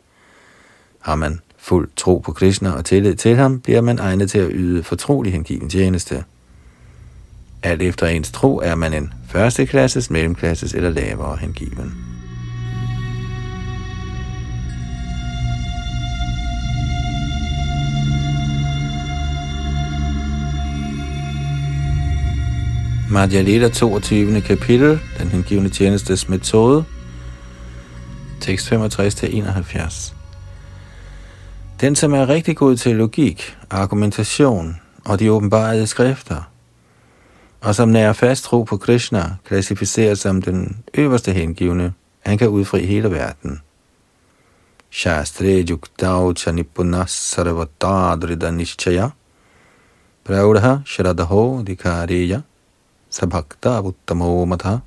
Har 1.01 1.15
man 1.15 1.41
fuld 1.59 1.89
tro 1.97 2.19
på 2.19 2.33
Krishna 2.33 2.71
og 2.71 2.85
tillid 2.85 3.15
til 3.15 3.37
ham, 3.37 3.61
bliver 3.61 3.81
man 3.81 3.99
egnet 3.99 4.31
til 4.31 4.39
at 4.39 4.51
yde 4.53 4.83
fortrolig 4.83 5.33
hengiven 5.33 5.71
tjeneste. 5.71 6.25
Alt 7.63 7.83
efter 7.83 8.07
ens 8.07 8.31
tro 8.31 8.59
er 8.59 8.75
man 8.75 8.95
en 8.95 9.13
første 9.29 9.67
klasses, 9.67 10.11
mellemklasses 10.11 10.75
eller 10.75 10.91
lavere 10.91 11.37
hengiven. 11.37 11.95
Madhya 23.11 23.43
Leda 23.43 23.69
22. 23.69 24.41
kapitel, 24.41 25.01
den 25.19 25.29
hengivende 25.29 25.71
tjenestes 25.71 26.29
metode, 26.29 26.85
tekst 28.45 28.73
65-71. 28.73 30.15
Den, 31.81 31.97
som 31.97 32.15
er 32.15 32.29
rigtig 32.29 32.57
god 32.57 32.77
til 32.77 32.97
logik, 32.97 33.57
argumentation 33.71 34.77
og 35.05 35.21
de 35.21 35.33
åbenbarede 35.33 35.87
skrifter, 35.87 36.51
og 37.61 37.75
som 37.75 37.89
nærer 37.89 38.13
fast 38.13 38.45
tro 38.45 38.63
på 38.63 38.77
Krishna, 38.77 39.37
klassificeres 39.45 40.19
som 40.19 40.43
den 40.43 40.77
øverste 40.95 41.33
hengivne, 41.33 41.93
han 42.21 42.39
kan 42.39 42.49
udfri 42.49 42.87
hele 42.87 43.11
verden. 43.11 43.61
Shastre 44.91 45.65
yuktau 45.69 46.33
chanipunas 46.33 47.11
sarvatadrida 47.11 48.51
nishchaya 48.51 49.09
praudha 50.25 50.79
shradaho 50.87 51.63
dikariya 51.67 52.41
sabhakta 53.11 53.81
uttamo 53.81 54.45
matha 54.45 54.79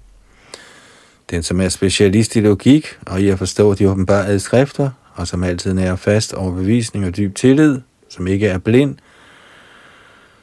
den, 1.30 1.44
som 1.44 1.62
er 1.62 1.70
specialist 1.70 2.36
i 2.36 2.40
logik 2.40 2.88
og 3.06 3.22
i 3.22 3.30
at 3.30 3.38
forstå 3.38 3.74
de 3.74 3.90
åbenbarede 3.90 4.40
skrifter, 4.40 4.90
og 5.14 5.28
som 5.28 5.44
altid 5.44 5.74
nærer 5.74 5.96
fast 5.96 6.34
overbevisning 6.34 7.06
og 7.06 7.18
dyb 7.18 7.36
tillid, 7.36 7.82
som 8.10 8.28
ikke 8.28 8.48
er 8.48 8.58
blind, 8.58 8.96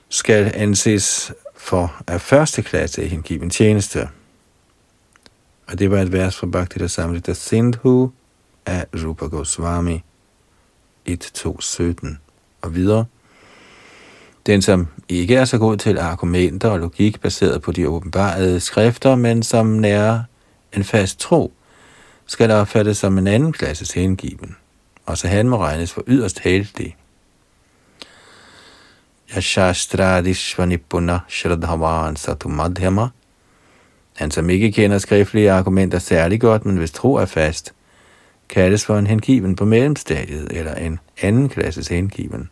skal 0.08 0.52
anses 0.54 1.32
for 1.56 2.02
af 2.06 2.20
første 2.20 2.62
klasse 2.62 3.04
i 3.04 3.08
hengiven 3.08 3.50
tjeneste. 3.50 4.08
Og 5.66 5.78
det 5.78 5.90
var 5.90 5.98
et 5.98 6.12
vers 6.12 6.36
fra 6.36 6.46
Bhakti 6.46 6.78
der 6.78 6.86
Samrita 6.86 7.32
Sindhu 7.32 8.10
af 8.66 8.86
Rupa 8.94 9.26
Goswami 9.26 10.02
1.2.17 11.08 12.16
og 12.62 12.74
videre. 12.74 13.04
Den, 14.46 14.62
som 14.62 14.86
ikke 15.08 15.36
er 15.36 15.44
så 15.44 15.58
god 15.58 15.76
til 15.76 15.98
argumenter 15.98 16.68
og 16.68 16.78
logik 16.78 17.20
baseret 17.20 17.62
på 17.62 17.72
de 17.72 17.88
åbenbarede 17.88 18.60
skrifter, 18.60 19.14
men 19.14 19.42
som 19.42 19.66
nærer 19.66 20.22
en 20.76 20.84
fast 20.84 21.20
tro, 21.20 21.52
skal 22.26 22.48
der 22.48 22.54
opfattes 22.54 22.98
som 22.98 23.18
en 23.18 23.26
anden 23.26 23.52
klasses 23.52 23.92
hengiven, 23.92 24.56
og 25.06 25.18
så 25.18 25.28
han 25.28 25.48
må 25.48 25.56
regnes 25.56 25.92
for 25.92 26.04
yderst 26.06 26.38
heldig. 26.38 26.96
Yashastradishvanipuna 29.36 31.18
Shradhavan 31.28 32.16
Satumadhyama 32.16 33.08
Han, 34.14 34.30
som 34.30 34.50
ikke 34.50 34.72
kender 34.72 34.98
skriftlige 34.98 35.52
argumenter 35.52 35.98
særlig 35.98 36.40
godt, 36.40 36.64
men 36.64 36.76
hvis 36.76 36.90
tro 36.90 37.14
er 37.14 37.26
fast, 37.26 37.74
kaldes 38.48 38.84
for 38.84 38.98
en 38.98 39.06
hengiven 39.06 39.56
på 39.56 39.64
mellemstadiet, 39.64 40.48
eller 40.50 40.74
en 40.74 40.98
anden 41.22 41.48
klasses 41.48 41.88
hengiven. 41.88 42.50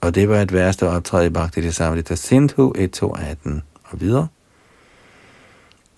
Og 0.00 0.14
det 0.14 0.28
var 0.28 0.40
et 0.40 0.52
vers, 0.52 0.76
der 0.76 0.88
optræder 0.88 1.24
i 1.24 1.30
Bhakti 1.30 1.60
det 1.60 1.74
samme, 1.74 2.00
det 2.00 2.18
Sindhu 2.18 2.72
1.2.18 2.78 3.50
og 3.84 4.00
videre. 4.00 4.28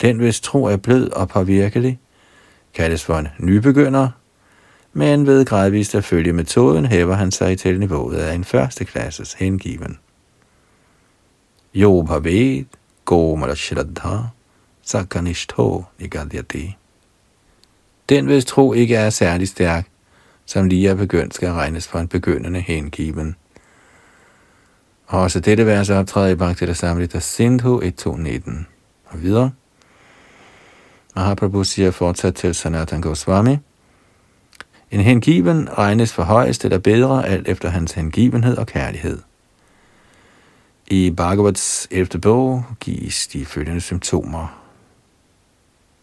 Den, 0.01 0.17
hvis 0.17 0.39
tro 0.39 0.63
er 0.65 0.77
blød 0.77 1.09
og 1.09 1.29
påvirkelig, 1.29 1.99
kaldes 2.73 3.03
for 3.03 3.15
en 3.17 3.27
nybegynder, 3.39 4.09
men 4.93 5.27
ved 5.27 5.45
gradvist 5.45 5.95
at 5.95 6.03
følge 6.03 6.33
metoden 6.33 6.85
hæver 6.85 7.15
han 7.15 7.31
sig 7.31 7.59
til 7.59 7.79
niveauet 7.79 8.17
af 8.17 8.33
en 8.33 8.43
første 8.43 8.85
klasses 8.85 9.33
hengiven. 9.33 9.99
Jo 11.73 12.01
bhavet, 12.01 12.67
go 13.05 13.35
malashradha, 13.35 14.17
sakanishto 14.81 15.83
nigadyati. 15.99 16.77
Den, 18.09 18.25
hvis 18.25 18.45
tro 18.45 18.73
ikke 18.73 18.95
er 18.95 19.09
særlig 19.09 19.47
stærk, 19.47 19.87
som 20.45 20.67
lige 20.67 20.89
er 20.89 20.95
begyndt, 20.95 21.33
skal 21.35 21.49
regnes 21.49 21.87
for 21.87 21.99
en 21.99 22.07
begyndende 22.07 22.59
hengiven. 22.59 23.35
Også 25.07 25.39
dette 25.39 25.65
vers 25.65 25.89
optræder 25.89 26.27
i 26.27 26.35
Bhakti 26.35 26.73
Samrita 26.73 27.19
Sindhu 27.19 27.81
1.2.19 27.81 28.51
og 29.05 29.21
videre. 29.21 29.51
Mahaprabhu 31.17 31.63
siger 31.63 31.91
fortsat 31.91 32.35
til 32.35 32.55
Sanatan 32.55 33.01
Goswami, 33.01 33.57
en 34.91 34.99
hengiven 34.99 35.69
regnes 35.77 36.13
for 36.13 36.23
højst 36.23 36.65
eller 36.65 36.77
bedre, 36.77 37.27
alt 37.27 37.47
efter 37.47 37.69
hans 37.69 37.91
hengivenhed 37.91 38.57
og 38.57 38.67
kærlighed. 38.67 39.19
I 40.87 41.11
Bhagavats 41.11 41.87
11. 41.91 42.21
bog 42.21 42.63
gives 42.79 43.27
de 43.27 43.45
følgende 43.45 43.81
symptomer. 43.81 44.61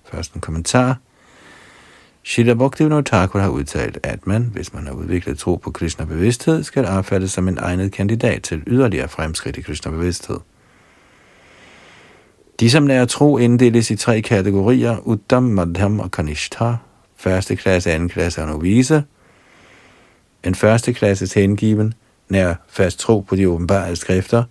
Først 0.04 0.34
en 0.34 0.40
kommentar. 0.40 0.98
Shila 2.22 2.54
Bhaktivinoda 2.54 3.02
Thakur 3.02 3.38
har 3.40 3.48
udtalt, 3.48 3.98
at 4.02 4.26
man, 4.26 4.42
hvis 4.52 4.74
man 4.74 4.86
har 4.86 4.94
udviklet 4.94 5.38
tro 5.38 5.56
på 5.56 5.70
Krishna 5.70 6.04
bevidsthed, 6.04 6.62
skal 6.62 6.86
opfattes 6.86 7.32
som 7.32 7.48
en 7.48 7.58
egnet 7.58 7.92
kandidat 7.92 8.42
til 8.42 8.62
yderligere 8.66 9.08
fremskridt 9.08 9.56
i 9.56 9.60
Krishna 9.60 9.90
bevidsthed. 9.90 10.38
De, 12.64 12.70
som 12.70 12.86
lærer 12.86 13.04
tro, 13.04 13.38
inddeles 13.38 13.90
i 13.90 13.96
tre 13.96 14.20
kategorier, 14.20 14.96
Uddam, 14.98 15.42
Madhyam 15.42 16.00
og 16.00 16.10
Kanishta. 16.10 16.76
Første 17.16 17.56
klasse, 17.56 17.92
anden 17.92 18.08
klasse 18.08 18.40
og 18.42 18.46
novice. 18.48 19.04
En 20.44 20.54
første 20.54 20.92
klasse 20.92 21.40
hengiven 21.40 21.94
nær 22.28 22.54
fast 22.68 22.98
tro 22.98 23.20
på 23.20 23.36
de 23.36 23.48
åbenbare 23.48 23.96
skrifter, 23.96 24.44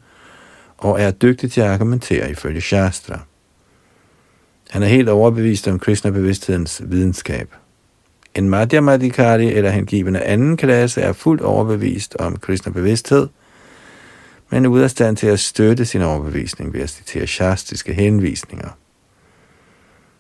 og 0.78 1.02
er 1.02 1.12
dygtig 1.12 1.52
til 1.52 1.62
at 1.62 1.68
argumentere 1.68 2.32
ifølge 2.32 2.62
Shastra. 2.62 3.20
Han 4.70 4.84
er 4.84 4.88
helt 4.88 5.10
overbevist 5.10 5.68
om 5.68 5.80
Krishna-bevidsthedens 5.80 6.82
videnskab. 6.86 7.50
En 8.36 8.50
Madhyamadikari 8.50 9.54
eller 9.54 9.70
hengiven 9.70 10.16
af 10.16 10.34
anden 10.34 10.58
klasse 10.58 11.02
er 11.02 11.14
fuldt 11.14 11.42
overbevist 11.42 12.16
om 12.16 12.38
Krishna-bevidsthed– 12.38 13.28
men 14.54 14.66
er 14.66 14.70
ude 14.70 14.84
af 14.84 14.90
stand 14.90 15.18
til 15.18 15.28
at 15.28 15.40
støtte 15.40 15.86
sin 15.86 16.02
overbevisning 16.02 16.74
ved 16.74 16.82
at 16.82 16.90
citere 16.90 17.28
shastiske 17.28 17.94
henvisninger. 17.94 18.70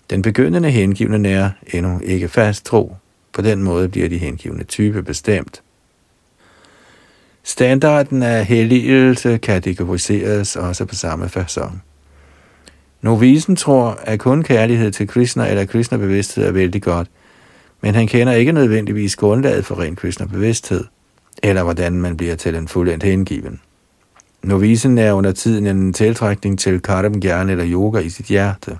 Den 0.09 0.21
begyndende 0.21 0.71
hengivne 0.71 1.29
er 1.29 1.49
endnu 1.73 1.99
ikke 2.03 2.27
fast 2.27 2.65
tro. 2.65 2.95
På 3.34 3.41
den 3.41 3.63
måde 3.63 3.89
bliver 3.89 4.09
de 4.09 4.17
hengivne 4.17 4.63
type 4.63 5.03
bestemt. 5.03 5.61
Standarden 7.43 8.23
af 8.23 8.45
helligelse 8.45 9.38
kategoriseres 9.38 10.55
også 10.55 10.86
på 10.86 10.95
samme 10.95 11.29
fasong. 11.29 11.84
Novisen 13.01 13.55
tror, 13.55 13.99
at 14.03 14.19
kun 14.19 14.43
kærlighed 14.43 14.91
til 14.91 15.07
Krishna 15.07 15.49
eller 15.49 15.65
Krishna-bevidsthed 15.65 16.45
er 16.45 16.51
vældig 16.51 16.81
godt, 16.81 17.07
men 17.81 17.95
han 17.95 18.07
kender 18.07 18.34
ikke 18.34 18.51
nødvendigvis 18.51 19.15
grundlaget 19.15 19.65
for 19.65 19.79
ren 19.79 19.95
Krishna-bevidsthed, 19.95 20.86
eller 21.43 21.63
hvordan 21.63 21.93
man 21.93 22.17
bliver 22.17 22.36
til 22.36 22.55
en 22.55 22.67
fuldendt 22.67 23.03
hengiven. 23.03 23.59
Novisen 24.43 24.97
er 24.97 25.13
under 25.13 25.31
tiden 25.31 25.67
en 25.67 25.93
tiltrækning 25.93 26.59
til 26.59 26.81
Karam 26.81 27.19
gerne 27.19 27.51
eller 27.51 27.67
yoga 27.67 27.99
i 27.99 28.09
sit 28.09 28.25
hjerte. 28.25 28.77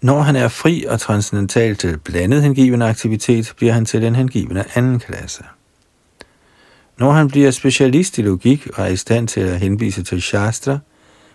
Når 0.00 0.20
han 0.20 0.36
er 0.36 0.48
fri 0.48 0.84
og 0.88 1.00
transcendental 1.00 1.76
til 1.76 1.98
blandet 1.98 2.42
hengivende 2.42 2.86
aktivitet, 2.86 3.52
bliver 3.56 3.72
han 3.72 3.84
til 3.84 4.02
den 4.02 4.14
hengivende 4.14 4.64
anden 4.74 4.98
klasse. 4.98 5.44
Når 6.98 7.12
han 7.12 7.28
bliver 7.28 7.50
specialist 7.50 8.18
i 8.18 8.22
logik 8.22 8.68
og 8.74 8.84
er 8.84 8.88
i 8.88 8.96
stand 8.96 9.28
til 9.28 9.40
at 9.40 9.60
henvise 9.60 10.02
til 10.02 10.22
Shastra, 10.22 10.78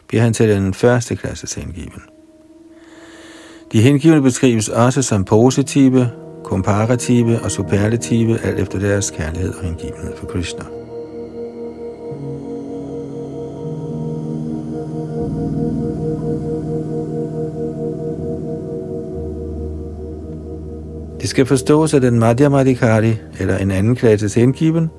bliver 0.07 0.21
han 0.21 0.33
til 0.33 0.49
den 0.49 0.73
første 0.73 1.15
klasses 1.15 1.53
hengiven. 1.53 2.01
De 3.71 3.81
hengivne 3.81 4.21
beskrives 4.21 4.69
også 4.69 5.01
som 5.01 5.25
positive, 5.25 6.09
komparative 6.43 7.39
og 7.43 7.51
superlative, 7.51 8.39
alt 8.39 8.59
efter 8.59 8.79
deres 8.79 9.11
kærlighed 9.11 9.53
og 9.53 9.63
hengivenhed 9.63 10.17
for 10.17 10.25
Krishna. 10.25 10.78
Det 21.21 21.29
skal 21.29 21.45
forstås, 21.45 21.93
at 21.93 22.01
den 22.01 22.19
Madhyamadikari, 22.19 23.15
eller 23.39 23.57
en 23.57 23.71
anden 23.71 23.95
klasses 23.95 24.33
hengiven, 24.33 24.89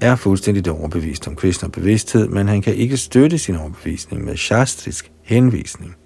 er 0.00 0.16
fuldstændigt 0.16 0.68
overbevist 0.68 1.28
om 1.28 1.36
Krishna 1.36 1.68
bevidsthed, 1.68 2.28
men 2.28 2.48
han 2.48 2.62
kan 2.62 2.74
ikke 2.74 2.96
støtte 2.96 3.38
sin 3.38 3.56
overbevisning 3.56 4.24
med 4.24 4.36
shastrisk 4.36 5.10
henvisning. 5.22 5.96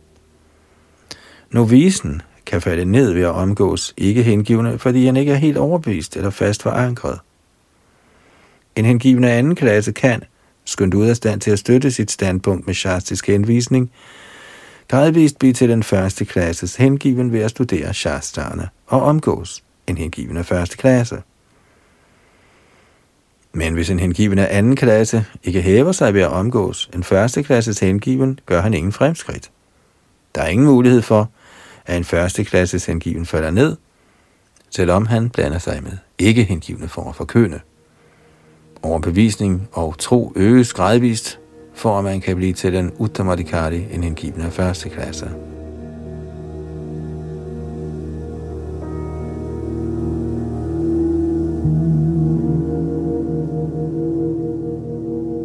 Novisen 1.51 2.23
kan 2.47 2.61
falde 2.61 2.85
ned 2.85 3.13
ved 3.13 3.23
at 3.23 3.31
omgås 3.31 3.95
ikke 3.97 4.23
hengivende, 4.23 4.79
fordi 4.79 5.07
han 5.07 5.17
ikke 5.17 5.33
er 5.33 5.37
helt 5.37 5.57
overbevist 5.57 6.17
eller 6.17 6.31
fast 6.31 6.63
forankret. 6.63 7.19
En 8.77 8.85
hengivende 8.85 9.31
anden 9.31 9.55
klasse 9.55 9.93
kan, 9.93 10.23
skyndt 10.65 10.95
ud 10.95 11.07
af 11.07 11.17
stand 11.17 11.41
til 11.41 11.51
at 11.51 11.59
støtte 11.59 11.91
sit 11.91 12.11
standpunkt 12.11 12.67
med 12.67 12.75
shastrisk 12.75 13.27
henvisning, 13.27 13.91
gradvist 14.91 15.39
blive 15.39 15.53
til 15.53 15.69
den 15.69 15.83
første 15.83 16.25
klasses 16.25 16.77
hengiven 16.77 17.33
ved 17.33 17.41
at 17.41 17.51
studere 17.51 17.95
shastrene 17.95 18.69
og 18.87 19.03
omgås 19.03 19.65
en 19.87 19.99
hengivende 19.99 20.45
første 20.45 20.77
klasse. 20.77 21.23
Men 23.53 23.75
hvis 23.75 23.91
en 23.91 24.01
hengiven 24.01 24.39
af 24.39 24.59
anden 24.59 24.77
klasse 24.77 25.25
ikke 25.43 25.63
hæver 25.63 25.93
sig 25.93 26.15
ved 26.15 26.21
at 26.21 26.31
omgås 26.31 26.91
en 26.95 27.05
første 27.05 27.43
klasses 27.43 27.79
hengiven, 27.81 28.39
gør 28.47 28.61
han 28.61 28.75
ingen 28.75 28.93
fremskridt. 28.93 29.51
Der 30.35 30.43
er 30.43 30.49
ingen 30.49 30.67
mulighed 30.67 31.03
for, 31.03 31.31
at 31.87 31.97
en 31.97 32.05
første 32.05 32.45
klasses 32.45 32.87
hengiven 32.87 33.27
falder 33.27 33.51
ned, 33.51 33.77
selvom 34.71 35.07
han 35.07 35.31
blander 35.31 35.59
sig 35.59 35.83
med 35.83 35.97
ikke 36.19 36.45
hengivende 36.45 36.89
for 36.89 37.09
at 37.09 37.17
forkøne. 37.17 37.61
Overbevisning 38.83 39.69
og 39.73 39.99
tro 39.99 40.33
øges 40.37 40.73
gradvist, 40.73 41.40
for 41.81 41.99
at 41.99 42.05
man 42.05 42.21
kan 42.21 42.37
blive 42.37 42.53
til 42.53 42.73
den 42.73 42.93
uttamadikari, 42.99 43.85
en 43.95 44.03
hengivende 44.03 44.51
første 44.51 44.89
klasse. 44.89 45.31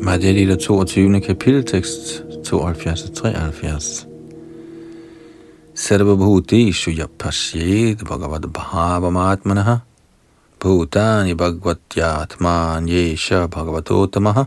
Madhya 0.02 0.32
Lila 0.32 0.56
22. 0.56 1.22
kapiteltekst 1.22 2.24
72-73. 2.48 4.08
Sarvabhuteshu 5.76 6.92
yapashyed 6.92 7.96
bhagavad 7.96 8.42
bhavamatmanaha 8.42 9.76
bhutani 10.60 11.34
bhagavatyatman 11.34 12.90
yesha 12.90 13.48
bhagavatotamaha 13.48 14.44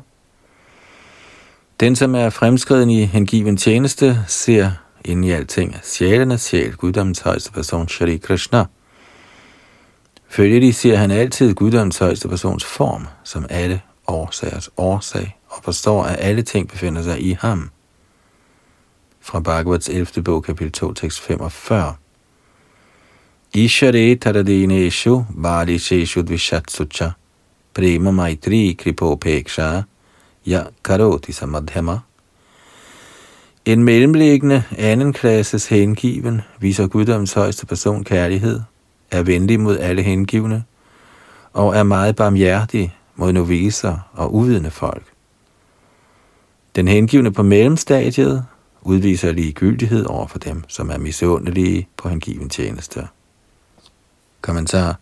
den, 1.80 1.96
som 1.96 2.14
er 2.14 2.30
fremskreden 2.30 2.90
i 2.90 3.04
hengiven 3.04 3.56
tjeneste, 3.56 4.24
ser 4.26 4.70
ind 5.04 5.24
i 5.24 5.30
alting 5.30 5.76
sjælenes 5.82 6.40
sjæl, 6.40 6.72
guddommens 6.76 7.20
højeste 7.20 7.52
person, 7.52 7.88
Shri 7.88 8.16
Krishna. 8.16 8.64
Følgelig 10.28 10.74
ser 10.74 10.96
han 10.96 11.10
altid 11.10 11.54
guddommens 11.54 11.98
højeste 11.98 12.28
persons 12.28 12.64
form, 12.64 13.06
som 13.24 13.46
alle 13.50 13.80
årsagers 14.06 14.70
årsag, 14.76 15.36
og 15.48 15.64
forstår, 15.64 16.04
at 16.04 16.16
alle 16.20 16.42
ting 16.42 16.68
befinder 16.68 17.02
sig 17.02 17.22
i 17.22 17.36
ham. 17.40 17.70
Fra 19.20 19.40
Bhagavats 19.40 19.88
11. 19.88 20.22
bog, 20.22 20.44
kapitel 20.44 20.72
2, 20.72 20.92
tekst 20.92 21.20
45. 21.20 21.94
Ishare 23.54 24.14
taradineshu 24.14 25.24
bali 25.42 25.78
sheshu 25.78 26.22
dvishatsucha 26.22 27.10
prema 27.74 28.10
maitri 28.10 28.76
kripopeksha 28.78 29.82
ja 30.48 30.62
karoti 30.84 31.32
samadhama. 31.32 31.98
En 33.64 33.84
mellemliggende 33.84 34.62
anden 34.78 35.12
klasses 35.12 35.66
hengiven 35.66 36.40
viser 36.60 36.86
guddoms 36.86 37.32
højeste 37.32 37.66
person 37.66 38.04
kærlighed, 38.04 38.60
er 39.10 39.22
venlig 39.22 39.60
mod 39.60 39.78
alle 39.78 40.02
hengivne, 40.02 40.64
og 41.52 41.76
er 41.76 41.82
meget 41.82 42.16
barmhjertig 42.16 42.96
mod 43.16 43.32
noviser 43.32 44.10
og 44.12 44.34
uvidende 44.34 44.70
folk. 44.70 45.04
Den 46.76 46.88
hengivne 46.88 47.32
på 47.32 47.42
mellemstadiet 47.42 48.44
udviser 48.82 49.32
ligegyldighed 49.32 50.04
over 50.04 50.26
for 50.26 50.38
dem, 50.38 50.64
som 50.68 50.90
er 50.90 50.98
misundelige 50.98 51.88
på 51.96 52.08
hengiven 52.08 52.48
tjeneste. 52.48 53.08
Kommentar. 54.40 54.98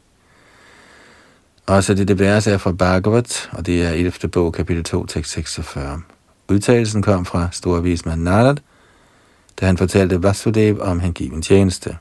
Også 1.66 1.94
det 1.94 2.18
vers 2.18 2.46
er 2.46 2.58
fra 2.58 2.72
Bhagavat, 2.72 3.50
og 3.52 3.66
det 3.66 3.82
er 3.82 3.90
11. 3.90 4.28
bog, 4.32 4.52
kapitel 4.52 4.84
2, 4.84 5.06
tekst 5.06 5.32
46. 5.32 6.00
Udtalelsen 6.48 7.02
kom 7.02 7.24
fra 7.24 7.48
storvismand 7.52 8.22
Narad, 8.22 8.56
da 9.60 9.66
han 9.66 9.76
fortalte 9.76 10.22
Vasudev 10.22 10.80
om 10.80 11.00
hengiven 11.00 11.42
tjeneste. 11.42 11.96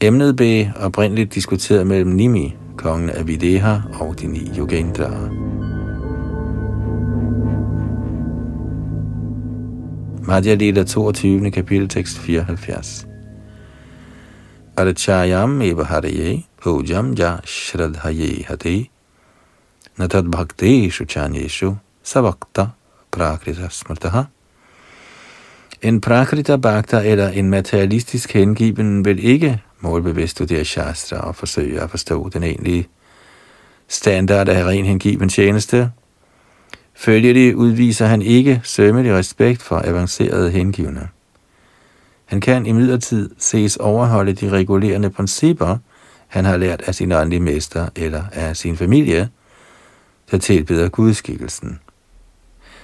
Emnet 0.00 0.36
blev 0.36 0.66
oprindeligt 0.80 1.34
diskuteret 1.34 1.86
mellem 1.86 2.10
Nimi, 2.10 2.56
kongen 2.76 3.10
af 3.10 3.26
Videha 3.26 3.78
og 4.00 4.20
de 4.20 4.26
ni 4.26 4.50
yogendraer. 4.58 5.28
Madhya 10.26 10.54
Lila 10.54 10.84
22. 10.84 11.50
kapitel 11.50 11.88
tekst 11.88 12.18
74. 12.18 13.06
Arachayam 14.76 15.62
eva 15.62 15.82
haraye 15.82 16.44
pujam 16.60 17.14
ja 17.18 17.36
shradhaye 17.44 18.44
hati 18.48 18.90
natad 19.96 20.22
bhakti 20.22 20.90
chanyeshu 20.90 21.76
savakta 22.02 22.66
prakrita 23.10 23.68
smrtaha. 23.68 24.24
En 25.82 26.00
prakrita 26.00 26.56
bhakta 26.56 27.02
eller 27.04 27.28
en 27.28 27.50
materialistisk 27.50 28.32
hengiven 28.32 29.04
vil 29.04 29.24
ikke 29.24 29.62
målbevidst 29.80 30.30
studere 30.30 30.64
shastra 30.64 31.16
og 31.16 31.36
forsøge 31.36 31.80
at 31.80 31.90
forstå 31.90 32.28
den 32.28 32.42
egentlige 32.42 32.88
standard 33.88 34.48
af 34.48 34.64
ren 34.64 34.84
hengiven 34.84 35.28
tjeneste, 35.28 35.90
Følgelig 37.00 37.56
udviser 37.56 38.06
han 38.06 38.22
ikke 38.22 38.60
sømmelig 38.64 39.14
respekt 39.14 39.62
for 39.62 39.82
avancerede 39.84 40.50
hengivne. 40.50 41.08
Han 42.24 42.40
kan 42.40 42.66
imidlertid 42.66 43.30
ses 43.38 43.76
overholde 43.76 44.32
de 44.32 44.50
regulerende 44.50 45.10
principper, 45.10 45.76
han 46.30 46.44
har 46.44 46.56
lært 46.56 46.82
af 46.86 46.94
sin 46.94 47.12
åndelige 47.12 47.40
mester 47.40 47.88
eller 47.96 48.24
af 48.32 48.56
sin 48.56 48.76
familie, 48.76 49.28
der 50.30 50.38
tilbeder 50.38 50.88
gudskikkelsen. 50.88 51.80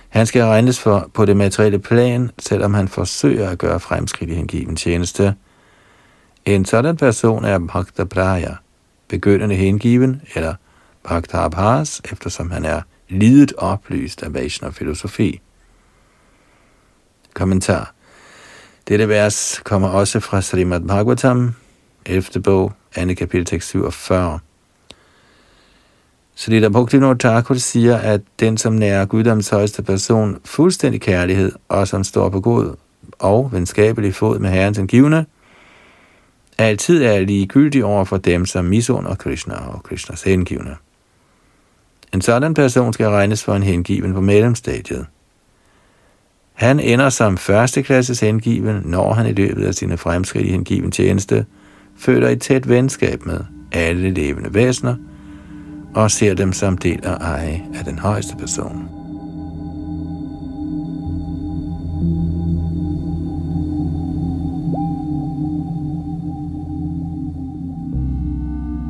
Han 0.09 0.26
skal 0.26 0.44
regnes 0.44 0.80
for 0.80 1.11
på 1.14 1.24
det 1.24 1.36
materielle 1.36 1.78
plan, 1.78 2.30
selvom 2.38 2.74
han 2.74 2.88
forsøger 2.88 3.51
at 3.51 3.59
gøre 3.59 3.80
fremskridt 3.80 4.30
i 4.30 4.34
hengiven 4.34 4.76
tjeneste. 4.76 5.34
En 6.44 6.64
sådan 6.64 6.97
person 6.97 7.44
er 7.44 7.59
Bhakta 7.59 8.05
Praya, 8.05 8.55
begyndende 9.09 9.55
hengiven, 9.55 10.22
eller 10.34 10.55
Bhakta 11.05 11.36
Abhas, 11.36 12.03
eftersom 12.12 12.51
han 12.51 12.64
er 12.64 12.80
lidet 13.09 13.53
oplyst 13.59 14.22
af 14.22 14.34
Vaishnav-filosofi. 14.34 15.40
Kommentar. 17.34 17.92
Dette 18.88 19.09
vers 19.09 19.61
kommer 19.64 19.88
også 19.88 20.20
fra 20.20 20.40
Srimad 20.40 20.80
Bhagavatam, 20.80 21.55
11. 22.07 22.42
bog, 22.42 22.72
2. 22.97 23.14
kapitel, 23.14 23.44
tekst 23.44 23.68
47. 23.68 24.38
Så 26.34 26.51
det 26.51 26.62
der 26.62 26.68
Bhaktivinoda 26.68 27.28
Thakur 27.28 27.55
siger, 27.55 27.97
at 27.97 28.20
den, 28.40 28.59
som 28.59 28.72
nærer 28.72 29.05
guddoms 29.05 29.49
højeste 29.49 29.82
person 29.82 30.38
fuldstændig 30.44 31.01
kærlighed, 31.01 31.53
og 31.68 31.88
som 31.88 32.05
står 32.05 32.28
på 32.28 32.40
god 32.40 32.74
og 33.18 33.53
venskabelig 33.53 34.14
fod 34.14 34.38
med 34.38 34.51
Herrens 34.51 34.78
angivende, 34.78 35.24
altid 36.59 37.03
er 37.03 37.20
ligegyldig 37.20 37.84
over 37.84 38.05
for 38.05 38.16
dem, 38.16 38.47
som 38.47 38.64
misunder 38.64 39.14
Krishna 39.14 39.55
og 39.55 39.82
Krishnas 39.82 40.22
hengivne. 40.22 40.76
En 42.14 42.20
sådan 42.20 42.55
person 42.55 42.92
skal 42.92 43.09
regnes 43.09 43.44
for 43.44 43.55
en 43.55 43.62
hengiven 43.62 44.14
på 44.14 44.20
mellemstadiet. 44.20 45.07
Han 46.53 46.80
ender 46.80 47.09
som 47.09 47.38
førsteklasses 47.38 48.20
hengiven, 48.20 48.82
når 48.84 49.12
han 49.12 49.26
i 49.26 49.32
løbet 49.32 49.66
af 49.66 49.74
sine 49.74 49.97
fremskridt 49.97 50.47
i 50.47 50.51
hengiven 50.51 50.90
tjeneste 50.90 51.47
føler 51.97 52.28
et 52.28 52.40
tæt 52.40 52.68
venskab 52.68 53.26
med 53.26 53.40
alle 53.72 54.11
levende 54.11 54.55
væsener 54.55 54.94
og 55.94 56.11
ser 56.11 56.34
dem 56.34 56.53
som 56.53 56.78
del 56.78 57.07
og 57.07 57.14
eje 57.14 57.62
af 57.74 57.84
den 57.84 57.99
højeste 57.99 58.36
person. 58.36 58.88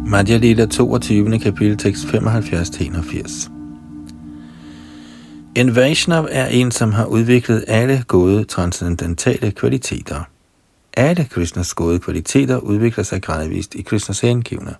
Madhya 0.06 0.36
Lila 0.36 0.66
22. 0.66 1.38
kapitel 1.38 1.76
tekst 1.76 2.04
75-81. 2.04 3.50
En 5.54 5.76
Vaishnav 5.76 6.28
er 6.30 6.46
en, 6.46 6.70
som 6.70 6.92
har 6.92 7.04
udviklet 7.04 7.64
alle 7.68 8.04
gode 8.08 8.44
transcendentale 8.44 9.50
kvaliteter– 9.50 10.22
alle 10.96 11.24
Krishnas 11.24 11.74
gode 11.74 11.98
kvaliteter 11.98 12.58
udvikler 12.58 13.04
sig 13.04 13.22
gradvist 13.22 13.74
i 13.74 13.82
Krishnas 13.82 14.20
hengivne. 14.20 14.74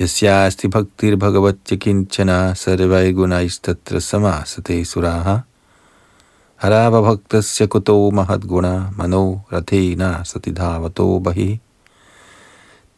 Yasyasti 0.00 0.68
bhaktir 0.68 1.16
bhagavatya 1.16 1.76
kinchana 1.76 2.54
sarvai 2.54 3.12
gunaistatra 3.12 4.00
samasate 4.00 4.84
suraha 4.84 5.38
harava 6.56 7.00
bhaktasya 7.00 7.66
kuto 7.66 8.10
mahat 8.10 8.40
guna 8.40 8.90
mano 8.96 9.40
rathena 9.52 10.24
satidhavato 10.24 11.18
bahi 11.18 11.60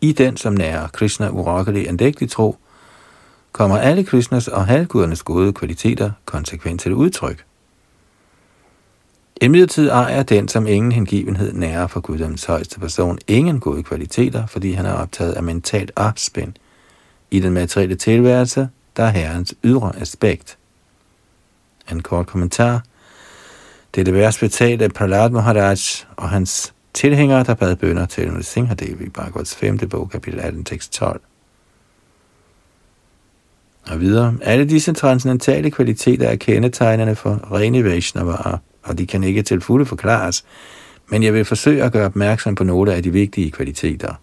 i 0.01 0.12
den, 0.12 0.36
som 0.36 0.53
nærer 0.53 0.88
Krishna 0.88 1.30
urokkelig 1.30 1.88
andægtig 1.88 2.30
tro, 2.30 2.57
kommer 3.53 3.78
alle 3.78 4.05
Krishnas 4.05 4.49
og 4.49 4.66
halvgudernes 4.66 5.22
gode 5.22 5.53
kvaliteter 5.53 6.11
konsekvent 6.24 6.80
til 6.80 6.95
udtryk. 6.95 7.45
Imidlertid 9.43 9.88
ejer 9.88 10.22
den, 10.22 10.49
som 10.49 10.66
ingen 10.66 10.93
hengivenhed 10.93 11.53
nærer 11.53 11.86
for 11.86 12.01
guddoms 12.01 12.45
højeste 12.45 12.80
person, 12.80 13.18
ingen 13.28 13.61
gode 13.61 13.82
kvaliteter, 13.82 14.47
fordi 14.47 14.72
han 14.72 14.86
er 14.86 14.93
optaget 14.93 15.32
af 15.32 15.43
mentalt 15.43 15.93
opspænd 15.97 16.53
i 17.30 17.40
den 17.40 17.53
materielle 17.53 17.97
tilværelse, 17.97 18.68
der 18.97 19.03
er 19.03 19.11
herrens 19.11 19.55
ydre 19.64 19.93
aspekt. 20.01 20.59
En 21.90 22.03
kort 22.03 22.26
kommentar. 22.26 22.82
Det 23.95 24.01
er 24.01 24.05
det 24.05 24.14
værste 24.14 24.40
betalt 24.40 24.82
af 24.82 24.90
Prahlad 24.93 25.30
Maharaj 25.30 25.76
og 26.16 26.28
hans 26.30 26.74
tilhængere, 26.95 27.45
der 27.45 27.55
bad 27.55 27.76
bønder 27.76 28.07
til 28.07 28.32
Nrsimhadevi 28.32 29.05
i 29.05 29.09
Bhagavats 29.09 29.55
5. 29.55 29.78
bog, 29.78 30.11
kapitel 30.11 30.40
18, 30.40 30.64
tekst 30.64 30.93
12. 30.93 31.20
Og 33.90 34.01
videre, 34.01 34.34
alle 34.43 34.64
disse 34.64 34.93
transcendentale 34.93 35.70
kvaliteter 35.70 36.28
er 36.28 36.36
kendetegnende 36.36 37.16
for 37.16 37.53
rene 37.53 37.84
Vaishnavaer, 37.84 38.59
og 38.83 38.99
de 38.99 39.07
kan 39.07 39.24
ikke 39.24 39.43
til 39.43 39.61
fulde 39.61 39.87
forklares, 39.87 40.45
men 41.09 41.22
jeg 41.22 41.35
vil 41.35 41.45
forsøge 41.45 41.83
at 41.83 41.93
gøre 41.93 42.07
opmærksom 42.07 42.55
på 42.55 42.64
nogle 42.64 42.95
af 42.95 43.03
de 43.03 43.12
vigtige 43.12 43.51
kvaliteter. 43.51 44.14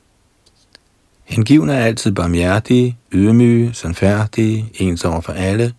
Hengivne 1.23 1.73
er 1.73 1.85
altid 1.85 2.11
barmhjertige, 2.11 2.97
ydmyge, 3.11 3.73
sandfærdige, 3.73 4.71
ens 4.73 5.05
over 5.05 5.21
for 5.21 5.33
alle, 5.33 5.73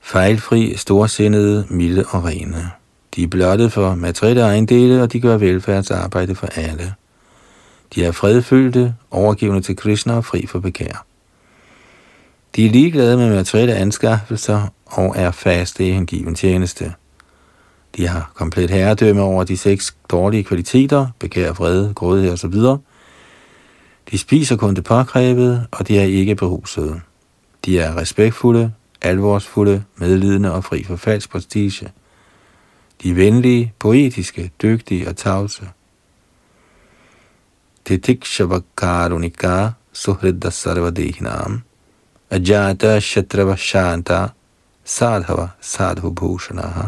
fejlfri, 0.00 0.76
storsindede, 0.76 1.66
milde 1.70 2.04
og 2.10 2.24
rene. 2.24 2.70
De 3.16 3.22
er 3.22 3.28
blottet 3.28 3.72
for 3.72 3.94
materielle 3.94 4.42
ejendele, 4.42 5.02
og 5.02 5.12
de 5.12 5.20
gør 5.20 5.36
velfærdsarbejde 5.36 6.34
for 6.34 6.46
alle. 6.46 6.94
De 7.94 8.04
er 8.04 8.12
fredfyldte, 8.12 8.94
overgivende 9.10 9.60
til 9.60 9.76
Krishna 9.76 10.16
og 10.16 10.24
fri 10.24 10.46
for 10.46 10.60
begær. 10.60 11.06
De 12.56 12.66
er 12.66 12.70
ligeglade 12.70 13.16
med 13.16 13.34
materielle 13.34 13.74
anskaffelser 13.74 14.72
og 14.86 15.14
er 15.16 15.30
faste 15.30 15.88
i 15.88 15.92
hengiven 15.92 16.34
tjeneste. 16.34 16.94
De 17.96 18.06
har 18.08 18.30
komplet 18.34 18.70
herredømme 18.70 19.22
over 19.22 19.44
de 19.44 19.56
seks 19.56 19.96
dårlige 20.10 20.44
kvaliteter, 20.44 21.06
begær, 21.18 21.52
vrede, 21.52 21.92
grådighed 21.94 22.32
osv. 22.32 22.54
De 24.10 24.18
spiser 24.18 24.56
kun 24.56 24.74
det 24.74 24.84
påkrævede, 24.84 25.66
og 25.70 25.88
de 25.88 25.98
er 25.98 26.04
ikke 26.04 26.34
behusede. 26.34 27.00
De 27.64 27.78
er 27.78 27.96
respektfulde, 27.96 28.72
alvorsfulde, 29.02 29.84
medlidende 29.96 30.52
og 30.52 30.64
fri 30.64 30.84
for 30.84 30.96
falsk 30.96 31.30
prestige. 31.30 31.92
De 33.02 33.10
er 33.10 33.14
venlige, 33.14 33.72
poetiske, 33.78 34.50
dygtige 34.62 35.08
og 35.08 35.16
tavse. 35.16 35.68
Titikshavakaruniká 37.88 39.72
suhrida 39.92 40.50
sarvadehinam 40.50 41.62
ajata 42.30 43.00
shatrava 43.00 43.56
shanta 43.56 44.28
sadhava 44.84 45.48
sadhubhushanaha 45.60 46.86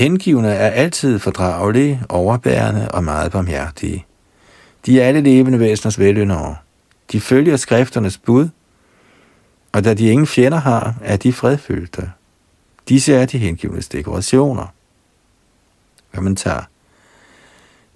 Hengivne 0.00 0.48
er 0.48 0.70
altid 0.70 1.18
fordragelige, 1.18 2.02
overbærende 2.08 2.90
og 2.90 3.04
meget 3.04 3.32
barmhjertige. 3.32 4.06
De 4.86 5.00
er 5.00 5.08
alle 5.08 5.20
levende 5.20 5.60
væseners 5.60 5.98
veløndere. 5.98 6.56
De 7.12 7.20
følger 7.20 7.56
skrifternes 7.56 8.18
bud, 8.18 8.48
og 9.72 9.84
da 9.84 9.94
de 9.94 10.08
ingen 10.08 10.26
fjender 10.26 10.58
har, 10.58 10.94
er 11.02 11.16
de 11.16 11.32
fredfyldte. 11.32 12.10
Disse 12.88 13.14
er 13.14 13.26
de 13.26 13.38
hengivnes 13.38 13.88
dekorationer. 13.88 14.66
Kommentar. 16.14 16.68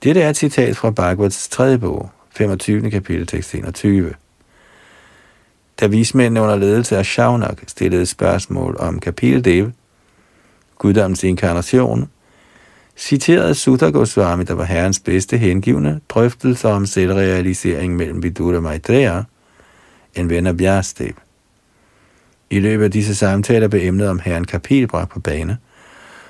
Dette 0.03 0.23
er 0.23 0.31
et 0.31 0.37
citat 0.37 0.77
fra 0.77 0.91
Bhagavats 0.91 1.49
3. 1.49 1.79
bog, 1.79 2.11
25. 2.31 2.91
kapitel, 2.91 3.27
tekst 3.27 3.55
21. 3.55 4.15
Da 5.81 5.87
vismændene 5.87 6.41
under 6.41 6.57
ledelse 6.57 6.97
af 6.97 7.07
Shaunak 7.07 7.63
stillede 7.67 8.07
spørgsmål 8.07 8.77
om 8.79 9.01
kapiteldev, 9.01 9.71
guddommens 10.85 11.25
inkarnation, 11.25 12.09
citerede 12.97 13.55
Sutta 13.55 13.91
Goswami, 13.91 14.45
der 14.45 14.55
var 14.55 14.65
herrens 14.65 15.01
bedste 15.01 15.37
hengivne, 15.37 16.01
drøftelser 16.09 16.69
om 16.69 16.87
selvrealisering 16.87 17.97
mellem 17.97 18.23
Vidura 18.23 18.61
Maitreya, 18.61 19.23
en 20.15 20.31
ven 20.31 20.47
af 20.47 20.57
Bjerstev. 20.57 21.13
I 22.51 22.61
løbet 22.61 22.85
af 22.85 22.91
disse 22.91 23.15
samtaler 23.15 23.69
blev 23.69 23.89
emnet 23.89 24.09
om 24.09 24.19
herren 24.19 24.45
Kapil 24.45 24.87
bragt 24.87 25.11
på 25.11 25.21
bane, 25.21 25.59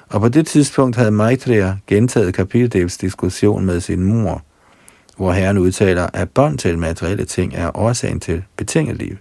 og 0.09 0.21
på 0.21 0.29
det 0.29 0.47
tidspunkt 0.47 0.97
havde 0.97 1.11
Maitreya 1.11 1.77
gentaget 1.87 2.35
Kapildevs 2.35 2.97
diskussion 2.97 3.67
med 3.67 3.81
sin 3.81 4.03
mor, 4.03 4.43
hvor 5.17 5.33
herren 5.33 5.59
udtaler, 5.59 6.09
at 6.13 6.31
bånd 6.31 6.59
til 6.59 6.79
materielle 6.79 7.25
ting 7.25 7.55
er 7.55 7.77
årsagen 7.77 8.21
til 8.21 8.43
betinget 8.57 8.97
liv. 8.97 9.17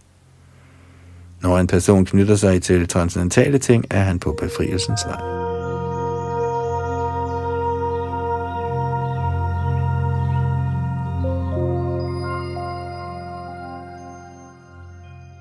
Når 1.43 1.57
en 1.57 1.67
person 1.67 2.05
knytter 2.05 2.35
sig 2.35 2.61
til 2.61 2.87
transcendentale 2.87 3.57
ting, 3.57 3.85
er 3.91 4.03
han 4.03 4.19
på 4.19 4.37
befrielsens 4.41 5.01
vej. 5.05 5.21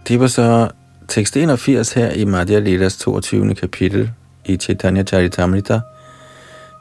Det 0.09 0.21
var 0.21 0.27
så 0.27 0.69
tekst 1.09 1.37
81 1.37 1.93
her 1.93 2.11
i 2.11 2.25
Madhya 2.25 2.59
Lilas 2.59 2.97
22. 2.97 3.55
kapitel 3.55 4.11
i 4.45 4.57
Chaitanya 4.57 5.05
Charitamrita, 5.05 5.81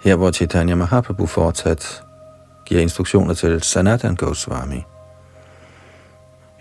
her 0.03 0.15
hvor 0.15 0.31
Chaitanya 0.31 0.75
Mahaprabhu 0.75 1.25
fortsat 1.25 2.03
giver 2.65 2.81
instruktioner 2.81 3.33
til 3.33 3.61
Sanatan 3.61 4.15
Goswami. 4.15 4.83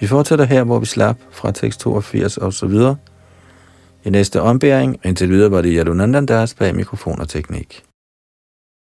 Vi 0.01 0.07
fortsætter 0.07 0.45
her, 0.45 0.65
hvor 0.65 0.79
vi 0.79 0.87
slap 0.87 1.17
fra 1.31 1.53
tekst 1.53 1.81
82 1.81 2.37
og 2.37 2.53
så 2.53 2.67
videre. 2.67 2.97
I 4.05 4.11
næste 4.11 4.43
ombæring, 4.43 4.97
indtil 5.05 5.31
videre 5.31 5.51
var 5.51 5.63
det 5.63 5.73
Yadunandandas 5.75 6.55
bag 6.55 6.77
mikrofon 6.77 7.21
og 7.21 7.29
teknik. 7.29 7.90